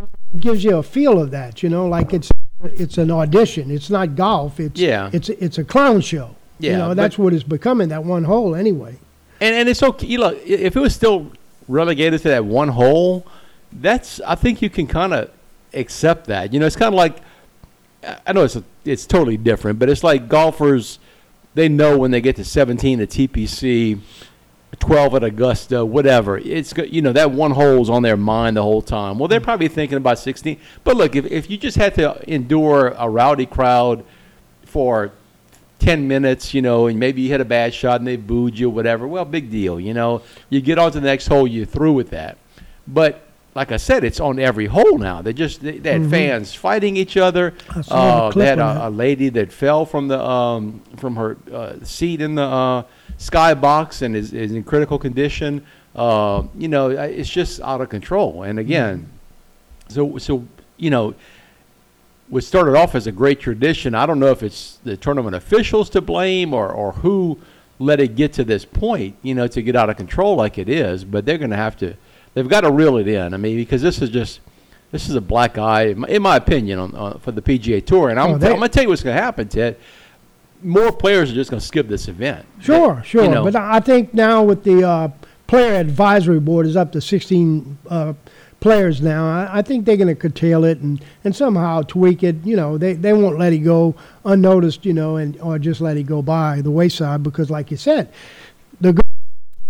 no, 0.00 0.06
gives 0.38 0.64
you 0.64 0.76
a 0.76 0.82
feel 0.82 1.20
of 1.20 1.30
that. 1.30 1.62
You 1.62 1.68
know, 1.68 1.86
like 1.86 2.12
it's 2.12 2.30
it's 2.64 2.98
an 2.98 3.10
audition. 3.10 3.70
It's 3.70 3.90
not 3.90 4.14
golf. 4.16 4.58
It's 4.60 4.80
Yeah. 4.80 5.10
It's 5.12 5.28
it's 5.28 5.58
a 5.58 5.64
clown 5.64 6.00
show. 6.00 6.30
Yeah, 6.58 6.72
you 6.72 6.78
know, 6.78 6.88
but- 6.88 6.96
that's 6.96 7.18
what 7.18 7.32
it's 7.32 7.42
becoming. 7.42 7.88
That 7.88 8.04
one 8.04 8.24
hole 8.24 8.54
anyway. 8.54 8.96
and 9.40 9.54
and 9.54 9.68
it's 9.68 9.82
okay. 9.82 10.06
You 10.06 10.18
know, 10.18 10.36
if 10.44 10.76
it 10.76 10.80
was 10.80 10.94
still 10.94 11.26
relegated 11.68 12.22
to 12.22 12.28
that 12.28 12.44
one 12.44 12.68
hole, 12.68 13.24
that's 13.72 14.20
I 14.26 14.34
think 14.36 14.62
you 14.62 14.70
can 14.70 14.86
kind 14.86 15.12
of 15.14 15.30
accept 15.74 16.26
that. 16.26 16.52
You 16.52 16.60
know, 16.60 16.66
it's 16.66 16.76
kind 16.76 16.92
of 16.92 16.96
like 16.96 17.16
I- 18.26 18.32
know 18.32 18.44
it's 18.44 18.56
a, 18.56 18.64
it's 18.84 19.06
totally 19.06 19.36
different, 19.36 19.78
but 19.78 19.88
it's 19.88 20.04
like 20.04 20.28
golfers. 20.28 20.98
They 21.54 21.68
know 21.68 21.98
when 21.98 22.10
they 22.10 22.20
get 22.20 22.36
to 22.36 22.44
17 22.44 23.00
at 23.00 23.10
TPC, 23.10 24.00
12 24.80 25.14
at 25.14 25.24
Augusta, 25.24 25.84
whatever. 25.84 26.38
It's 26.38 26.72
you 26.76 27.02
know 27.02 27.12
that 27.12 27.30
one 27.30 27.52
hole's 27.52 27.90
on 27.90 28.02
their 28.02 28.16
mind 28.16 28.56
the 28.56 28.62
whole 28.62 28.82
time. 28.82 29.18
Well, 29.18 29.28
they're 29.28 29.40
probably 29.40 29.68
thinking 29.68 29.98
about 29.98 30.18
16. 30.18 30.58
But 30.82 30.96
look, 30.96 31.14
if 31.14 31.26
if 31.26 31.50
you 31.50 31.58
just 31.58 31.76
had 31.76 31.94
to 31.96 32.22
endure 32.32 32.88
a 32.98 33.08
rowdy 33.08 33.46
crowd 33.46 34.04
for 34.64 35.12
10 35.78 36.06
minutes, 36.08 36.54
you 36.54 36.62
know, 36.62 36.86
and 36.86 36.98
maybe 36.98 37.22
you 37.22 37.28
hit 37.28 37.40
a 37.40 37.44
bad 37.44 37.74
shot 37.74 38.00
and 38.00 38.06
they 38.06 38.16
booed 38.16 38.58
you, 38.58 38.68
or 38.68 38.72
whatever. 38.72 39.06
Well, 39.06 39.24
big 39.24 39.50
deal, 39.50 39.78
you 39.80 39.92
know. 39.92 40.22
You 40.48 40.60
get 40.60 40.78
on 40.78 40.92
to 40.92 41.00
the 41.00 41.06
next 41.06 41.26
hole, 41.26 41.46
you're 41.46 41.66
through 41.66 41.92
with 41.92 42.10
that. 42.10 42.38
But 42.86 43.26
like 43.54 43.70
I 43.70 43.76
said, 43.76 44.02
it's 44.04 44.20
on 44.20 44.38
every 44.38 44.66
hole 44.66 44.98
now. 44.98 45.20
They 45.22 45.32
just 45.32 45.60
they, 45.62 45.78
they 45.78 45.92
had 45.92 46.08
fans 46.10 46.54
fighting 46.54 46.96
each 46.96 47.16
other. 47.16 47.50
Mm-hmm. 47.50 47.78
I 47.78 47.82
saw 47.82 47.94
the 47.94 48.24
Uh, 48.24 48.30
clip 48.32 48.42
they 48.42 48.48
had 48.48 48.58
a, 48.58 48.62
that. 48.62 48.88
a 48.88 48.90
lady 48.90 49.28
that 49.30 49.52
fell 49.52 49.84
from 49.84 50.08
the 50.08 50.18
um, 50.24 50.80
from 50.96 51.16
her 51.16 51.36
uh, 51.52 51.74
seat 51.82 52.20
in 52.20 52.34
the 52.34 52.42
uh, 52.44 52.82
sky 53.18 53.54
box 53.54 54.02
and 54.02 54.16
is, 54.16 54.32
is 54.32 54.52
in 54.52 54.64
critical 54.64 54.98
condition. 54.98 55.64
Uh, 55.94 56.44
you 56.56 56.68
know, 56.68 56.88
it's 56.88 57.28
just 57.28 57.60
out 57.60 57.80
of 57.82 57.88
control. 57.90 58.42
And 58.44 58.58
again, 58.58 59.08
so 59.88 60.16
so 60.18 60.46
you 60.78 60.88
know, 60.88 61.14
what 62.28 62.42
started 62.44 62.74
off 62.74 62.94
as 62.94 63.06
a 63.06 63.12
great 63.12 63.38
tradition. 63.38 63.94
I 63.94 64.06
don't 64.06 64.18
know 64.18 64.30
if 64.30 64.42
it's 64.42 64.78
the 64.84 64.96
tournament 64.96 65.36
officials 65.36 65.90
to 65.90 66.00
blame 66.00 66.54
or, 66.54 66.68
or 66.72 66.92
who 66.92 67.38
let 67.78 68.00
it 68.00 68.16
get 68.16 68.32
to 68.34 68.44
this 68.44 68.64
point, 68.64 69.16
you 69.22 69.34
know, 69.34 69.46
to 69.48 69.60
get 69.60 69.76
out 69.76 69.90
of 69.90 69.96
control 69.98 70.34
like 70.36 70.56
it 70.56 70.68
is. 70.68 71.04
But 71.04 71.26
they're 71.26 71.36
going 71.38 71.50
to 71.50 71.56
have 71.56 71.76
to, 71.78 71.94
they've 72.34 72.48
got 72.48 72.62
to 72.62 72.70
reel 72.70 72.96
it 72.98 73.08
in. 73.08 73.34
I 73.34 73.36
mean, 73.36 73.56
because 73.56 73.82
this 73.82 74.00
is 74.02 74.10
just, 74.10 74.40
this 74.90 75.08
is 75.08 75.14
a 75.14 75.20
black 75.20 75.58
eye, 75.58 75.86
in 76.08 76.22
my, 76.22 76.36
opinion, 76.36 76.78
on, 76.78 76.94
on 76.94 77.18
for 77.20 77.32
the 77.32 77.42
PGA 77.42 77.84
Tour. 77.84 78.10
And 78.10 78.18
I'm, 78.20 78.30
Oh, 78.30 78.34
I'm 78.34 78.40
going 78.40 78.60
to 78.62 78.68
tell 78.68 78.82
you 78.82 78.88
what's 78.88 79.02
going 79.02 79.16
to 79.16 79.22
happen, 79.22 79.48
Ted. 79.48 79.76
More 80.62 80.92
players 80.92 81.30
are 81.30 81.34
just 81.34 81.50
going 81.50 81.60
to 81.60 81.66
skip 81.66 81.88
this 81.88 82.08
event. 82.08 82.46
Sure, 82.60 82.96
They- 82.96 83.02
sure. 83.08 83.24
you 83.24 83.30
know, 83.30 83.44
But 83.44 83.56
I 83.56 83.80
think 83.80 84.14
now 84.14 84.42
with 84.44 84.62
the 84.64 84.86
uh, 84.88 85.08
player 85.46 85.74
advisory 85.74 86.38
board 86.40 86.66
is 86.66 86.76
up 86.76 86.92
to 86.92 87.00
16 87.00 87.78
uh, 87.90 88.12
players 88.60 89.02
now. 89.02 89.26
I, 89.26 89.58
I 89.58 89.62
think 89.62 89.84
they're 89.84 89.96
going 89.96 90.06
to 90.06 90.14
curtail 90.14 90.64
it 90.64 90.78
and, 90.78 91.04
and 91.24 91.34
somehow 91.34 91.82
tweak 91.82 92.22
it. 92.22 92.36
You 92.44 92.54
know, 92.54 92.78
they, 92.78 92.92
they 92.92 93.12
won't 93.12 93.38
let 93.38 93.52
it 93.52 93.58
go 93.58 93.96
unnoticed, 94.24 94.86
you 94.86 94.92
know, 94.92 95.16
and 95.16 95.38
or 95.40 95.58
just 95.58 95.80
let 95.80 95.96
it 95.96 96.04
go 96.04 96.22
by 96.22 96.60
the 96.60 96.70
wayside 96.70 97.24
because, 97.24 97.50
like 97.50 97.72
you 97.72 97.76
said, 97.76 98.08
the 98.08 98.08
good 98.08 98.08
are 98.08 98.10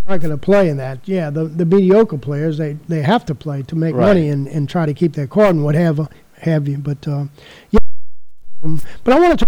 not 0.09 0.21
going 0.21 0.31
to 0.31 0.39
play 0.39 0.69
in 0.69 0.77
that. 0.79 1.01
Yeah, 1.05 1.31
the, 1.31 1.45
the 1.45 1.65
mediocre 1.65 2.19
players, 2.19 2.59
they, 2.59 2.75
they 2.89 3.03
have 3.03 3.25
to 3.27 3.35
play 3.35 3.63
to 3.63 3.77
make 3.77 3.95
Right. 3.95 4.07
money 4.09 4.29
and, 4.29 4.49
and 4.49 4.69
try 4.69 4.87
to 4.87 4.95
keep 4.95 5.15
their 5.15 5.27
card 5.27 5.55
and 5.55 5.65
whatever 5.65 6.09
have 6.41 6.69
you. 6.69 6.79
But, 6.79 7.07
uh, 7.07 7.27
yeah. 7.71 7.79
Um, 8.63 8.81
but 9.05 9.15
I 9.15 9.21
want 9.21 9.39
to 9.39 9.47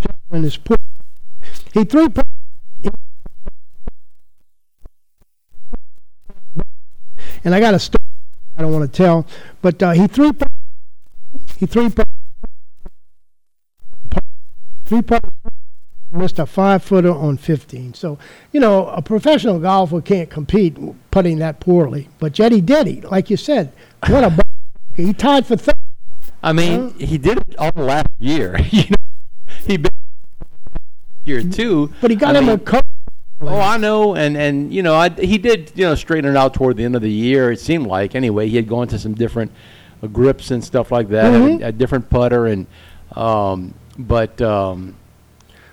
talk 0.00 0.16
in 0.32 0.42
his 0.42 0.56
pool. 0.56 0.76
He 1.74 1.84
threw 1.84 2.08
and 7.44 7.54
I 7.54 7.60
got 7.60 7.74
a 7.74 7.78
story 7.78 8.02
I 8.56 8.62
don't 8.62 8.72
want 8.72 8.90
to 8.90 8.96
tell, 8.96 9.26
but 9.62 9.82
uh, 9.82 9.92
he 9.92 10.06
threw 10.06 10.32
he 11.56 11.66
threw 11.66 11.90
three 14.84 15.02
missed 16.12 16.38
a 16.38 16.46
five 16.46 16.82
footer 16.82 17.10
on 17.12 17.36
15. 17.36 17.94
So 17.94 18.18
you 18.52 18.60
know 18.60 18.88
a 18.88 19.02
professional 19.02 19.58
golfer 19.58 20.00
can't 20.00 20.28
compete 20.30 20.76
putting 21.10 21.38
that 21.38 21.60
poorly, 21.60 22.08
but 22.18 22.38
yet 22.38 22.52
he 22.52 22.60
did. 22.60 22.86
He 22.86 23.00
like 23.02 23.30
you 23.30 23.36
said, 23.36 23.72
what 24.08 24.24
a 24.24 24.30
b- 24.96 25.02
he 25.04 25.12
tied 25.12 25.46
for 25.46 25.56
third. 25.56 25.74
I 26.42 26.52
mean, 26.52 26.92
he 26.98 27.18
did 27.18 27.38
it 27.38 27.56
all 27.56 27.70
last 27.76 28.08
year. 28.18 28.58
you 28.70 28.84
know, 28.90 28.96
he 29.66 29.76
been 29.76 29.90
year 31.24 31.42
too. 31.42 31.92
But 32.00 32.10
he 32.10 32.16
got 32.16 32.34
I 32.36 32.40
him 32.40 32.46
mean, 32.46 32.54
a 32.56 32.58
coach. 32.58 32.82
Oh, 33.40 33.58
I 33.58 33.76
know, 33.76 34.14
and 34.14 34.36
and 34.36 34.72
you 34.72 34.82
know, 34.82 34.94
I, 34.94 35.08
he 35.08 35.36
did 35.38 35.72
you 35.74 35.84
know 35.84 35.94
straighten 35.94 36.30
it 36.30 36.36
out 36.36 36.54
toward 36.54 36.76
the 36.76 36.84
end 36.84 36.94
of 36.94 37.02
the 37.02 37.10
year. 37.10 37.50
It 37.52 37.60
seemed 37.60 37.86
like 37.86 38.14
anyway, 38.14 38.48
he 38.48 38.56
had 38.56 38.68
gone 38.68 38.86
to 38.88 38.98
some 38.98 39.14
different 39.14 39.50
uh, 40.02 40.06
grips 40.08 40.50
and 40.52 40.62
stuff 40.62 40.92
like 40.92 41.08
that, 41.08 41.32
Mhm. 41.32 41.60
a, 41.62 41.66
a 41.68 41.72
different 41.72 42.08
putter, 42.08 42.46
and 42.46 42.66
um, 43.16 43.74
but 43.98 44.40
um, 44.40 44.94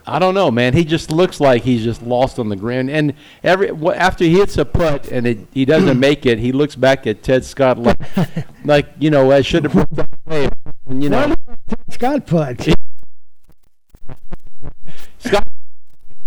I 0.09 0.19
don't 0.19 0.33
know, 0.33 0.49
man. 0.49 0.73
He 0.73 0.83
just 0.83 1.11
looks 1.11 1.39
like 1.39 1.63
he's 1.63 1.83
just 1.83 2.01
lost 2.01 2.39
on 2.39 2.49
the 2.49 2.55
ground. 2.55 2.89
And 2.89 3.13
every 3.43 3.69
after 3.69 4.23
he 4.23 4.33
hits 4.33 4.57
a 4.57 4.65
putt 4.65 5.07
and 5.09 5.27
it, 5.27 5.39
he 5.53 5.65
doesn't 5.65 5.99
make 6.09 6.25
it, 6.25 6.39
he 6.39 6.51
looks 6.51 6.75
back 6.75 7.05
at 7.05 7.23
Ted 7.23 7.45
Scott 7.45 7.77
like, 7.77 7.99
like 8.65 8.87
you 8.99 9.09
know, 9.09 9.31
I 9.31 9.41
should 9.41 9.63
have 9.65 9.73
put 9.73 9.89
that 9.91 10.09
away. 10.25 10.49
And, 10.87 11.03
you 11.03 11.09
know, 11.09 11.35
Scott 11.89 12.25
putt. 12.25 12.67
Scott 15.19 15.47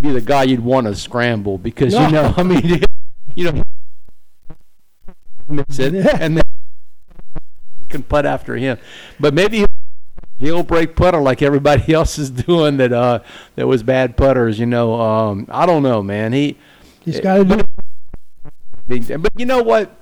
be 0.00 0.10
the 0.10 0.20
guy 0.20 0.42
you'd 0.42 0.60
want 0.60 0.86
to 0.86 0.94
scramble 0.94 1.58
because 1.58 1.94
you 1.94 2.10
know, 2.10 2.34
I 2.36 2.42
mean, 2.42 2.82
you 3.34 3.52
know, 3.52 3.62
miss 5.48 5.78
it 5.78 5.94
and 5.94 6.36
then 6.36 6.42
can 7.88 8.02
putt 8.02 8.26
after 8.26 8.56
him. 8.56 8.78
But 9.20 9.34
maybe 9.34 9.64
he'll 10.42 10.64
jailbreak 10.64 10.96
putter 10.96 11.20
like 11.20 11.40
everybody 11.40 11.94
else 11.94 12.18
is 12.18 12.30
doing 12.30 12.76
that. 12.78 12.92
Uh, 12.92 13.20
that 13.56 13.66
was 13.66 13.82
bad 13.82 14.16
putters. 14.16 14.58
You 14.58 14.66
know, 14.66 15.00
um, 15.00 15.46
I 15.50 15.64
don't 15.66 15.82
know, 15.82 16.02
man. 16.02 16.32
He, 16.32 16.58
He's 17.00 17.20
got 17.20 17.38
to 17.38 17.44
do. 17.44 19.18
but 19.18 19.32
you 19.36 19.46
know 19.46 19.62
what? 19.62 19.96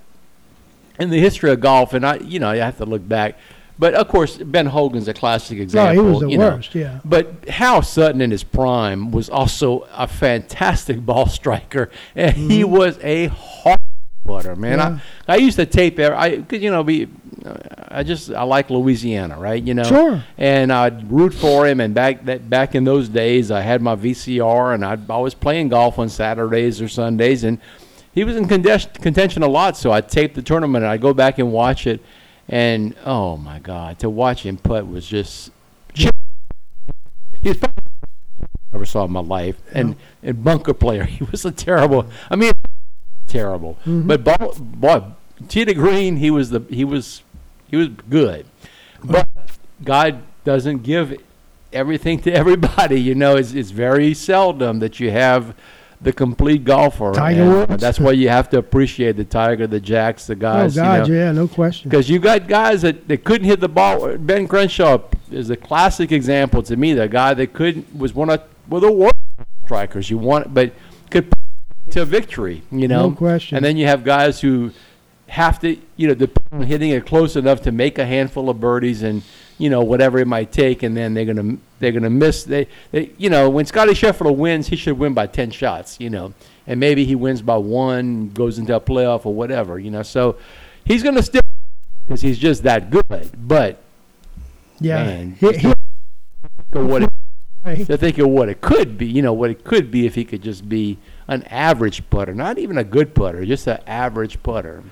In 0.98 1.08
the 1.08 1.20
history 1.20 1.50
of 1.50 1.60
golf, 1.60 1.94
and 1.94 2.04
I, 2.04 2.16
you 2.16 2.38
know, 2.38 2.52
you 2.52 2.60
have 2.60 2.76
to 2.78 2.84
look 2.84 3.06
back. 3.06 3.38
But 3.78 3.94
of 3.94 4.08
course, 4.08 4.36
Ben 4.36 4.66
Hogan's 4.66 5.08
a 5.08 5.14
classic 5.14 5.58
example. 5.58 5.94
No, 5.94 6.02
he 6.02 6.10
was 6.12 6.20
the 6.20 6.28
you 6.28 6.36
know. 6.36 6.50
worst. 6.50 6.74
Yeah. 6.74 7.00
But 7.02 7.48
Hal 7.48 7.80
Sutton 7.80 8.20
in 8.20 8.30
his 8.30 8.44
prime 8.44 9.10
was 9.10 9.30
also 9.30 9.88
a 9.92 10.06
fantastic 10.06 11.00
ball 11.06 11.26
striker, 11.26 11.90
and 12.14 12.36
he 12.36 12.62
was 12.62 12.98
a 13.02 13.28
hard 13.28 13.79
putter, 14.30 14.56
man. 14.56 14.78
Yeah. 14.78 14.98
I 15.28 15.34
I 15.34 15.36
used 15.36 15.56
to 15.56 15.66
tape 15.66 15.98
every, 15.98 16.16
I 16.16 16.42
cause, 16.42 16.60
you 16.60 16.70
know 16.70 16.84
be, 16.84 17.08
I 17.88 18.02
just 18.02 18.30
I 18.30 18.42
like 18.42 18.70
Louisiana, 18.70 19.38
right? 19.38 19.62
You 19.62 19.74
know, 19.74 19.82
Sure. 19.84 20.24
And 20.38 20.72
I'd 20.72 21.10
root 21.10 21.34
for 21.34 21.66
him, 21.66 21.80
and 21.80 21.94
back 21.94 22.24
that 22.26 22.48
back 22.48 22.74
in 22.74 22.84
those 22.84 23.08
days, 23.08 23.50
I 23.50 23.60
had 23.60 23.82
my 23.82 23.96
VCR, 23.96 24.74
and 24.74 24.84
I'd, 24.84 25.10
I 25.10 25.18
was 25.18 25.34
playing 25.34 25.68
golf 25.68 25.98
on 25.98 26.08
Saturdays 26.08 26.80
or 26.80 26.88
Sundays, 26.88 27.44
and 27.44 27.58
he 28.12 28.24
was 28.24 28.36
in 28.36 28.46
contention 28.48 29.42
a 29.42 29.48
lot, 29.48 29.76
so 29.76 29.92
I 29.92 30.00
taped 30.00 30.34
the 30.34 30.42
tournament, 30.42 30.84
and 30.84 30.90
I 30.90 30.96
go 30.96 31.14
back 31.14 31.38
and 31.38 31.52
watch 31.52 31.86
it, 31.86 32.00
and 32.48 32.94
oh 33.04 33.36
my 33.36 33.58
God, 33.58 33.98
to 34.00 34.10
watch 34.10 34.44
him 34.44 34.56
putt 34.56 34.86
was 34.86 35.06
just. 35.06 35.50
He 37.42 37.48
was 37.48 37.56
probably 37.56 37.82
I 38.72 38.76
ever 38.76 38.84
saw 38.84 39.04
in 39.04 39.12
my 39.12 39.20
life, 39.20 39.56
and 39.72 39.96
and 40.22 40.44
bunker 40.44 40.74
player. 40.74 41.04
He 41.10 41.24
was 41.24 41.44
a 41.44 41.50
terrible. 41.50 42.06
I 42.30 42.36
mean, 42.36 42.52
terrible. 43.30 43.78
Mm-hmm. 43.80 44.06
But 44.06 44.24
ball, 44.24 44.54
boy, 44.58 45.04
to 45.48 45.74
green, 45.74 46.16
he 46.16 46.30
was 46.30 46.50
the 46.50 46.60
he 46.68 46.84
was 46.84 47.22
he 47.68 47.76
was 47.76 47.88
good. 47.88 48.46
But 49.02 49.28
God 49.82 50.22
doesn't 50.44 50.82
give 50.82 51.16
everything 51.72 52.20
to 52.22 52.32
everybody. 52.32 53.00
You 53.00 53.14
know, 53.14 53.36
it's 53.36 53.52
it's 53.52 53.70
very 53.70 54.14
seldom 54.14 54.80
that 54.80 55.00
you 55.00 55.10
have 55.10 55.54
the 56.00 56.12
complete 56.12 56.64
golfer. 56.64 57.12
Tiger 57.14 57.66
Woods. 57.66 57.80
That's 57.80 58.00
why 58.00 58.12
you 58.12 58.28
have 58.30 58.48
to 58.50 58.58
appreciate 58.58 59.16
the 59.16 59.24
Tiger, 59.24 59.66
the 59.66 59.80
Jacks, 59.80 60.26
the 60.26 60.32
Oh 60.32 60.36
guys. 60.36 60.76
you 60.76 60.82
know. 60.82 61.04
yeah, 61.04 61.32
no 61.32 61.46
question. 61.46 61.90
Because 61.90 62.08
you 62.08 62.18
got 62.18 62.48
guys 62.48 62.82
that, 62.82 63.06
that 63.08 63.24
couldn't 63.24 63.46
hit 63.46 63.60
the 63.60 63.68
ball. 63.68 64.16
Ben 64.16 64.48
Crenshaw 64.48 65.02
is 65.30 65.50
a 65.50 65.56
classic 65.56 66.10
example 66.10 66.62
to 66.62 66.76
me. 66.76 66.94
The 66.94 67.06
guy 67.06 67.34
that 67.34 67.52
couldn't 67.52 67.94
was 67.96 68.14
one 68.14 68.30
of 68.30 68.42
well 68.68 68.80
the 68.80 68.90
worst 68.90 69.14
strikers 69.64 70.08
you 70.10 70.16
want, 70.18 70.54
but 70.54 70.72
could 71.10 71.30
put 71.30 71.39
to 71.92 72.04
victory. 72.04 72.62
You 72.70 72.88
know, 72.88 73.10
No 73.10 73.14
question. 73.16 73.56
And 73.56 73.64
then 73.64 73.76
you 73.76 73.86
have 73.86 74.04
guys 74.04 74.40
who 74.40 74.72
have 75.28 75.60
to, 75.60 75.76
you 75.96 76.08
know, 76.08 76.14
depend 76.14 76.48
on 76.62 76.62
hitting 76.62 76.90
it 76.90 77.06
close 77.06 77.36
enough 77.36 77.62
to 77.62 77.72
make 77.72 77.98
a 77.98 78.06
handful 78.06 78.48
of 78.50 78.58
birdies 78.60 79.02
and 79.02 79.22
you 79.58 79.68
know 79.68 79.82
whatever 79.82 80.18
it 80.18 80.26
might 80.26 80.50
take, 80.52 80.82
and 80.82 80.96
then 80.96 81.12
they're 81.14 81.26
gonna 81.26 81.56
they're 81.80 81.92
gonna 81.92 82.08
miss. 82.10 82.44
They, 82.44 82.66
they 82.92 83.10
you 83.18 83.28
know 83.28 83.50
when 83.50 83.66
Scotty 83.66 83.92
Scheffler 83.92 84.34
wins, 84.34 84.68
he 84.68 84.76
should 84.76 84.98
win 84.98 85.12
by 85.14 85.26
ten 85.26 85.50
shots. 85.50 86.00
You 86.00 86.08
know, 86.10 86.32
and 86.66 86.80
maybe 86.80 87.04
he 87.04 87.14
wins 87.14 87.42
by 87.42 87.58
one, 87.58 88.30
goes 88.30 88.58
into 88.58 88.74
a 88.74 88.80
playoff 88.80 89.26
or 89.26 89.34
whatever. 89.34 89.78
You 89.78 89.90
know, 89.90 90.02
so 90.02 90.36
he's 90.84 91.02
gonna 91.02 91.22
still 91.22 91.42
because 92.06 92.22
he's 92.22 92.38
just 92.38 92.62
that 92.62 92.90
good. 92.90 93.30
But 93.36 93.82
Yeah. 94.80 95.04
man, 95.04 95.36
He- 95.38 95.58
he- 95.58 95.72
what 96.72 97.02
it, 97.02 97.10
Right. 97.64 97.86
to 97.86 97.96
think 97.98 98.16
of 98.18 98.28
what 98.28 98.48
it 98.48 98.62
could 98.62 98.96
be. 98.96 99.06
You 99.06 99.20
know, 99.20 99.34
what 99.34 99.50
it 99.50 99.62
could 99.64 99.90
be 99.90 100.06
if 100.06 100.14
he 100.14 100.24
could 100.24 100.40
just 100.42 100.66
be 100.68 100.96
an 101.30 101.44
average 101.44 102.02
putter, 102.10 102.34
not 102.34 102.58
even 102.58 102.76
a 102.76 102.84
good 102.84 103.14
putter, 103.14 103.46
just 103.46 103.66
an 103.68 103.78
average 103.86 104.42
putter. 104.42 104.82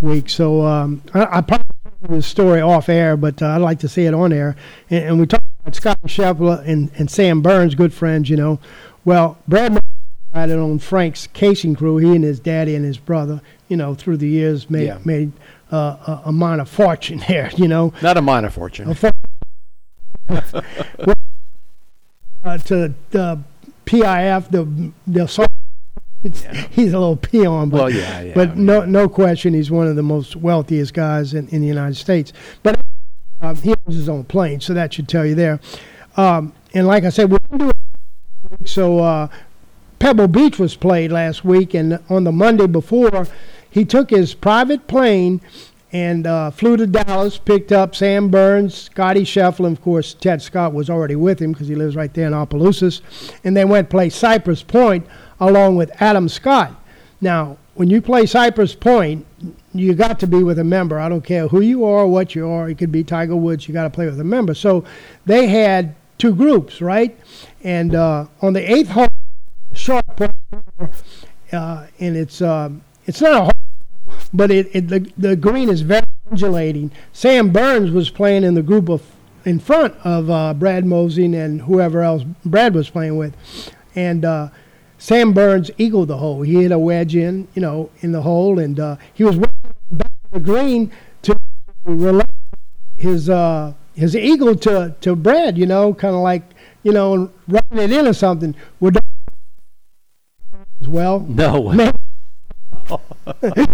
week. 0.00 0.28
So 0.28 0.62
um, 0.66 1.00
I, 1.14 1.38
I 1.38 1.40
probably 1.40 1.64
told 2.02 2.18
this 2.18 2.26
story 2.26 2.60
off 2.60 2.88
air, 2.88 3.16
but 3.16 3.40
uh, 3.40 3.46
I'd 3.46 3.58
like 3.62 3.78
to 3.80 3.88
say 3.88 4.04
it 4.06 4.12
on 4.14 4.32
air. 4.32 4.56
And, 4.90 5.04
and 5.04 5.20
we 5.20 5.26
talked 5.26 5.44
about 5.62 5.76
Scott 5.76 5.98
Scheffler 6.06 6.66
and, 6.66 6.90
and 6.98 7.08
Sam 7.10 7.40
Burns, 7.40 7.74
good 7.76 7.94
friends, 7.94 8.28
you 8.28 8.36
know. 8.36 8.58
Well, 9.04 9.38
Brad 9.46 9.78
it 10.34 10.50
on 10.58 10.80
Frank's 10.80 11.28
casing 11.28 11.76
crew. 11.76 11.98
He 11.98 12.12
and 12.12 12.24
his 12.24 12.40
daddy 12.40 12.74
and 12.74 12.84
his 12.84 12.98
brother, 12.98 13.40
you 13.68 13.76
know, 13.76 13.94
through 13.94 14.16
the 14.16 14.26
years 14.28 14.68
made 14.68 14.86
Yeah. 14.86 14.98
made 15.04 15.30
uh, 15.72 15.76
a, 16.06 16.22
a 16.26 16.32
minor 16.32 16.64
fortune 16.64 17.22
there, 17.28 17.50
you 17.56 17.68
know. 17.68 17.92
Not 18.02 18.16
a 18.16 18.22
minor 18.22 18.50
fortune. 18.50 18.90
A 18.90 18.94
for- 18.96 19.12
uh, 22.44 22.58
to 22.58 22.92
the 23.10 23.38
PIF, 23.86 24.50
the 24.50 24.92
the 25.06 25.26
so- 25.28 25.46
it's, 26.22 26.42
he's 26.70 26.94
a 26.94 26.98
little 26.98 27.16
peon, 27.16 27.68
but 27.68 27.80
Well, 27.80 27.90
yeah, 27.90 28.20
yeah. 28.22 28.32
but 28.34 28.50
I 28.50 28.54
mean, 28.54 28.64
no, 28.64 28.84
no 28.86 29.08
question, 29.10 29.52
he's 29.52 29.70
one 29.70 29.86
of 29.86 29.94
the 29.96 30.02
most 30.02 30.36
wealthiest 30.36 30.94
guys 30.94 31.34
in, 31.34 31.48
in 31.48 31.60
the 31.60 31.66
United 31.66 31.96
States. 31.96 32.32
But 32.62 32.80
uh, 33.42 33.54
he 33.54 33.74
owns 33.86 33.96
his 33.96 34.08
own 34.08 34.24
plane, 34.24 34.60
so 34.60 34.72
that 34.72 34.94
should 34.94 35.06
tell 35.06 35.26
you 35.26 35.34
there. 35.34 35.60
Um, 36.16 36.54
and 36.72 36.86
like 36.86 37.04
I 37.04 37.10
said, 37.10 37.30
we 37.30 37.36
didn't 37.50 37.58
do 37.58 37.68
it 37.68 38.68
so 38.68 39.00
uh, 39.00 39.28
Pebble 39.98 40.28
Beach 40.28 40.58
was 40.58 40.76
played 40.76 41.12
last 41.12 41.44
week, 41.44 41.74
and 41.74 41.98
on 42.08 42.24
the 42.24 42.32
Monday 42.32 42.66
before, 42.66 43.26
he 43.70 43.84
took 43.84 44.10
his 44.10 44.34
private 44.34 44.86
plane 44.86 45.40
and 45.94 46.26
uh, 46.26 46.50
flew 46.50 46.76
to 46.76 46.88
Dallas, 46.88 47.38
picked 47.38 47.70
up 47.70 47.94
Sam 47.94 48.28
Burns, 48.28 48.74
Scotty 48.74 49.22
Scheffler, 49.22 49.68
and 49.68 49.76
of 49.76 49.82
course 49.82 50.12
Ted 50.12 50.42
Scott 50.42 50.74
was 50.74 50.90
already 50.90 51.14
with 51.14 51.40
him 51.40 51.52
because 51.52 51.68
he 51.68 51.76
lives 51.76 51.94
right 51.94 52.12
there 52.12 52.26
in 52.26 52.34
Opelousas, 52.34 53.00
and 53.44 53.56
they 53.56 53.64
went 53.64 53.88
play 53.88 54.10
Cypress 54.10 54.64
Point 54.64 55.06
along 55.38 55.76
with 55.76 55.92
Adam 56.02 56.28
Scott. 56.28 56.74
Now, 57.20 57.58
when 57.74 57.90
you 57.90 58.02
play 58.02 58.26
Cypress 58.26 58.74
Point, 58.74 59.24
you 59.72 59.94
got 59.94 60.18
to 60.18 60.26
be 60.26 60.42
with 60.42 60.58
a 60.58 60.64
member. 60.64 60.98
I 60.98 61.08
don't 61.08 61.24
care 61.24 61.46
who 61.46 61.60
you 61.60 61.84
are 61.84 62.06
what 62.08 62.34
you 62.34 62.48
are. 62.48 62.68
It 62.68 62.76
could 62.76 62.92
be 62.92 63.04
Tiger 63.04 63.36
Woods. 63.36 63.68
You 63.68 63.72
got 63.72 63.84
to 63.84 63.90
play 63.90 64.06
with 64.06 64.18
a 64.18 64.24
member. 64.24 64.52
So 64.52 64.84
they 65.26 65.46
had 65.46 65.94
two 66.18 66.34
groups, 66.34 66.80
right? 66.80 67.16
And 67.62 67.94
uh, 67.94 68.26
on 68.42 68.52
the 68.52 68.72
eighth 68.72 68.88
hole, 68.88 69.06
short 69.74 70.04
par 70.16 70.34
uh, 71.52 71.86
and 72.00 72.16
it's 72.16 72.42
um, 72.42 72.82
it's 73.06 73.20
not 73.20 73.32
a 73.42 73.53
but 74.34 74.50
it, 74.50 74.68
it 74.74 74.88
the, 74.88 75.10
the 75.16 75.36
green 75.36 75.70
is 75.70 75.80
very 75.80 76.02
undulating. 76.30 76.90
Sam 77.12 77.50
Burns 77.50 77.92
was 77.92 78.10
playing 78.10 78.42
in 78.42 78.54
the 78.54 78.62
group 78.62 78.88
of 78.90 79.02
in 79.44 79.58
front 79.60 79.94
of 80.04 80.30
uh, 80.30 80.54
Brad 80.54 80.84
Mosing 80.84 81.34
and 81.34 81.62
whoever 81.62 82.02
else 82.02 82.24
Brad 82.44 82.74
was 82.74 82.90
playing 82.90 83.16
with, 83.16 83.36
and 83.94 84.24
uh, 84.24 84.48
Sam 84.98 85.32
Burns 85.32 85.70
eagled 85.78 86.08
the 86.08 86.16
hole. 86.16 86.42
He 86.42 86.62
hit 86.62 86.72
a 86.72 86.78
wedge 86.78 87.14
in, 87.14 87.46
you 87.54 87.62
know, 87.62 87.90
in 88.00 88.12
the 88.12 88.22
hole, 88.22 88.58
and 88.58 88.80
uh, 88.80 88.96
he 89.12 89.22
was 89.22 89.36
working 89.36 89.54
back 89.92 90.08
to 90.08 90.30
the 90.32 90.40
green 90.40 90.90
to 91.22 91.36
relate 91.84 92.26
his 92.96 93.30
uh, 93.30 93.74
his 93.94 94.16
eagle 94.16 94.56
to 94.56 94.96
to 95.00 95.14
Brad, 95.14 95.56
you 95.56 95.66
know, 95.66 95.94
kind 95.94 96.14
of 96.14 96.22
like 96.22 96.42
you 96.82 96.92
know 96.92 97.30
running 97.46 97.90
it 97.90 97.92
in 97.92 98.08
or 98.08 98.14
something. 98.14 98.54
As 100.80 100.88
well. 100.88 101.20
no 101.20 101.60
way. 101.60 101.76
Man. 101.76 101.94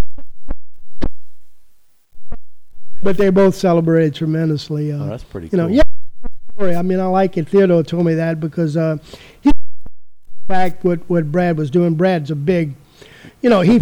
but 3.03 3.17
they 3.17 3.31
both 3.31 3.55
celebrated 3.55 4.15
tremendously. 4.15 4.93
Uh, 4.93 5.05
Oh, 5.05 5.09
that's 5.09 5.25
pretty 5.25 5.47
you 5.47 5.51
cool. 5.59 5.69
know, 5.69 5.83
yeah. 6.59 6.79
I 6.79 6.83
mean, 6.83 7.01
I 7.01 7.07
like 7.07 7.39
it. 7.39 7.49
Theodore 7.49 7.83
told 7.83 8.05
me 8.05 8.15
that 8.15 8.39
because 8.39 8.77
uh, 8.77 8.99
he, 9.41 9.51
fact, 10.47 10.85
what 10.85 10.99
what 11.09 11.31
Brad 11.33 11.57
was 11.57 11.71
doing. 11.71 11.95
Brad's 11.95 12.31
a 12.31 12.35
big, 12.37 12.75
you 13.41 13.49
know, 13.49 13.61
he 13.63 13.79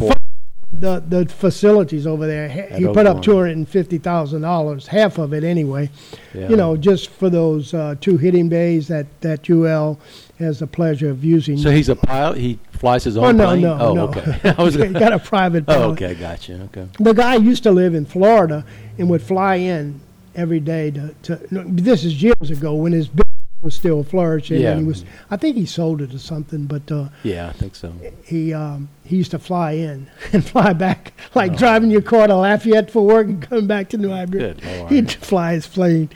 the 0.72 1.00
the 1.08 1.26
facilities 1.26 2.06
over 2.06 2.26
there. 2.26 2.48
He- 2.48 2.76
He 2.84 2.84
put 2.86 3.06
up 3.06 3.22
two 3.22 3.34
hundred 3.36 3.56
and 3.56 3.68
fifty 3.68 3.98
thousand 3.98 4.42
dollars, 4.42 4.86
half 4.86 5.18
of 5.18 5.32
it 5.32 5.42
anyway. 5.42 5.90
Yeah. 6.34 6.50
You 6.50 6.56
know, 6.56 6.76
just 6.76 7.10
for 7.10 7.28
those 7.30 7.74
uh, 7.74 7.96
two 8.00 8.16
hitting 8.16 8.48
bays 8.48 8.86
that 8.88 9.06
that 9.22 9.48
UL 9.50 9.98
has 10.38 10.60
the 10.60 10.66
pleasure 10.68 11.10
of 11.10 11.24
using. 11.24 11.56
So 11.58 11.70
he's 11.72 11.88
a 11.88 11.96
pilot. 11.96 12.38
He 12.38 12.58
flies 12.78 13.04
his 13.04 13.16
own 13.16 13.24
oh 13.24 13.32
no, 13.32 13.46
plane. 13.46 13.60
no, 13.62 13.78
oh, 13.80 13.94
no. 13.94 14.04
okay. 14.08 14.54
I 14.58 14.62
was 14.62 14.74
he 14.74 14.86
got 14.88 15.12
a 15.12 15.18
private. 15.18 15.66
plane. 15.66 15.78
oh, 15.78 15.90
okay. 15.92 16.14
Gotcha. 16.14 16.60
Okay. 16.64 16.88
The 16.98 17.12
guy 17.12 17.34
used 17.36 17.62
to 17.64 17.70
live 17.72 17.94
in 17.94 18.04
Florida 18.06 18.64
and 18.98 19.08
would 19.10 19.22
fly 19.22 19.56
in 19.56 20.00
every 20.34 20.60
day 20.60 20.90
to. 20.92 21.14
to 21.24 21.54
no, 21.54 21.64
this 21.66 22.04
is 22.04 22.22
years 22.22 22.50
ago 22.50 22.74
when 22.74 22.92
his 22.92 23.08
business 23.08 23.24
was 23.62 23.74
still 23.74 24.04
flourishing. 24.04 24.60
Yeah. 24.60 24.70
And 24.72 24.80
he 24.80 24.86
was, 24.86 25.04
I 25.30 25.36
think 25.36 25.56
he 25.56 25.66
sold 25.66 26.00
it 26.00 26.14
or 26.14 26.18
something, 26.18 26.66
but 26.66 26.90
uh, 26.92 27.08
Yeah, 27.24 27.48
I 27.48 27.52
think 27.52 27.74
so. 27.74 27.92
he 28.24 28.54
um, 28.54 28.88
he 29.04 29.16
used 29.16 29.32
to 29.32 29.38
fly 29.38 29.72
in 29.72 30.08
and 30.32 30.44
fly 30.46 30.72
back, 30.72 31.12
like 31.34 31.56
driving 31.56 31.90
your 31.90 32.02
car 32.02 32.26
to 32.28 32.36
Lafayette 32.36 32.90
for 32.90 33.04
work 33.04 33.26
and 33.26 33.42
coming 33.42 33.66
back 33.66 33.88
to 33.90 33.98
New 33.98 34.12
Iberia. 34.12 34.54
Good 34.54 34.64
Lord. 34.64 34.92
He'd 34.92 35.10
fly 35.12 35.54
his 35.54 35.66
plane. 35.66 36.08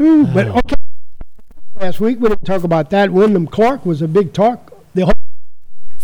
Ooh, 0.00 0.26
but 0.26 0.46
okay. 0.48 0.74
Last 1.80 2.00
week 2.00 2.18
we 2.20 2.28
didn't 2.28 2.44
talk 2.44 2.64
about 2.64 2.90
that. 2.90 3.10
Wyndham 3.12 3.46
Clark 3.46 3.86
was 3.86 4.02
a 4.02 4.08
big 4.08 4.32
talk. 4.32 4.72
The 4.94 5.04
whole 5.04 5.14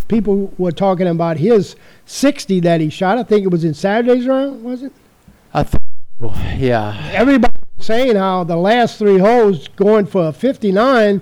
people 0.08 0.52
were 0.58 0.72
talking 0.72 1.06
about 1.06 1.36
his 1.38 1.76
60 2.06 2.60
that 2.60 2.80
he 2.80 2.90
shot. 2.90 3.18
I 3.18 3.22
think 3.22 3.44
it 3.44 3.48
was 3.50 3.64
in 3.64 3.74
Saturday's 3.74 4.26
round, 4.26 4.62
was 4.62 4.82
it? 4.82 4.92
I 5.52 5.62
th- 5.64 5.80
yeah. 6.58 7.10
Everybody 7.12 7.54
was 7.76 7.86
saying 7.86 8.16
how 8.16 8.44
the 8.44 8.56
last 8.56 8.98
three 8.98 9.18
holes 9.18 9.68
going 9.68 10.06
for 10.06 10.28
a 10.28 10.32
59, 10.32 11.20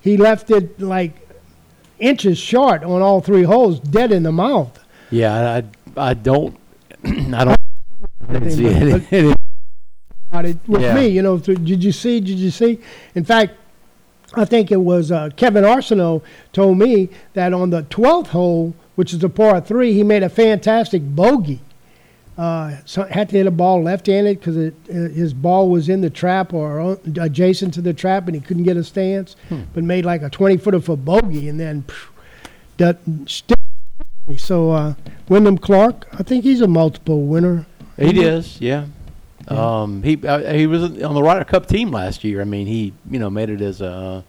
he 0.00 0.16
left 0.16 0.50
it 0.50 0.80
like 0.80 1.12
inches 1.98 2.38
short 2.38 2.82
on 2.84 3.02
all 3.02 3.20
three 3.20 3.42
holes, 3.44 3.78
dead 3.80 4.12
in 4.12 4.22
the 4.22 4.32
mouth. 4.32 4.78
Yeah, 5.10 5.60
I, 5.96 6.10
I 6.10 6.14
don't, 6.14 6.56
I 7.04 7.44
don't, 7.44 7.56
I 8.28 8.32
didn't 8.32 8.50
see 8.50 8.64
But- 8.64 8.72
any, 8.74 9.06
any- 9.28 9.34
about 10.30 10.44
it 10.46 10.58
with 10.66 10.82
Yeah. 10.82 10.94
me. 10.94 11.08
You 11.08 11.22
know, 11.22 11.38
did 11.38 11.84
you 11.84 11.92
see? 11.92 12.18
Did 12.20 12.38
you 12.38 12.50
see? 12.50 12.80
In 13.14 13.24
fact, 13.24 13.52
I 14.36 14.44
think 14.44 14.70
it 14.70 14.80
was 14.80 15.10
uh, 15.12 15.30
Kevin 15.36 15.64
Arsenault 15.64 16.22
told 16.52 16.78
me 16.78 17.08
that 17.34 17.52
on 17.52 17.70
the 17.70 17.82
12th 17.84 18.28
hole, 18.28 18.74
which 18.94 19.12
is 19.12 19.22
a 19.24 19.28
par 19.28 19.60
three, 19.60 19.92
he 19.92 20.02
made 20.02 20.22
a 20.22 20.28
fantastic 20.28 21.02
bogey. 21.02 21.60
Uh, 22.36 22.76
so 22.84 23.04
had 23.04 23.28
to 23.28 23.36
hit 23.36 23.46
a 23.46 23.50
ball 23.50 23.82
left-handed 23.82 24.40
because 24.40 24.56
uh, 24.56 24.70
his 24.88 25.32
ball 25.32 25.70
was 25.70 25.88
in 25.88 26.00
the 26.00 26.10
trap 26.10 26.52
or 26.52 26.98
adjacent 27.20 27.72
to 27.74 27.80
the 27.80 27.94
trap, 27.94 28.26
and 28.26 28.34
he 28.34 28.40
couldn't 28.40 28.64
get 28.64 28.76
a 28.76 28.82
stance. 28.82 29.36
But 29.72 29.84
made 29.84 30.04
like 30.04 30.22
a 30.22 30.30
20-footer 30.30 30.80
for 30.80 30.96
bogey, 30.96 31.48
and 31.48 31.60
then 31.60 31.84
phew. 32.78 32.94
So 34.38 34.70
uh, 34.72 34.94
Wyndham 35.28 35.58
Clark, 35.58 36.08
I 36.12 36.22
think 36.22 36.44
he's 36.44 36.60
a 36.60 36.66
multiple 36.66 37.22
winner. 37.22 37.66
he 37.96 38.22
is, 38.24 38.60
yeah. 38.60 38.86
Um, 39.48 40.02
he 40.02 40.26
uh, 40.26 40.52
he 40.52 40.66
was 40.66 40.82
on 41.02 41.14
the 41.14 41.22
Ryder 41.22 41.44
Cup 41.44 41.66
team 41.66 41.90
last 41.90 42.24
year. 42.24 42.40
I 42.40 42.44
mean, 42.44 42.66
he 42.66 42.92
you 43.10 43.18
know 43.18 43.30
made 43.30 43.50
it 43.50 43.60
as 43.60 43.80
a 43.80 44.24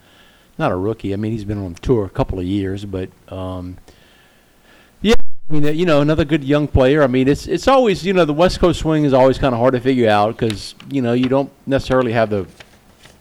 not 0.58 0.72
a 0.72 0.76
rookie. 0.76 1.14
I 1.14 1.16
mean, 1.18 1.32
he's 1.32 1.46
been 1.46 1.64
on 1.64 1.76
tour 1.76 2.06
a 2.06 2.10
couple 2.10 2.40
of 2.40 2.46
years, 2.46 2.86
but 2.86 3.10
um, 3.30 3.78
yeah. 5.02 5.16
I 5.50 5.54
mean, 5.54 5.66
uh, 5.66 5.70
you 5.70 5.86
know, 5.86 6.02
another 6.02 6.26
good 6.26 6.44
young 6.44 6.68
player. 6.68 7.04
I 7.04 7.08
mean, 7.08 7.28
it's 7.28 7.48
it's 7.48 7.68
always 7.68 8.06
you 8.06 8.14
know 8.14 8.26
the 8.26 8.34
West 8.34 8.60
Coast 8.60 8.80
swing 8.80 9.06
is 9.06 9.14
always 9.14 9.38
kind 9.38 9.54
of 9.54 9.60
hard 9.60 9.74
to 9.74 9.80
figure 9.80 10.10
out 10.10 10.38
because 10.38 10.76
you 10.90 11.02
know 11.02 11.14
you 11.14 11.30
don't 11.30 11.52
necessarily 11.68 12.14
have 12.14 12.30
the 12.30 12.48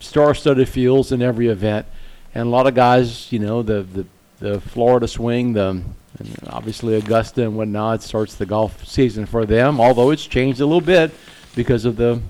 star-studded 0.01 0.69
fields 0.69 1.13
in 1.13 1.23
every 1.23 1.49
event, 1.49 1.87
and 2.35 2.47
a 2.47 2.51
lot 2.51 2.67
of 2.67 2.75
guys, 2.75 3.31
you 3.31 3.39
know, 3.39 3.63
the 3.63 3.83
the 3.83 4.07
the 4.39 4.61
Florida 4.61 5.07
swing, 5.07 5.53
the 5.53 5.83
and 6.19 6.39
obviously 6.47 6.95
Augusta 6.95 7.43
and 7.43 7.57
whatnot 7.57 8.03
starts 8.03 8.37
the 8.37 8.47
golf 8.47 8.87
season 8.87 9.27
for 9.27 9.45
them. 9.45 9.81
Although 9.81 10.11
it's 10.11 10.27
changed 10.27 10.61
a 10.61 10.67
little 10.67 10.81
bit 10.81 11.13
because 11.55 11.85
of 11.85 11.97
the 11.97 12.21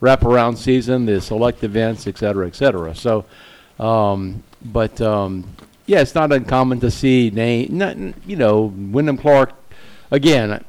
wraparound 0.00 0.56
season, 0.56 1.06
the 1.06 1.20
select 1.20 1.62
events, 1.64 2.06
et 2.06 2.18
cetera, 2.18 2.46
et 2.46 2.54
cetera. 2.54 2.94
So, 2.94 3.24
um, 3.78 4.42
but 4.64 5.00
um, 5.00 5.44
yeah, 5.86 6.00
it's 6.00 6.14
not 6.14 6.32
uncommon 6.32 6.80
to 6.80 6.90
see 6.90 7.30
name, 7.30 7.76
not, 7.78 7.96
you 8.26 8.36
know, 8.36 8.72
Wyndham 8.74 9.16
Clark. 9.16 9.52
Again, 10.10 10.64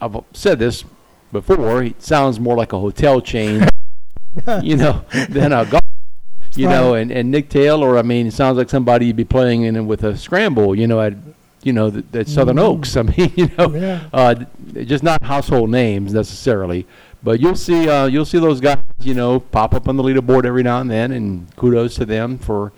I've 0.00 0.16
said 0.32 0.58
this 0.58 0.84
before. 1.32 1.82
It 1.84 2.02
sounds 2.02 2.40
more 2.40 2.56
like 2.56 2.72
a 2.72 2.78
hotel 2.78 3.20
chain, 3.20 3.66
you 4.62 4.76
know, 4.76 5.04
than 5.28 5.52
a 5.52 5.64
golf. 5.64 5.80
You 6.56 6.66
know, 6.68 6.94
and, 6.94 7.12
and 7.12 7.30
Nick 7.30 7.48
Taylor. 7.48 7.96
I 7.96 8.02
mean, 8.02 8.26
it 8.26 8.32
sounds 8.32 8.58
like 8.58 8.68
somebody 8.68 9.06
you'd 9.06 9.14
be 9.16 9.24
playing 9.24 9.62
in 9.62 9.86
with 9.86 10.02
a 10.02 10.16
scramble. 10.16 10.74
You 10.74 10.88
know, 10.88 11.00
at 11.00 11.14
you 11.62 11.72
know, 11.72 11.90
th- 11.92 12.04
at 12.12 12.26
Southern 12.26 12.58
Oaks. 12.58 12.96
I 12.96 13.02
mean, 13.02 13.32
you 13.36 13.48
know, 13.56 13.72
Yeah. 13.72 14.00
uh, 14.12 14.34
just 14.84 15.04
not 15.04 15.22
household 15.22 15.70
names 15.70 16.12
necessarily, 16.12 16.86
but 17.22 17.40
you'll 17.40 17.54
see 17.56 17.88
uh, 17.88 18.06
you'll 18.06 18.24
see 18.24 18.38
those 18.38 18.60
guys, 18.60 18.78
you 19.00 19.14
know, 19.14 19.40
pop 19.40 19.74
up 19.74 19.88
on 19.88 19.96
the 19.96 20.02
leaderboard 20.02 20.44
every 20.44 20.62
now 20.62 20.80
and 20.80 20.90
then, 20.90 21.12
and 21.12 21.54
kudos 21.56 21.94
to 21.96 22.04
them 22.06 22.38
for 22.38 22.72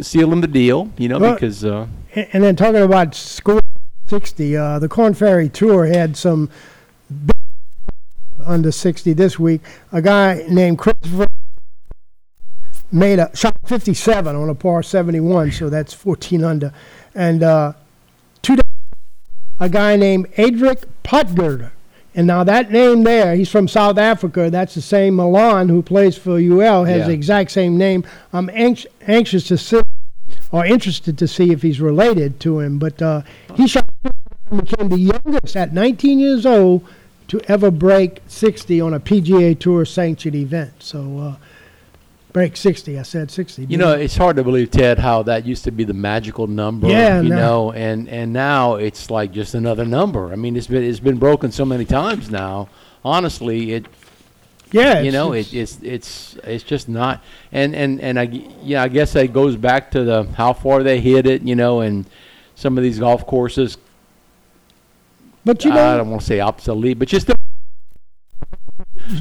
sealing 0.00 0.40
the 0.40 0.46
deal, 0.48 0.90
you 0.98 1.08
know, 1.08 1.18
Well- 1.18 1.34
because 1.34 1.64
uh, 1.64 1.86
And 2.32 2.42
then 2.44 2.56
talking 2.56 2.82
about 2.82 3.14
score 3.14 3.60
60, 4.06 4.56
uh, 4.56 4.78
the 4.78 4.88
Korn 4.88 5.14
Ferry 5.14 5.48
Tour 5.48 5.86
had 5.86 6.16
some 6.16 6.48
big, 7.10 7.36
under 8.44 8.72
60 8.72 9.12
this 9.12 9.38
week. 9.38 9.60
A 9.92 10.00
guy 10.02 10.44
named 10.48 10.78
Christopher 10.78 11.26
made 12.90 13.18
a 13.18 13.30
shot 13.36 13.54
57 13.66 14.34
on 14.34 14.48
a 14.48 14.54
par 14.54 14.82
71, 14.82 15.52
so 15.52 15.68
that's 15.68 15.92
14 15.92 16.42
under. 16.44 16.72
And 17.14 17.42
uh, 17.42 17.72
two 18.40 18.56
days, 18.56 18.62
a 19.60 19.68
guy 19.68 19.96
named 19.96 20.28
Aldrich 20.38 20.84
Potgieter. 21.04 21.70
And 22.18 22.26
now 22.26 22.42
that 22.42 22.72
name 22.72 23.04
there, 23.04 23.36
he's 23.36 23.48
from 23.48 23.68
South 23.68 23.96
Africa. 23.96 24.50
That's 24.50 24.74
the 24.74 24.82
same 24.82 25.14
Milan 25.14 25.68
who 25.68 25.82
plays 25.84 26.18
for 26.18 26.40
UL, 26.40 26.82
has 26.82 27.02
Yeah. 27.02 27.06
the 27.06 27.12
exact 27.12 27.52
same 27.52 27.78
name. 27.78 28.02
I'm 28.32 28.50
anx- 28.52 28.88
anxious 29.06 29.46
to 29.46 29.56
see, 29.56 29.80
or 30.50 30.66
interested 30.66 31.16
to 31.16 31.28
see 31.28 31.52
if 31.52 31.62
he's 31.62 31.80
related 31.80 32.40
to 32.40 32.58
him. 32.58 32.80
But 32.80 33.00
uh, 33.00 33.22
he 33.54 33.68
shot 33.68 33.88
became 34.50 34.88
the 34.88 34.98
youngest 34.98 35.54
at 35.56 35.72
19 35.72 36.18
years 36.18 36.44
old 36.44 36.82
to 37.28 37.40
ever 37.46 37.70
break 37.70 38.18
60 38.26 38.80
on 38.80 38.94
a 38.94 38.98
PGA 38.98 39.56
Tour 39.56 39.84
sanctioned 39.84 40.34
event. 40.34 40.72
So, 40.80 41.18
uh, 41.20 41.34
break 42.32 42.56
60. 42.56 42.98
I 42.98 43.02
said 43.02 43.30
60. 43.30 43.66
You 43.66 43.76
know, 43.78 43.92
it's 43.92 44.16
hard 44.16 44.36
to 44.36 44.44
believe, 44.44 44.70
Ted, 44.70 44.98
how 44.98 45.22
that 45.24 45.44
used 45.46 45.64
to 45.64 45.70
be 45.70 45.84
the 45.84 45.94
magical 45.94 46.46
number. 46.46 46.88
Yeah, 46.88 47.20
you 47.20 47.30
now- 47.30 47.36
know, 47.36 47.72
and 47.72 48.08
and 48.08 48.32
now 48.32 48.74
it's 48.76 49.10
like 49.10 49.32
just 49.32 49.54
another 49.54 49.84
number. 49.84 50.32
I 50.32 50.36
mean, 50.36 50.56
it's 50.56 50.66
been 50.66 50.84
it's 50.84 51.00
been 51.00 51.18
broken 51.18 51.50
so 51.52 51.64
many 51.64 51.84
times 51.84 52.30
now. 52.30 52.68
Honestly, 53.04 53.72
it 53.72 53.86
yeah, 54.72 55.00
you 55.00 55.08
it's- 55.08 55.12
know 55.14 55.32
it's- 55.32 55.52
it, 55.54 55.58
it's 55.58 55.78
it's 55.82 56.36
it's 56.44 56.64
just 56.64 56.88
not. 56.88 57.22
And 57.52 57.74
and 57.74 58.00
and 58.00 58.18
I 58.20 58.24
yeah, 58.62 58.82
I 58.82 58.88
guess 58.88 59.12
that 59.14 59.32
goes 59.32 59.56
back 59.56 59.90
to 59.92 60.04
the 60.04 60.24
how 60.36 60.52
far 60.52 60.82
they 60.82 61.00
hit 61.00 61.26
it. 61.26 61.42
You 61.42 61.56
know, 61.56 61.80
and 61.80 62.04
some 62.54 62.76
of 62.76 62.82
these 62.84 62.98
golf 62.98 63.26
courses. 63.26 63.78
but 65.44 65.64
you 65.64 65.70
know, 65.70 65.94
I 65.94 65.96
don't 65.96 66.10
want 66.10 66.20
to 66.20 66.26
say 66.26 66.40
obsolete, 66.40 66.98
but 66.98 67.08
just 67.08 67.30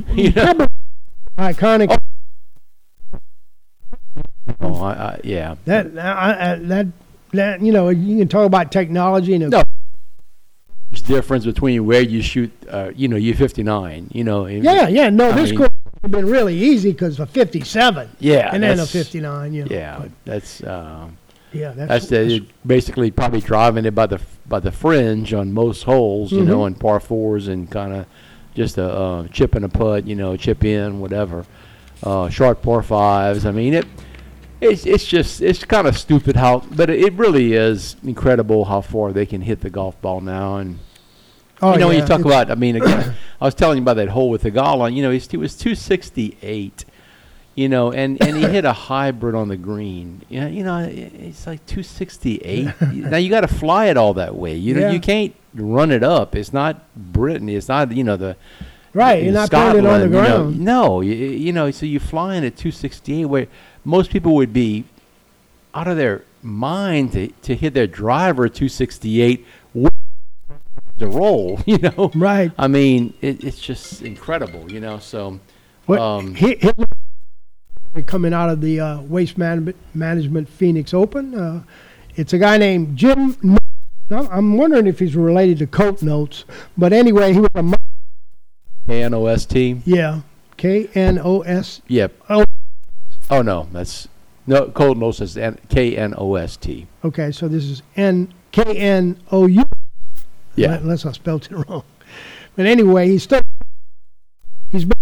you 0.13 0.31
know. 0.31 0.67
iconic. 1.37 1.87
Oh, 1.91 1.97
I, 4.59 4.65
I, 4.65 5.21
yeah. 5.23 5.55
That, 5.65 5.97
I, 5.97 6.55
that, 6.55 6.87
that, 7.33 7.61
you 7.61 7.71
know, 7.71 7.89
you 7.89 8.17
can 8.17 8.27
talk 8.27 8.45
about 8.45 8.71
technology 8.71 9.33
and 9.33 9.49
No. 9.49 9.63
There's 10.89 11.01
difference 11.01 11.45
between 11.45 11.85
where 11.85 12.01
you 12.01 12.21
shoot. 12.21 12.51
Uh, 12.69 12.91
you 12.95 13.07
know, 13.07 13.17
you 13.17 13.33
59. 13.33 14.09
You 14.13 14.23
know. 14.23 14.45
and- 14.45 14.63
yeah, 14.63 14.87
yeah. 14.87 15.09
No, 15.09 15.31
this 15.33 15.49
mean- 15.49 15.57
course 15.59 15.69
has 16.03 16.11
been 16.11 16.25
really 16.27 16.55
easy 16.55 16.91
because 16.91 17.19
of 17.19 17.29
57 17.31 18.09
Yeah. 18.19 18.49
and 18.53 18.63
then 18.63 18.79
a 18.79 18.85
59. 18.85 19.53
You 19.53 19.65
know, 19.65 19.75
Yeah, 19.75 19.99
but, 19.99 20.11
that's 20.23 20.61
uh, 20.63 21.07
yeah. 21.51 21.71
That's, 21.75 22.07
that's 22.07 22.07
the, 22.07 22.45
basically 22.65 23.11
probably 23.11 23.41
driving 23.41 23.85
it 23.85 23.95
by 23.95 24.05
the 24.07 24.19
by 24.47 24.59
the 24.61 24.71
fringe 24.71 25.33
on 25.33 25.51
most 25.51 25.83
holes, 25.83 26.31
you 26.31 26.43
know, 26.45 26.59
Mhm. 26.59 26.65
on 26.65 26.73
par 26.75 27.01
fours 27.01 27.49
and 27.49 27.69
kind 27.69 27.93
of 27.93 28.05
just 28.55 28.77
a 28.77 28.89
uh, 28.89 29.27
chip 29.27 29.55
and 29.55 29.65
a 29.65 29.69
putt, 29.69 30.07
you 30.07 30.15
know, 30.15 30.37
chip 30.37 30.63
in, 30.63 31.01
whatever. 31.01 31.45
Uh, 32.01 32.29
short 32.29 32.61
par 32.61 32.81
fives. 32.81 33.45
I 33.45 33.51
mean, 33.51 33.73
it 33.73 33.85
it's 34.61 34.85
it's 34.85 35.05
just 35.05 35.41
it's 35.41 35.63
kind 35.65 35.87
of 35.87 35.97
stupid 35.97 36.35
how, 36.35 36.59
but 36.71 36.89
it 36.89 37.13
really 37.13 37.53
is 37.53 37.95
incredible 38.03 38.65
how 38.65 38.81
far 38.81 39.11
they 39.13 39.25
can 39.25 39.41
hit 39.41 39.61
the 39.61 39.69
golf 39.69 39.99
ball 40.01 40.21
now. 40.21 40.57
And 40.57 40.79
oh, 41.61 41.73
you 41.73 41.79
know, 41.79 41.87
when 41.89 41.97
you 41.97 42.05
talk 42.05 42.19
it's- 42.21 42.25
about, 42.25 42.51
I 42.51 42.55
mean, 42.55 42.75
again, 42.77 43.15
I 43.41 43.45
was 43.45 43.55
telling 43.55 43.77
you 43.77 43.83
about 43.83 43.95
that 43.97 44.09
hole 44.09 44.29
with 44.29 44.43
Theegala. 44.43 44.93
You 44.93 45.01
know, 45.03 45.11
he 45.11 45.37
was 45.37 45.55
268. 45.55 46.85
You 47.55 47.67
know, 47.69 47.91
and, 47.91 48.21
and 48.21 48.37
he 48.37 48.43
hit 48.43 48.65
a 48.65 48.71
hybrid 48.73 49.33
on 49.33 49.47
the 49.47 49.57
green. 49.57 50.21
Yeah, 50.29 50.47
you 50.47 50.63
know, 50.63 50.77
it's 50.87 51.47
like 51.47 51.65
268. 51.65 52.79
now 52.93 53.17
you 53.17 53.31
got 53.31 53.41
to 53.41 53.47
fly 53.47 53.87
it 53.87 53.97
all 53.97 54.13
that 54.13 54.35
way. 54.35 54.53
You 54.53 54.75
know, 54.75 54.81
Yeah. 54.81 54.91
you 54.91 54.99
can't 54.99 55.33
run 55.55 55.89
it 55.89 56.03
up. 56.03 56.35
It's 56.35 56.53
not 56.53 56.83
Britain. 56.95 57.49
It's 57.49 57.67
not 57.67 57.91
you 57.91 58.03
know 58.03 58.15
the 58.15 58.37
right. 58.93 59.23
You're 59.23 59.29
in 59.29 59.33
not 59.33 59.49
putting 59.49 59.85
it 59.85 59.87
on 59.87 60.01
the 60.01 60.07
Scotland, 60.07 60.13
you 60.13 60.21
know. 60.21 60.27
ground. 60.37 60.59
no, 60.59 61.01
you, 61.01 61.13
you 61.15 61.51
know, 61.51 61.71
so 61.71 61.87
you're 61.87 61.99
flying 61.99 62.45
at 62.45 62.57
268 62.57 63.25
where 63.25 63.47
most 63.87 64.11
people 64.11 64.35
would 64.35 64.51
be 64.51 64.83
out 65.73 65.87
of 65.87 65.95
their 65.95 66.23
mind 66.43 67.13
to, 67.13 67.27
to 67.43 67.55
hit 67.55 67.73
their 67.73 67.87
driver 67.87 68.49
268 68.49 69.45
with 69.73 69.93
the 70.97 71.07
roll, 71.07 71.59
you 71.65 71.77
know. 71.77 72.11
Right. 72.13 72.51
I 72.57 72.67
mean, 72.67 73.13
it, 73.21 73.43
it's 73.43 73.59
just 73.59 74.01
incredible, 74.01 74.69
you 74.71 74.81
know. 74.81 74.99
So, 74.99 75.39
What, 75.85 75.99
um, 75.99 76.35
he, 76.35 76.55
he- 76.55 76.71
coming 78.05 78.33
out 78.33 78.49
of 78.49 78.59
the 78.61 78.79
uh, 78.79 79.01
Waste 79.01 79.37
Management, 79.37 79.77
Management 79.95 80.49
Phoenix 80.49 80.93
Open, 80.93 81.33
uh, 81.33 81.63
it's 82.15 82.33
a 82.33 82.37
guy 82.37 82.57
named 82.57 82.97
Jim. 82.97 83.37
N- 83.43 83.57
I'm 84.11 84.57
wondering 84.57 84.85
if 84.87 84.99
he's 84.99 85.15
related 85.15 85.59
to 85.59 85.67
Colt 85.67 85.97
Knost, 86.01 86.43
but 86.77 86.91
anyway, 86.93 87.33
he 87.33 87.39
was 87.39 87.49
a 87.55 87.63
mo- 87.63 87.75
KNOST. 88.87 89.81
yeah, 89.85 90.21
K 90.57 90.89
N 90.93 91.19
O 91.23 91.41
S. 91.41 91.81
Yep. 91.87 92.13
Oh 93.29 93.41
no, 93.41 93.67
that's 93.71 94.07
no. 94.45 94.67
Colt 94.69 94.97
Knost 94.97 95.21
is 95.21 95.37
N- 95.37 95.57
KNOST. 95.69 96.85
Okay, 97.03 97.31
so 97.31 97.47
this 97.47 97.65
is 97.65 97.81
N 97.95 98.33
K 98.51 98.63
N 98.77 99.19
O 99.31 99.47
U. 99.47 99.63
Yeah. 100.55 100.75
unless 100.75 101.05
I 101.05 101.11
spelled 101.11 101.45
it 101.45 101.51
wrong. 101.69 101.83
But 102.55 102.65
anyway, 102.65 103.09
he's 103.09 103.23
still 103.23 103.41
he's 104.71 104.85
been, 104.85 104.93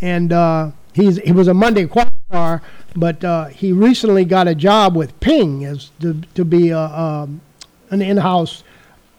and 0.00 0.32
uh, 0.32 0.70
he's 0.94 1.18
he 1.18 1.32
was 1.32 1.48
a 1.48 1.54
Monday 1.54 1.86
qualifier, 1.86 2.62
but 2.96 3.22
uh, 3.22 3.44
he 3.46 3.72
recently 3.72 4.24
got 4.24 4.48
a 4.48 4.54
job 4.54 4.96
with 4.96 5.18
Ping 5.20 5.64
as 5.64 5.90
to, 6.00 6.20
to 6.34 6.44
be 6.44 6.70
a, 6.70 6.80
um, 6.80 7.40
an 7.90 8.02
in-house 8.02 8.64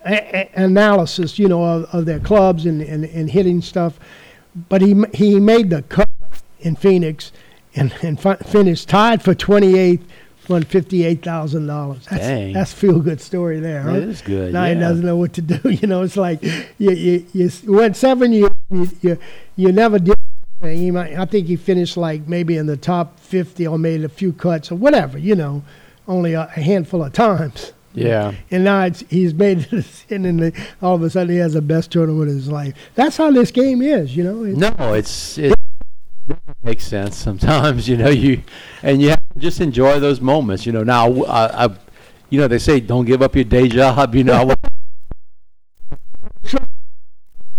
a- 0.06 0.50
a- 0.58 0.64
analysis, 0.64 1.38
you 1.40 1.48
know, 1.48 1.64
of, 1.64 1.84
of 1.94 2.06
their 2.06 2.20
clubs 2.20 2.66
and, 2.66 2.82
and, 2.82 3.06
and 3.06 3.30
hitting 3.32 3.62
stuff. 3.62 4.00
But 4.68 4.82
he 4.82 4.96
he 5.14 5.40
made 5.40 5.70
the 5.70 5.84
cut 5.84 6.10
in 6.60 6.76
Phoenix 6.76 7.32
and 7.76 7.94
and 8.02 8.20
fi- 8.20 8.36
finished 8.38 8.90
tied 8.90 9.22
for 9.22 9.34
28th. 9.36 10.02
Won 10.50 10.64
fifty-eight 10.64 11.22
thousand 11.24 11.68
dollars. 11.68 12.06
That's 12.10 12.24
Dang. 12.24 12.54
that's 12.54 12.72
a 12.72 12.76
feel-good 12.78 13.20
story 13.20 13.60
there. 13.60 13.82
Huh? 13.82 13.96
It 13.96 14.04
is 14.04 14.22
good. 14.22 14.54
Now 14.54 14.64
yeah. 14.64 14.76
he 14.76 14.80
doesn't 14.80 15.06
know 15.06 15.18
what 15.18 15.34
to 15.34 15.42
do. 15.58 15.70
You 15.70 15.88
know, 15.88 16.04
it's 16.04 16.16
like 16.16 16.42
you 16.42 16.92
you, 16.92 17.26
you 17.34 17.52
went 17.66 17.98
seven 17.98 18.32
years. 18.32 18.52
You, 18.70 18.90
you 19.02 19.18
you 19.58 19.72
never 19.74 20.00
did. 20.00 20.16
anything. 20.62 20.80
He 20.80 20.92
might. 20.92 21.18
I 21.18 21.26
think 21.26 21.48
he 21.48 21.58
finished 21.58 21.98
like 21.98 22.30
maybe 22.30 22.56
in 22.56 22.66
the 22.66 22.78
top 22.78 23.20
fifty 23.20 23.68
or 23.68 23.78
made 23.78 24.06
a 24.06 24.10
few 24.10 24.32
cuts 24.32 24.72
or 24.72 24.76
whatever. 24.76 25.18
You 25.18 25.36
know, 25.36 25.64
only 26.08 26.32
a, 26.34 26.44
a 26.44 26.62
handful 26.62 27.04
of 27.04 27.12
times. 27.12 27.74
Yeah. 27.94 28.34
And 28.50 28.64
now 28.64 28.86
it's, 28.86 29.04
he's 29.10 29.34
made 29.34 29.68
it, 29.72 30.06
and 30.10 30.24
then 30.24 30.54
all 30.82 30.96
of 30.96 31.02
a 31.04 31.10
sudden 31.10 31.34
he 31.34 31.40
has 31.40 31.56
the 31.56 31.62
best 31.62 31.92
tournament 31.92 32.30
of 32.30 32.36
his 32.36 32.48
life. 32.48 32.74
That's 32.96 33.18
how 33.18 33.32
this 33.32 33.52
game 33.52 33.82
is. 33.82 34.16
You 34.16 34.24
know. 34.24 34.44
It's, 34.46 34.58
No, 34.58 34.94
it's 34.94 35.38
it 35.38 35.57
makes 36.68 36.86
sense 36.86 37.16
sometimes. 37.16 37.88
You 37.88 37.98
know, 37.98 38.10
you 38.10 38.44
and 38.84 39.02
you 39.02 39.10
have 39.10 39.24
to 39.34 39.40
just 39.40 39.62
enjoy 39.62 40.00
those 40.00 40.20
moments. 40.20 40.66
You 40.66 40.74
know, 40.74 40.84
now 40.84 41.24
I, 41.24 41.66
I 41.66 41.70
you 42.30 42.40
know, 42.40 42.48
they 42.48 42.60
say 42.60 42.80
don't 42.80 43.06
give 43.06 43.22
up 43.22 43.36
your 43.36 43.46
day 43.46 43.68
job. 43.70 44.14
You 44.14 44.26
know, 44.26 44.54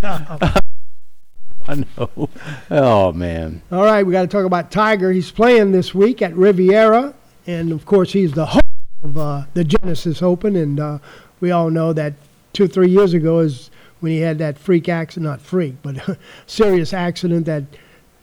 I 0.03 1.75
know. 1.75 2.29
Oh 2.69 3.11
man. 3.11 3.61
All 3.71 3.83
right, 3.83 4.05
we 4.05 4.11
got 4.11 4.21
to 4.21 4.27
talk 4.27 4.45
about 4.45 4.71
Tiger. 4.71 5.11
He's 5.11 5.31
playing 5.31 5.71
this 5.71 5.93
week 5.95 6.21
at 6.21 6.35
Riviera, 6.35 7.15
and 7.47 7.71
of 7.71 7.85
course, 7.85 8.13
he's 8.13 8.33
the 8.33 8.45
host 8.45 8.63
of 9.03 9.17
uh, 9.17 9.45
the 9.55 9.63
Genesis 9.63 10.21
Open. 10.21 10.55
And 10.55 10.79
uh, 10.79 10.99
we 11.39 11.49
all 11.51 11.71
know 11.71 11.93
that 11.93 12.13
two 12.53 12.67
three 12.67 12.89
years 12.89 13.15
ago 13.15 13.39
is 13.39 13.71
when 14.01 14.11
he 14.11 14.19
had 14.19 14.37
that 14.37 14.59
freak 14.59 14.87
accident, 14.87 15.29
not 15.29 15.41
freak, 15.41 15.75
but 15.81 16.17
serious 16.45 16.93
accident 16.93 17.47
that 17.47 17.63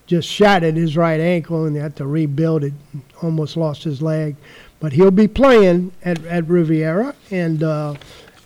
just 0.07 0.29
shattered 0.29 0.77
his 0.77 0.97
right 0.97 1.21
ankle, 1.21 1.65
and 1.65 1.77
had 1.77 1.97
to 1.97 2.07
rebuild 2.07 2.65
it. 2.65 2.75
Almost 3.23 3.57
lost 3.57 3.85
his 3.85 4.01
leg, 4.01 4.37
but 4.81 4.93
he'll 4.93 5.11
be 5.11 5.29
playing 5.29 5.93
at, 6.05 6.25
at 6.27 6.49
Riviera, 6.49 7.15
and 7.31 7.63
uh, 7.63 7.95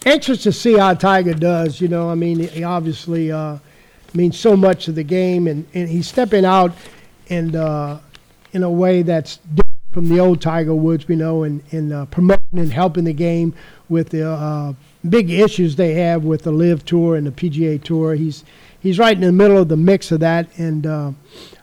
anxious 0.06 0.42
to 0.44 0.52
see 0.52 0.78
how 0.78 0.94
Tiger 0.94 1.34
does. 1.34 1.80
You 1.80 1.88
know, 1.88 2.10
I 2.10 2.14
mean, 2.14 2.40
he 2.40 2.64
obviously. 2.64 3.32
Uh, 3.32 3.58
means 4.14 4.36
so 4.36 4.56
much 4.56 4.86
to 4.86 4.92
the 4.92 5.04
game, 5.04 5.46
and, 5.46 5.66
and 5.74 5.88
he's 5.88 6.08
stepping 6.08 6.44
out 6.44 6.72
and 7.28 7.54
uh, 7.54 7.98
in 8.52 8.62
a 8.62 8.70
way 8.70 9.02
that's 9.02 9.36
different 9.38 9.66
from 9.92 10.08
the 10.08 10.20
old 10.20 10.40
Tiger 10.40 10.74
Woods, 10.74 11.08
we 11.08 11.16
know, 11.16 11.42
in, 11.42 11.62
in 11.70 11.92
uh, 11.92 12.06
promoting 12.06 12.40
and 12.52 12.72
helping 12.72 13.04
the 13.04 13.12
game 13.12 13.54
with 13.88 14.10
the 14.10 14.28
uh, 14.28 14.72
big 15.08 15.30
issues 15.30 15.74
they 15.74 15.94
have 15.94 16.22
with 16.22 16.42
the 16.42 16.52
LIV 16.52 16.84
Tour 16.84 17.16
and 17.16 17.26
the 17.26 17.32
PGA 17.32 17.82
Tour. 17.82 18.14
He's 18.14 18.44
he's 18.80 18.98
right 18.98 19.14
in 19.14 19.20
the 19.20 19.32
middle 19.32 19.58
of 19.58 19.68
the 19.68 19.76
mix 19.76 20.10
of 20.12 20.20
that, 20.20 20.48
and 20.58 20.86
uh, 20.86 21.12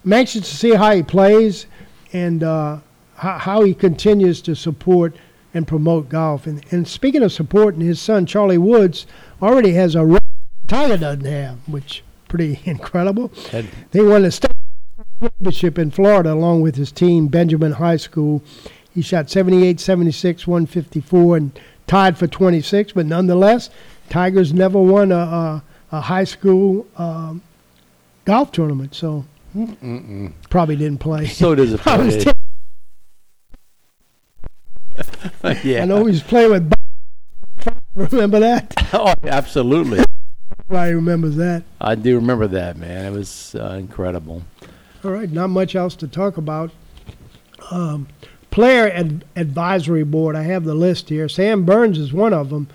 I'm 0.05 0.13
anxious 0.13 0.49
to 0.49 0.55
see 0.55 0.73
how 0.73 0.95
he 0.95 1.03
plays 1.03 1.65
and 2.13 2.43
uh, 2.43 2.79
how, 3.15 3.37
how 3.37 3.63
he 3.63 3.73
continues 3.73 4.41
to 4.43 4.55
support 4.55 5.15
and 5.53 5.67
promote 5.67 6.09
golf. 6.09 6.47
And, 6.47 6.63
and 6.71 6.87
speaking 6.87 7.23
of 7.23 7.31
supporting, 7.31 7.81
his 7.81 7.99
son 7.99 8.25
Charlie 8.25 8.57
Woods 8.57 9.07
already 9.41 9.73
has 9.73 9.95
a 9.95 10.05
record 10.05 10.21
Tiger 10.67 10.97
doesn't 10.97 11.25
have, 11.25 11.57
which 11.67 12.03
pretty 12.27 12.59
incredible. 12.65 13.31
And 13.51 13.69
They 13.91 14.01
won 14.01 14.23
the 14.23 14.31
state 14.31 14.51
championship 15.21 15.79
in 15.79 15.91
Florida 15.91 16.33
along 16.33 16.61
with 16.61 16.75
his 16.75 16.91
team, 16.91 17.27
Benjamin 17.27 17.73
High 17.73 17.97
School. 17.97 18.43
He 18.93 19.01
shot 19.01 19.29
78, 19.29 19.79
76, 19.79 20.45
154, 20.45 21.37
and 21.37 21.59
tied 21.85 22.17
for 22.17 22.27
26. 22.27 22.91
But 22.93 23.05
nonetheless, 23.05 23.69
Tigers 24.09 24.53
never 24.53 24.81
won 24.81 25.11
a, 25.11 25.17
a, 25.17 25.63
a 25.91 26.01
high 26.01 26.23
school 26.23 26.85
um, 26.97 27.41
golf 28.25 28.51
tournament. 28.51 28.95
So 28.95 29.25
probably 30.49 30.75
didn't 30.75 30.99
play. 30.99 31.27
So 31.27 31.53
I 31.53 31.55
was 31.55 31.69
disappointed. 31.71 32.21
t- 32.21 32.31
yeah. 35.69 35.83
I 35.83 35.85
know 35.85 36.05
he 36.05 36.11
was 36.11 36.23
playing 36.23 36.51
with. 36.51 36.73
Remember 37.95 38.39
that? 38.39 38.73
Oh, 38.93 39.13
absolutely. 39.23 40.03
Everybody 40.69 40.93
remembers 40.93 41.35
that. 41.37 41.63
I 41.81 41.95
do 41.95 42.15
remember 42.15 42.47
that, 42.47 42.77
man. 42.77 43.05
It 43.05 43.11
was 43.17 43.55
uh, 43.55 43.77
incredible. 43.79 44.43
All 45.03 45.11
right, 45.11 45.29
not 45.31 45.49
much 45.49 45.75
else 45.75 45.95
to 45.97 46.07
talk 46.07 46.37
about. 46.37 46.71
Um, 47.71 48.07
player 48.51 48.89
ad- 48.89 49.25
advisory 49.35 50.03
board. 50.03 50.35
I 50.35 50.43
have 50.43 50.63
the 50.63 50.75
list 50.75 51.09
here. 51.09 51.27
Sam 51.29 51.63
Burns 51.65 51.97
is 51.97 52.13
one 52.13 52.33
of 52.33 52.49
them 52.49 52.67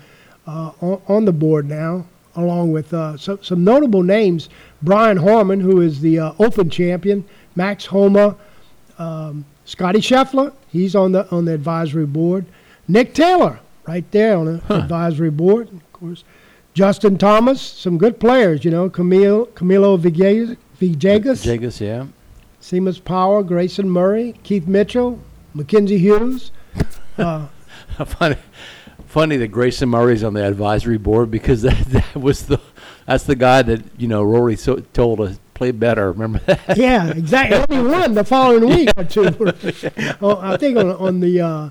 uh, 0.45 0.71
on, 0.81 1.01
on 1.07 1.25
the 1.25 1.31
board 1.31 1.67
now, 1.69 2.05
along 2.35 2.71
with 2.71 2.93
uh, 2.93 3.17
some, 3.17 3.41
some 3.41 3.63
notable 3.63 4.03
names. 4.03 4.49
Brian 4.81 5.17
Harman, 5.17 5.59
who 5.59 5.81
is 5.81 6.01
the 6.01 6.19
uh, 6.19 6.33
Open 6.39 6.69
champion. 6.69 7.25
Max 7.55 7.85
Homa, 7.85 8.35
um, 8.97 9.45
Scotty 9.65 9.99
Scheffler. 9.99 10.53
He's 10.69 10.95
on 10.95 11.11
the 11.11 11.29
on 11.29 11.45
the 11.45 11.53
advisory 11.53 12.05
board. 12.05 12.45
Nick 12.87 13.13
Taylor, 13.13 13.59
right 13.87 14.09
there 14.11 14.37
on 14.37 14.45
the 14.45 14.73
advisory 14.73 15.29
board. 15.29 15.69
Of 15.69 15.93
course, 15.93 16.23
Justin 16.73 17.17
Thomas. 17.17 17.61
Some 17.61 17.97
good 17.97 18.19
players, 18.19 18.65
you 18.65 18.71
know. 18.71 18.89
Camilo 18.89 19.47
Camilo 19.49 19.99
Villegas. 19.99 20.57
Villegas. 20.79 21.79
Yeah. 21.79 22.07
Seamus 22.61 23.03
Power, 23.03 23.43
Grayson 23.43 23.89
Murray, 23.89 24.35
Keith 24.43 24.67
Mitchell, 24.67 25.19
Mackenzie 25.53 25.99
Hughes. 25.99 26.51
Uh, 27.15 27.45
funny, 28.07 28.35
funny 29.13 29.37
that 29.37 29.49
Grayson 29.49 29.89
Murray's 29.89 30.23
on 30.23 30.33
the 30.33 30.43
advisory 30.45 30.97
board 30.97 31.29
because 31.29 31.61
that, 31.67 31.77
that 31.85 32.15
was 32.15 32.47
the 32.47 32.59
that's 33.05 33.25
the 33.25 33.35
guy 33.35 33.61
that 33.61 33.81
you 33.97 34.07
know 34.07 34.23
Rory 34.23 34.55
so, 34.55 34.77
told 34.93 35.21
us 35.21 35.39
play 35.53 35.71
better. 35.71 36.11
Remember 36.11 36.39
that? 36.39 36.77
yeah, 36.77 37.11
exactly. 37.11 37.77
Only 37.77 37.91
won 37.91 38.13
the 38.15 38.23
following 38.23 38.67
week 38.67 38.89
or 38.97 39.03
two. 39.03 39.25
oh, 40.21 40.39
I 40.41 40.57
think 40.57 40.77
on, 40.77 40.91
on 40.91 41.19
the 41.19 41.41
uh, 41.41 41.69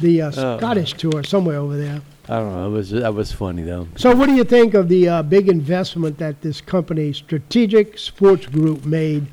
the 0.00 0.22
uh, 0.22 0.30
Scottish 0.30 0.94
tour 0.94 1.22
somewhere 1.22 1.58
over 1.58 1.76
there. 1.76 2.00
I 2.28 2.36
don't 2.38 2.54
know. 2.54 2.66
It 2.68 2.70
was 2.70 2.90
that 2.90 3.14
was 3.14 3.30
funny 3.30 3.62
though. 3.62 3.88
So, 3.96 4.14
what 4.14 4.26
do 4.26 4.34
you 4.34 4.44
think 4.44 4.74
of 4.74 4.88
the 4.88 5.08
uh, 5.08 5.22
big 5.22 5.48
investment 5.48 6.18
that 6.18 6.40
this 6.40 6.60
company, 6.60 7.12
Strategic 7.12 7.98
Sports 7.98 8.46
Group, 8.46 8.86
made 8.86 9.26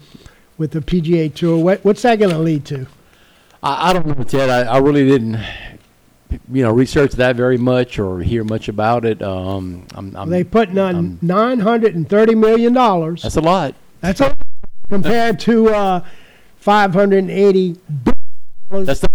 with 0.57 0.71
the 0.71 0.79
PGA 0.79 1.33
Tour? 1.33 1.63
What, 1.63 1.85
what's 1.85 2.01
that 2.01 2.19
going 2.19 2.31
to 2.31 2.39
lead 2.39 2.65
to? 2.65 2.87
I, 3.61 3.89
I 3.89 3.93
don't 3.93 4.07
know, 4.07 4.23
Ted. 4.23 4.49
I, 4.49 4.61
I 4.63 4.77
really 4.79 5.07
didn't, 5.07 5.37
you 6.51 6.61
know, 6.63 6.71
research 6.71 7.13
that 7.13 7.35
very 7.35 7.57
much 7.57 7.99
or 7.99 8.19
hear 8.19 8.43
much 8.43 8.67
about 8.67 9.05
it. 9.05 9.21
Um, 9.21 9.85
I'm, 9.95 10.15
I'm, 10.15 10.29
They 10.29 10.43
put 10.43 10.75
um, 10.77 11.17
nine 11.21 11.59
hundred 11.59 11.95
and 11.95 12.07
thirty 12.09 12.35
million 12.35 12.73
dollars. 12.73 13.21
that's 13.21 13.37
a 13.37 13.41
lot. 13.41 13.75
That's 14.01 14.21
all 14.21 14.33
compared 14.89 15.39
to 15.41 15.69
uh, 15.69 16.05
five 16.57 16.93
hundred 16.93 17.19
and 17.19 17.31
eighty. 17.31 17.77
That's 18.69 18.99
the, 19.01 19.07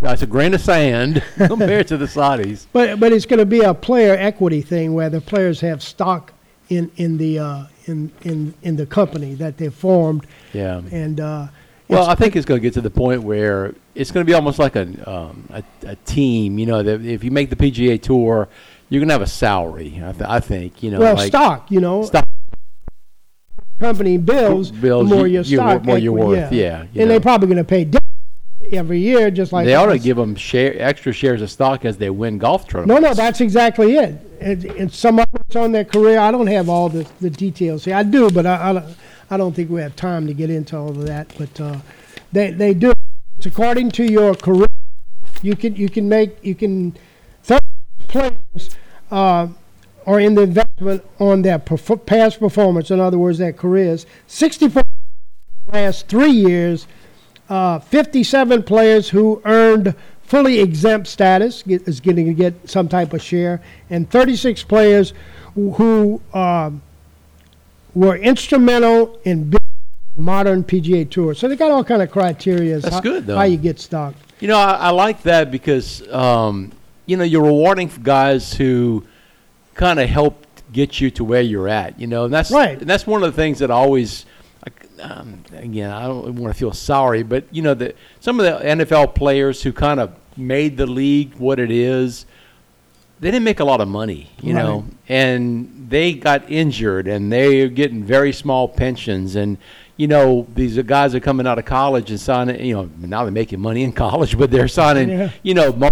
that's 0.00 0.22
a 0.22 0.26
grain 0.26 0.54
of 0.54 0.60
sand 0.60 1.22
compared 1.36 1.88
to 1.88 1.96
the 1.96 2.06
Saudis. 2.06 2.66
But 2.72 3.00
but 3.00 3.12
it's 3.12 3.26
going 3.26 3.38
to 3.38 3.46
be 3.46 3.60
a 3.60 3.74
player 3.74 4.14
equity 4.14 4.60
thing 4.62 4.94
where 4.94 5.08
the 5.10 5.20
players 5.20 5.60
have 5.60 5.82
stock 5.82 6.32
in 6.68 6.90
in 6.96 7.16
the 7.16 7.38
uh, 7.38 7.64
in 7.86 8.12
in 8.22 8.54
in 8.62 8.76
the 8.76 8.86
company 8.86 9.34
that 9.34 9.56
they 9.56 9.70
formed, 9.70 10.26
Yeah. 10.52 10.82
and 10.92 11.20
uh, 11.20 11.46
Well, 11.88 12.02
it's- 12.02 12.12
I 12.12 12.14
think 12.16 12.36
it's 12.36 12.44
going 12.46 12.60
to 12.60 12.62
get 12.62 12.74
to 12.74 12.80
the 12.80 12.90
point 12.90 13.22
where 13.22 13.74
it's 13.94 14.10
going 14.10 14.24
to 14.26 14.28
be 14.30 14.34
almost 14.34 14.58
like 14.58 14.76
a, 14.76 14.82
um, 15.10 15.48
a 15.50 15.62
a 15.86 15.96
team. 16.04 16.58
You 16.58 16.66
know, 16.66 16.82
that 16.82 17.04
if 17.04 17.22
you 17.24 17.30
make 17.30 17.50
the 17.50 17.56
PGA 17.56 18.00
Tour, 18.00 18.48
you're 18.88 19.00
going 19.00 19.08
to 19.08 19.14
have 19.14 19.22
a 19.22 19.26
salary. 19.26 20.02
I, 20.04 20.12
th- 20.12 20.24
I 20.28 20.40
think. 20.40 20.82
You 20.82 20.90
know, 20.92 20.98
well 21.00 21.14
like 21.14 21.28
stock. 21.28 21.70
You 21.70 21.80
know, 21.80 22.04
stock 22.04 22.24
company 23.78 24.16
bills, 24.16 24.70
bills, 24.70 25.08
the 25.08 25.14
more 25.14 25.26
you- 25.26 25.34
your 25.34 25.44
stock, 25.44 25.84
more 25.84 25.98
you're 25.98 26.12
worth, 26.12 26.50
yeah, 26.52 26.82
you 26.82 26.88
and 26.88 26.94
know. 26.96 27.06
they're 27.08 27.20
probably 27.20 27.46
going 27.46 27.58
to 27.58 27.64
pay 27.64 27.88
every 28.72 28.98
year, 28.98 29.30
just 29.30 29.52
like 29.52 29.66
they 29.66 29.74
ought 29.74 29.86
to 29.86 29.98
give 29.98 30.16
them 30.16 30.34
share, 30.34 30.74
extra 30.80 31.12
shares 31.12 31.42
of 31.42 31.50
stock 31.50 31.84
as 31.84 31.98
they 31.98 32.08
win 32.10 32.38
golf 32.38 32.66
tournaments. 32.66 33.02
no, 33.02 33.08
no, 33.08 33.14
that's 33.14 33.40
exactly 33.42 33.96
it. 33.96 34.18
It, 34.40 34.64
it's 34.64 34.96
some 34.96 35.18
of 35.18 35.26
it's 35.46 35.56
on 35.56 35.72
their 35.72 35.84
career. 35.84 36.18
I 36.18 36.30
don't 36.30 36.46
have 36.46 36.68
all 36.68 36.88
the, 36.88 37.06
the 37.20 37.30
details 37.30 37.84
here. 37.84 37.94
I 37.94 38.02
do, 38.02 38.30
but 38.30 38.46
I, 38.46 38.70
I, 38.70 38.72
don't- 38.72 38.96
I 39.30 39.36
don't 39.36 39.54
think 39.54 39.70
we 39.70 39.80
have 39.80 39.96
time 39.96 40.26
to 40.26 40.34
get 40.34 40.50
into 40.50 40.76
all 40.76 40.90
of 40.90 41.06
that. 41.06 41.32
But 41.38 41.60
uh, 41.60 41.78
they 42.32 42.50
they 42.50 42.74
do. 42.74 42.92
It's 43.38 43.46
according 43.46 43.90
to 43.92 44.04
your 44.04 44.34
career. 44.34 44.66
You 45.42 45.56
can 45.56 45.76
you 45.76 45.88
can 45.88 46.08
make 46.08 46.42
you 46.44 46.54
can. 46.54 46.96
Players 48.08 48.70
uh, 49.10 49.48
are 50.06 50.20
in 50.20 50.34
the 50.36 50.42
investment 50.42 51.04
on 51.18 51.42
their 51.42 51.58
perf- 51.58 52.06
past 52.06 52.38
performance. 52.38 52.90
In 52.90 53.00
other 53.00 53.18
words, 53.18 53.38
their 53.38 53.52
careers. 53.52 54.06
Sixty-four 54.26 54.82
last 55.72 56.08
three 56.08 56.30
years. 56.30 56.86
Uh, 57.48 57.78
57 57.78 58.64
players 58.64 59.08
who 59.08 59.40
earned 59.44 59.94
fully 60.22 60.58
exempt 60.58 61.06
status 61.06 61.62
get, 61.62 61.86
is 61.86 62.00
getting 62.00 62.26
to 62.26 62.34
get 62.34 62.68
some 62.68 62.88
type 62.88 63.12
of 63.12 63.22
share, 63.22 63.62
and 63.88 64.10
36 64.10 64.64
players 64.64 65.12
who, 65.54 65.70
who 65.72 66.20
um, 66.36 66.82
were 67.96 68.16
instrumental 68.16 69.18
in 69.24 69.44
building 69.44 69.58
modern 70.16 70.62
PGA 70.62 71.08
Tour. 71.10 71.34
So 71.34 71.48
they 71.48 71.56
got 71.56 71.70
all 71.70 71.82
kind 71.82 72.02
of 72.02 72.10
criteria. 72.10 72.78
That's 72.78 72.94
how, 72.94 73.00
good, 73.00 73.26
though. 73.26 73.36
How 73.36 73.44
you 73.44 73.56
get 73.56 73.80
stock. 73.80 74.14
You 74.38 74.48
know, 74.48 74.58
I, 74.58 74.72
I 74.74 74.90
like 74.90 75.22
that 75.22 75.50
because 75.50 76.06
um, 76.12 76.72
you 77.06 77.16
know 77.16 77.24
you're 77.24 77.44
rewarding 77.44 77.88
for 77.88 78.00
guys 78.00 78.52
who 78.52 79.04
kind 79.74 79.98
of 79.98 80.08
helped 80.08 80.62
get 80.72 81.00
you 81.00 81.10
to 81.12 81.24
where 81.24 81.40
you're 81.40 81.68
at. 81.68 81.98
You 81.98 82.06
know, 82.06 82.26
and 82.26 82.34
that's 82.34 82.50
Right. 82.50 82.78
And 82.78 82.88
that's 82.88 83.06
one 83.06 83.22
of 83.22 83.34
the 83.34 83.36
things 83.36 83.58
that 83.58 83.70
I 83.70 83.74
always. 83.74 84.26
Um, 84.98 85.42
again, 85.52 85.90
I 85.90 86.06
don't 86.06 86.36
want 86.36 86.54
to 86.54 86.58
feel 86.58 86.72
sorry, 86.72 87.22
but 87.22 87.44
you 87.50 87.60
know, 87.60 87.74
the, 87.74 87.94
some 88.18 88.40
of 88.40 88.46
the 88.46 88.66
NFL 88.66 89.14
players 89.14 89.62
who 89.62 89.70
kind 89.70 90.00
of 90.00 90.16
made 90.38 90.78
the 90.78 90.86
league 90.86 91.34
what 91.34 91.60
it 91.60 91.70
is, 91.70 92.24
they 93.20 93.30
didn't 93.30 93.44
make 93.44 93.60
a 93.60 93.64
lot 93.64 93.80
of 93.80 93.88
money, 93.88 94.30
you 94.42 94.52
know, 94.52 94.84
and 95.08 95.86
they 95.88 96.12
got 96.14 96.50
injured 96.50 97.08
and 97.08 97.32
they're 97.32 97.68
getting 97.68 98.04
very 98.04 98.32
small 98.32 98.68
pensions 98.68 99.36
and 99.36 99.56
you 99.96 100.06
know 100.08 100.46
these 100.54 100.76
are 100.76 100.82
guys 100.82 101.14
are 101.14 101.20
coming 101.20 101.46
out 101.46 101.58
of 101.58 101.64
college 101.64 102.10
and 102.10 102.20
signing 102.20 102.62
you 102.62 102.74
know 102.74 102.90
now 102.98 103.22
they're 103.22 103.32
making 103.32 103.60
money 103.60 103.82
in 103.84 103.92
college 103.92 104.36
but 104.36 104.50
they're 104.50 104.68
signing 104.68 105.08
Yeah. 105.08 105.30
you 105.42 105.54
know 105.54 105.68
you 105.68 105.90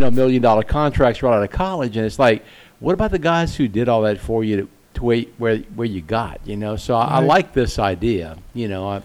know 0.00 0.10
million 0.10 0.42
dollar 0.42 0.62
contracts 0.64 1.22
right 1.22 1.36
out 1.36 1.42
of 1.42 1.50
college 1.50 1.96
and 1.96 2.04
it's 2.06 2.18
like 2.18 2.42
what 2.80 2.94
about 2.94 3.10
the 3.12 3.18
guys 3.18 3.54
who 3.54 3.68
did 3.68 3.88
all 3.88 4.02
that 4.02 4.18
for 4.18 4.42
you 4.42 4.56
to, 4.62 4.68
to 4.94 5.04
where, 5.04 5.20
where 5.38 5.58
where 5.76 5.86
you 5.86 6.00
got 6.00 6.40
you 6.44 6.56
know 6.56 6.74
so 6.74 6.96
I, 6.96 7.04
I 7.04 7.18
like 7.20 7.52
this 7.52 7.78
idea 7.78 8.36
you 8.54 8.66
know 8.66 8.88
I, 8.88 9.02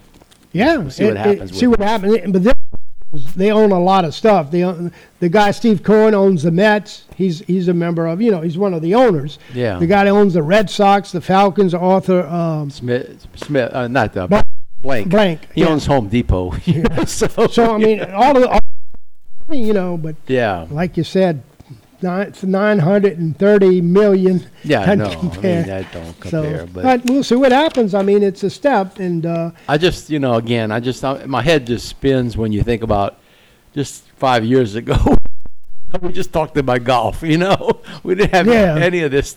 Yeah, 0.54 0.78
We'll 0.78 0.90
see 0.90 1.04
what 1.04 1.12
it- 1.12 1.20
it- 1.20 1.20
happens 1.40 1.60
see 1.60 1.68
with 1.68 1.80
what 1.80 1.88
happens. 1.90 2.18
But 2.32 2.44
this, 2.46 2.54
they 3.12 3.52
own 3.52 3.72
a 3.72 3.80
lot 3.80 4.06
of 4.06 4.14
stuff. 4.14 4.52
They 4.52 4.64
own, 4.64 4.92
the 5.20 5.30
guy 5.30 5.52
Steve 5.52 5.82
Cohen 5.82 6.14
owns 6.14 6.44
the 6.44 6.52
Mets. 6.52 7.06
He's 7.16 7.40
he's 7.40 7.68
a 7.68 7.74
member 7.74 8.06
of 8.06 8.22
you 8.22 8.30
know 8.32 8.42
he's 8.42 8.58
one 8.58 8.74
of 8.74 8.82
the 8.82 8.94
owners. 8.96 9.40
Yeah. 9.54 9.80
The 9.80 9.88
guy 9.88 10.04
that 10.06 10.12
owns 10.12 10.36
the 10.36 10.44
Red 10.44 10.70
Sox, 10.70 11.12
the 11.12 11.22
Falcons, 11.22 11.74
Arthur 11.74 12.28
um, 12.28 12.70
Smith 12.70 13.28
Smith 13.36 13.74
uh, 13.74 13.88
not 13.88 14.14
the 14.14 14.28
Blank. 14.28 14.46
blank 14.82 15.10
Blank. 15.10 15.48
he 15.54 15.62
yeah. 15.62 15.68
owns 15.70 15.86
Home 15.88 16.08
Depot 16.08 16.52
know, 16.68 17.06
so 17.06 17.48
So 17.48 17.74
I 17.74 17.78
mean, 17.80 18.02
all 18.02 18.36
of 18.36 18.44
the, 18.44 18.50
all, 18.50 18.60
you 19.56 19.74
know, 19.74 19.98
but 19.98 20.16
yeah 20.28 20.68
like 20.70 20.96
you 20.96 21.04
said, 21.04 21.42
it's 22.02 22.44
930 22.44 23.82
million. 23.82 24.46
yeah 24.64 24.96
no 24.96 25.06
I 25.08 25.42
mean 25.42 25.66
that 25.66 25.92
don't 25.92 26.14
So, 26.30 26.42
compare 26.42 26.66
but 26.68 26.84
but 26.84 27.06
we'll 27.06 27.24
see 27.24 27.36
what 27.36 27.52
happens. 27.52 27.94
I 27.94 28.02
mean, 28.04 28.24
it's 28.24 28.44
a 28.44 28.50
step, 28.50 29.00
and 29.00 29.26
uh, 29.26 29.52
I 29.68 29.78
just, 29.78 30.10
you 30.10 30.20
know, 30.20 30.36
again, 30.36 30.72
I 30.72 30.80
just, 30.80 31.04
I, 31.04 31.26
my 31.26 31.42
head 31.42 31.68
just 31.68 31.88
spins 31.88 32.38
when 32.38 32.52
you 32.52 32.64
think 32.64 32.82
about 32.84 33.18
just 33.74 34.04
five 34.18 34.46
years 34.46 34.76
ago. 34.76 34.96
we 36.02 36.12
just 36.14 36.32
talked 36.32 36.56
about 36.58 36.84
golf, 36.84 37.22
you 37.24 37.38
know. 37.38 37.82
We 38.04 38.16
didn't 38.16 38.34
have 38.34 38.48
Yeah. 38.48 38.76
any 38.78 39.02
of 39.02 39.12
this 39.12 39.36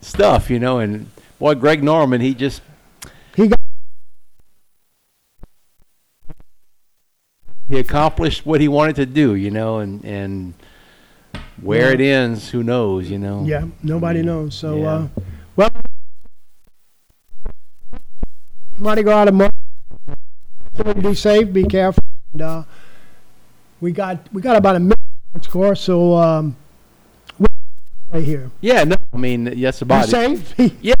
stuff, 0.00 0.50
you 0.50 0.58
know. 0.58 0.78
And 0.80 1.10
boy, 1.38 1.54
Greg 1.54 1.82
Norman, 1.82 2.20
he 2.20 2.34
just 2.34 2.62
he 3.36 3.48
got 3.48 3.58
he 7.68 7.78
accomplished 7.78 8.44
what 8.44 8.60
he 8.60 8.68
wanted 8.68 8.96
to 8.96 9.06
do, 9.06 9.34
you 9.34 9.50
know. 9.50 9.78
And 9.78 10.04
and 10.04 10.54
where 11.60 11.92
it 11.92 12.00
ends, 12.00 12.50
who 12.50 12.62
knows, 12.62 13.08
you 13.10 13.18
know. 13.18 13.44
yeah. 13.46 13.64
Nobody 13.82 14.22
knows. 14.22 14.54
So 14.54 14.76
Yeah. 14.76 14.88
uh, 14.92 15.08
well, 15.56 15.70
mighty 18.78 19.02
go 19.02 19.12
out 19.12 19.28
of 19.28 19.34
money. 19.34 19.50
Be 21.00 21.14
safe. 21.14 21.52
Be 21.52 21.64
careful. 21.64 22.02
And, 22.32 22.42
uh, 22.42 22.62
we 23.80 23.92
got 23.92 24.32
we 24.32 24.40
got 24.40 24.56
about 24.56 24.76
a 24.76 24.80
minute 24.80 24.98
score, 25.42 25.74
so 25.74 26.14
um, 26.14 26.56
we'll 27.38 27.48
stay 28.10 28.22
here. 28.22 28.50
Yeah, 28.60 28.84
no, 28.84 28.96
I 29.12 29.16
mean, 29.16 29.52
yes, 29.56 29.80
Be 29.80 29.84
about 29.84 30.08
it. 30.08 30.10
safe. 30.10 30.54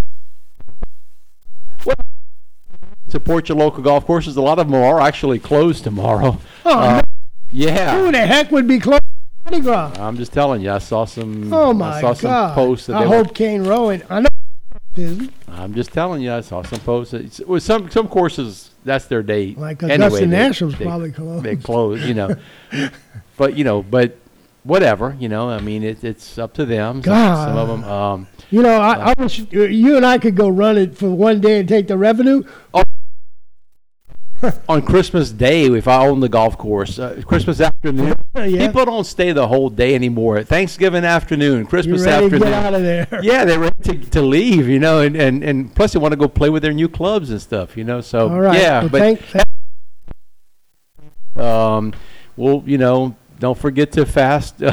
Support 3.08 3.48
your 3.50 3.58
local 3.58 3.82
golf 3.82 4.06
courses. 4.06 4.36
A 4.36 4.40
lot 4.42 4.58
of 4.58 4.66
them 4.68 4.74
are 4.74 4.98
actually 5.00 5.38
closed 5.38 5.84
tomorrow. 5.84 6.38
Oh, 6.64 6.78
Uh, 6.78 7.02
yeah. 7.50 7.98
Who 7.98 8.10
the 8.10 8.18
heck 8.26 8.50
would 8.50 8.66
be 8.66 8.78
close? 8.78 9.00
Mardi 9.44 9.60
Gras. 9.60 9.92
I'm 9.98 10.16
just 10.16 10.32
telling 10.32 10.60
you, 10.62 10.70
I 10.72 10.78
saw 10.78 11.04
some. 11.04 11.52
Oh 11.52 11.70
I 11.70 11.72
my 11.72 12.00
saw 12.00 12.12
some 12.12 12.30
God! 12.30 12.54
posts 12.54 12.86
that 12.86 12.96
I 12.96 13.02
they 13.04 13.08
were- 13.08 13.16
hope 13.24 13.34
Kane 13.34 13.62
Rowan. 13.64 14.02
I 14.08 14.20
know. 14.20 14.28
it 14.96 15.02
isn't. 15.02 15.32
I'm 15.48 15.74
just 15.74 15.92
telling 15.92 16.22
you, 16.22 16.32
I 16.32 16.40
saw 16.40 16.62
some 16.62 16.80
posts. 16.80 17.14
It's, 17.14 17.40
with 17.40 17.62
some 17.62 17.90
some 17.90 18.08
courses, 18.08 18.70
that's 18.84 19.06
their 19.06 19.22
date. 19.22 19.58
Like 19.58 19.82
anyway, 19.82 19.94
Augusta 20.06 20.20
they- 20.20 20.26
National's 20.26 20.78
they- 20.78 20.84
probably 20.84 21.10
closed. 21.12 21.44
They 21.44 21.56
close, 21.56 22.02
you 22.04 22.14
know. 22.14 22.36
but 23.36 23.56
you 23.56 23.64
know, 23.64 23.82
but 23.82 24.16
whatever, 24.64 25.16
you 25.18 25.28
know. 25.28 25.48
I 25.50 25.60
mean, 25.60 25.82
it, 25.82 26.04
it's 26.04 26.38
up 26.38 26.54
to 26.54 26.64
them. 26.64 27.02
Some, 27.02 27.36
some 27.36 27.56
of 27.56 27.68
them. 27.68 27.84
Um, 27.84 28.26
You 28.50 28.62
know, 28.62 28.80
I, 28.80 29.10
I 29.10 29.14
wish 29.18 29.40
you 29.50 29.96
and 29.96 30.06
I 30.06 30.18
could 30.18 30.36
go 30.36 30.48
run 30.48 30.76
it 30.78 30.96
for 30.96 31.08
one 31.10 31.40
day 31.40 31.58
and 31.60 31.68
take 31.68 31.88
the 31.88 31.98
revenue. 31.98 32.44
on 34.68 34.82
Christmas 34.82 35.30
Day, 35.30 35.66
if 35.66 35.86
I 35.88 36.06
own 36.06 36.20
the 36.20 36.28
golf 36.28 36.58
course, 36.58 36.98
uh, 36.98 37.20
Christmas 37.26 37.60
afternoon, 37.60 38.14
Yeah. 38.36 38.66
people 38.66 38.84
don't 38.84 39.04
stay 39.04 39.32
the 39.32 39.46
whole 39.46 39.68
day 39.70 39.94
anymore. 39.94 40.42
Thanksgiving 40.42 41.04
afternoon, 41.04 41.66
Christmas 41.66 42.06
afternoon. 42.06 42.52
out 42.52 42.74
of 42.74 42.82
there. 42.82 43.06
Yeah, 43.22 43.44
they're 43.44 43.58
ready 43.60 43.82
to, 43.84 43.98
to 44.10 44.22
leave, 44.22 44.68
you 44.68 44.78
know, 44.78 45.00
and, 45.00 45.14
and, 45.16 45.44
and 45.44 45.74
plus 45.74 45.92
they 45.92 45.98
want 45.98 46.12
to 46.12 46.16
go 46.16 46.28
play 46.28 46.48
with 46.50 46.62
their 46.62 46.72
new 46.72 46.88
clubs 46.88 47.30
and 47.30 47.40
stuff, 47.40 47.76
you 47.76 47.84
know. 47.84 48.00
So 48.00 48.28
All 48.30 48.40
right. 48.40 48.58
yeah, 48.60 48.80
Well, 48.80 48.88
but 48.88 48.98
thank, 49.00 49.20
thank- 49.20 49.46
um, 51.44 51.92
well, 52.36 52.62
you 52.66 52.78
know, 52.78 53.16
don't 53.38 53.58
forget 53.58 53.92
to 53.92 54.04
fast. 54.06 54.62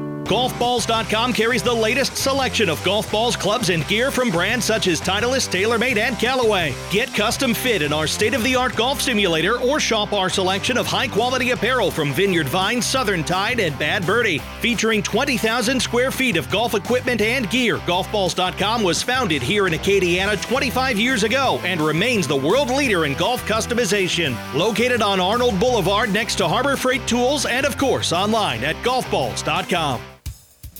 Golfballs.com 0.31 1.33
carries 1.33 1.61
the 1.61 1.73
latest 1.73 2.15
selection 2.15 2.69
of 2.69 2.81
golf 2.85 3.11
balls, 3.11 3.35
clubs, 3.35 3.69
and 3.69 3.85
gear 3.89 4.09
from 4.11 4.31
brands 4.31 4.63
such 4.63 4.87
as 4.87 5.01
Titleist, 5.01 5.49
TaylorMade, 5.49 5.97
and 5.97 6.17
Callaway. 6.17 6.73
Get 6.89 7.13
custom 7.13 7.53
fit 7.53 7.81
in 7.81 7.91
our 7.91 8.07
state 8.07 8.33
of 8.33 8.41
the 8.41 8.55
art 8.55 8.77
golf 8.77 9.01
simulator 9.01 9.59
or 9.59 9.81
shop 9.81 10.13
our 10.13 10.29
selection 10.29 10.77
of 10.77 10.87
high 10.87 11.09
quality 11.09 11.51
apparel 11.51 11.91
from 11.91 12.13
Vineyard 12.13 12.47
Vine, 12.47 12.81
Southern 12.81 13.25
Tide, 13.25 13.59
and 13.59 13.77
Bad 13.77 14.05
Birdie. 14.05 14.39
Featuring 14.61 15.03
20,000 15.03 15.81
square 15.81 16.11
feet 16.11 16.37
of 16.37 16.49
golf 16.49 16.75
equipment 16.75 17.19
and 17.19 17.49
gear, 17.49 17.79
Golfballs.com 17.79 18.83
was 18.83 19.03
founded 19.03 19.41
here 19.41 19.67
in 19.67 19.73
Acadiana 19.73 20.41
25 20.41 20.97
years 20.97 21.23
ago 21.23 21.59
and 21.65 21.81
remains 21.81 22.25
the 22.25 22.37
world 22.37 22.69
leader 22.69 23.03
in 23.03 23.15
golf 23.15 23.45
customization. 23.45 24.33
Located 24.55 25.01
on 25.01 25.19
Arnold 25.19 25.59
Boulevard 25.59 26.13
next 26.13 26.35
to 26.35 26.47
Harbor 26.47 26.77
Freight 26.77 27.05
Tools 27.05 27.45
and, 27.45 27.65
of 27.65 27.77
course, 27.77 28.13
online 28.13 28.63
at 28.63 28.77
golfballs.com. 28.77 29.99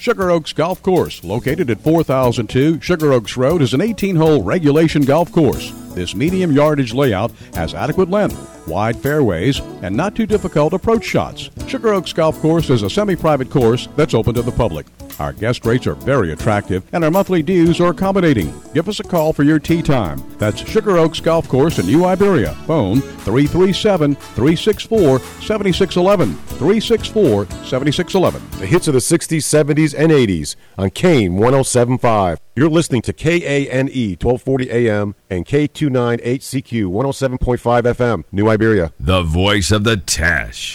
Sugar 0.02 0.32
Oaks 0.32 0.52
Golf 0.52 0.82
Course, 0.82 1.24
located 1.24 1.70
at 1.70 1.80
4002 1.82 2.82
Sugar 2.82 3.14
Oaks 3.14 3.38
Road, 3.38 3.62
is 3.62 3.76
an 3.76 3.82
18 3.82 4.16
hole 4.16 4.42
regulation 4.42 5.04
golf 5.04 5.32
course. 5.32 5.72
This 5.94 6.16
medium 6.16 6.52
yardage 6.52 6.92
layout 6.92 7.32
has 7.54 7.76
adequate 7.76 8.10
length, 8.10 8.68
wide 8.68 8.96
fairways, 8.96 9.60
and 9.84 9.96
not 9.96 10.16
too 10.16 10.26
difficult 10.26 10.74
approach 10.74 11.04
shots. 11.04 11.52
Sugar 11.68 11.94
Oaks 11.94 12.14
Golf 12.14 12.42
Course 12.42 12.72
is 12.72 12.82
a 12.82 12.90
semi 12.90 13.16
private 13.16 13.52
course 13.52 13.90
that's 13.96 14.16
open 14.16 14.34
to 14.34 14.42
the 14.42 14.52
public. 14.52 14.88
Our 15.22 15.34
guest 15.34 15.68
rates 15.68 15.86
are 15.86 15.94
very 15.94 16.32
attractive, 16.32 16.84
and 16.94 17.04
our 17.04 17.12
monthly 17.12 17.44
dues 17.44 17.80
are 17.80 17.92
accommodating. 17.92 18.52
Give 18.74 18.90
us 18.90 19.00
a 19.00 19.04
call 19.04 19.34
for 19.34 19.44
your 19.44 19.60
tee 19.60 19.84
time. 19.84 20.20
That's 20.40 20.68
Sugar 20.68 20.98
Oaks 20.98 21.20
Golf 21.20 21.48
Course 21.48 21.78
in 21.78 21.86
New 21.86 22.06
Iberia. 22.06 22.56
Phone 22.66 23.02
337 23.02 24.16
364 24.16 25.20
7611. 25.20 26.34
364 26.34 27.46
7611. 27.46 28.42
The 28.60 28.66
hits 28.66 28.88
of 28.88 28.96
the 28.96 29.00
60s, 29.00 29.44
70s, 29.46 29.94
and 29.96 30.12
80s 30.12 30.56
on 30.80 30.90
Kane 30.90 31.36
1075. 31.36 32.40
You're 32.56 32.70
listening 32.70 33.02
to 33.04 33.14
KANE 33.14 33.86
1240 34.20 34.72
AM 34.72 35.16
and 35.30 35.46
K298CQ 35.46 36.88
107.5 36.88 37.84
FM, 37.84 38.24
New 38.32 38.50
Iberia. 38.50 38.92
The 39.00 39.22
voice 39.22 39.72
of 39.72 39.84
the 39.84 39.98
Teche. 39.98 40.70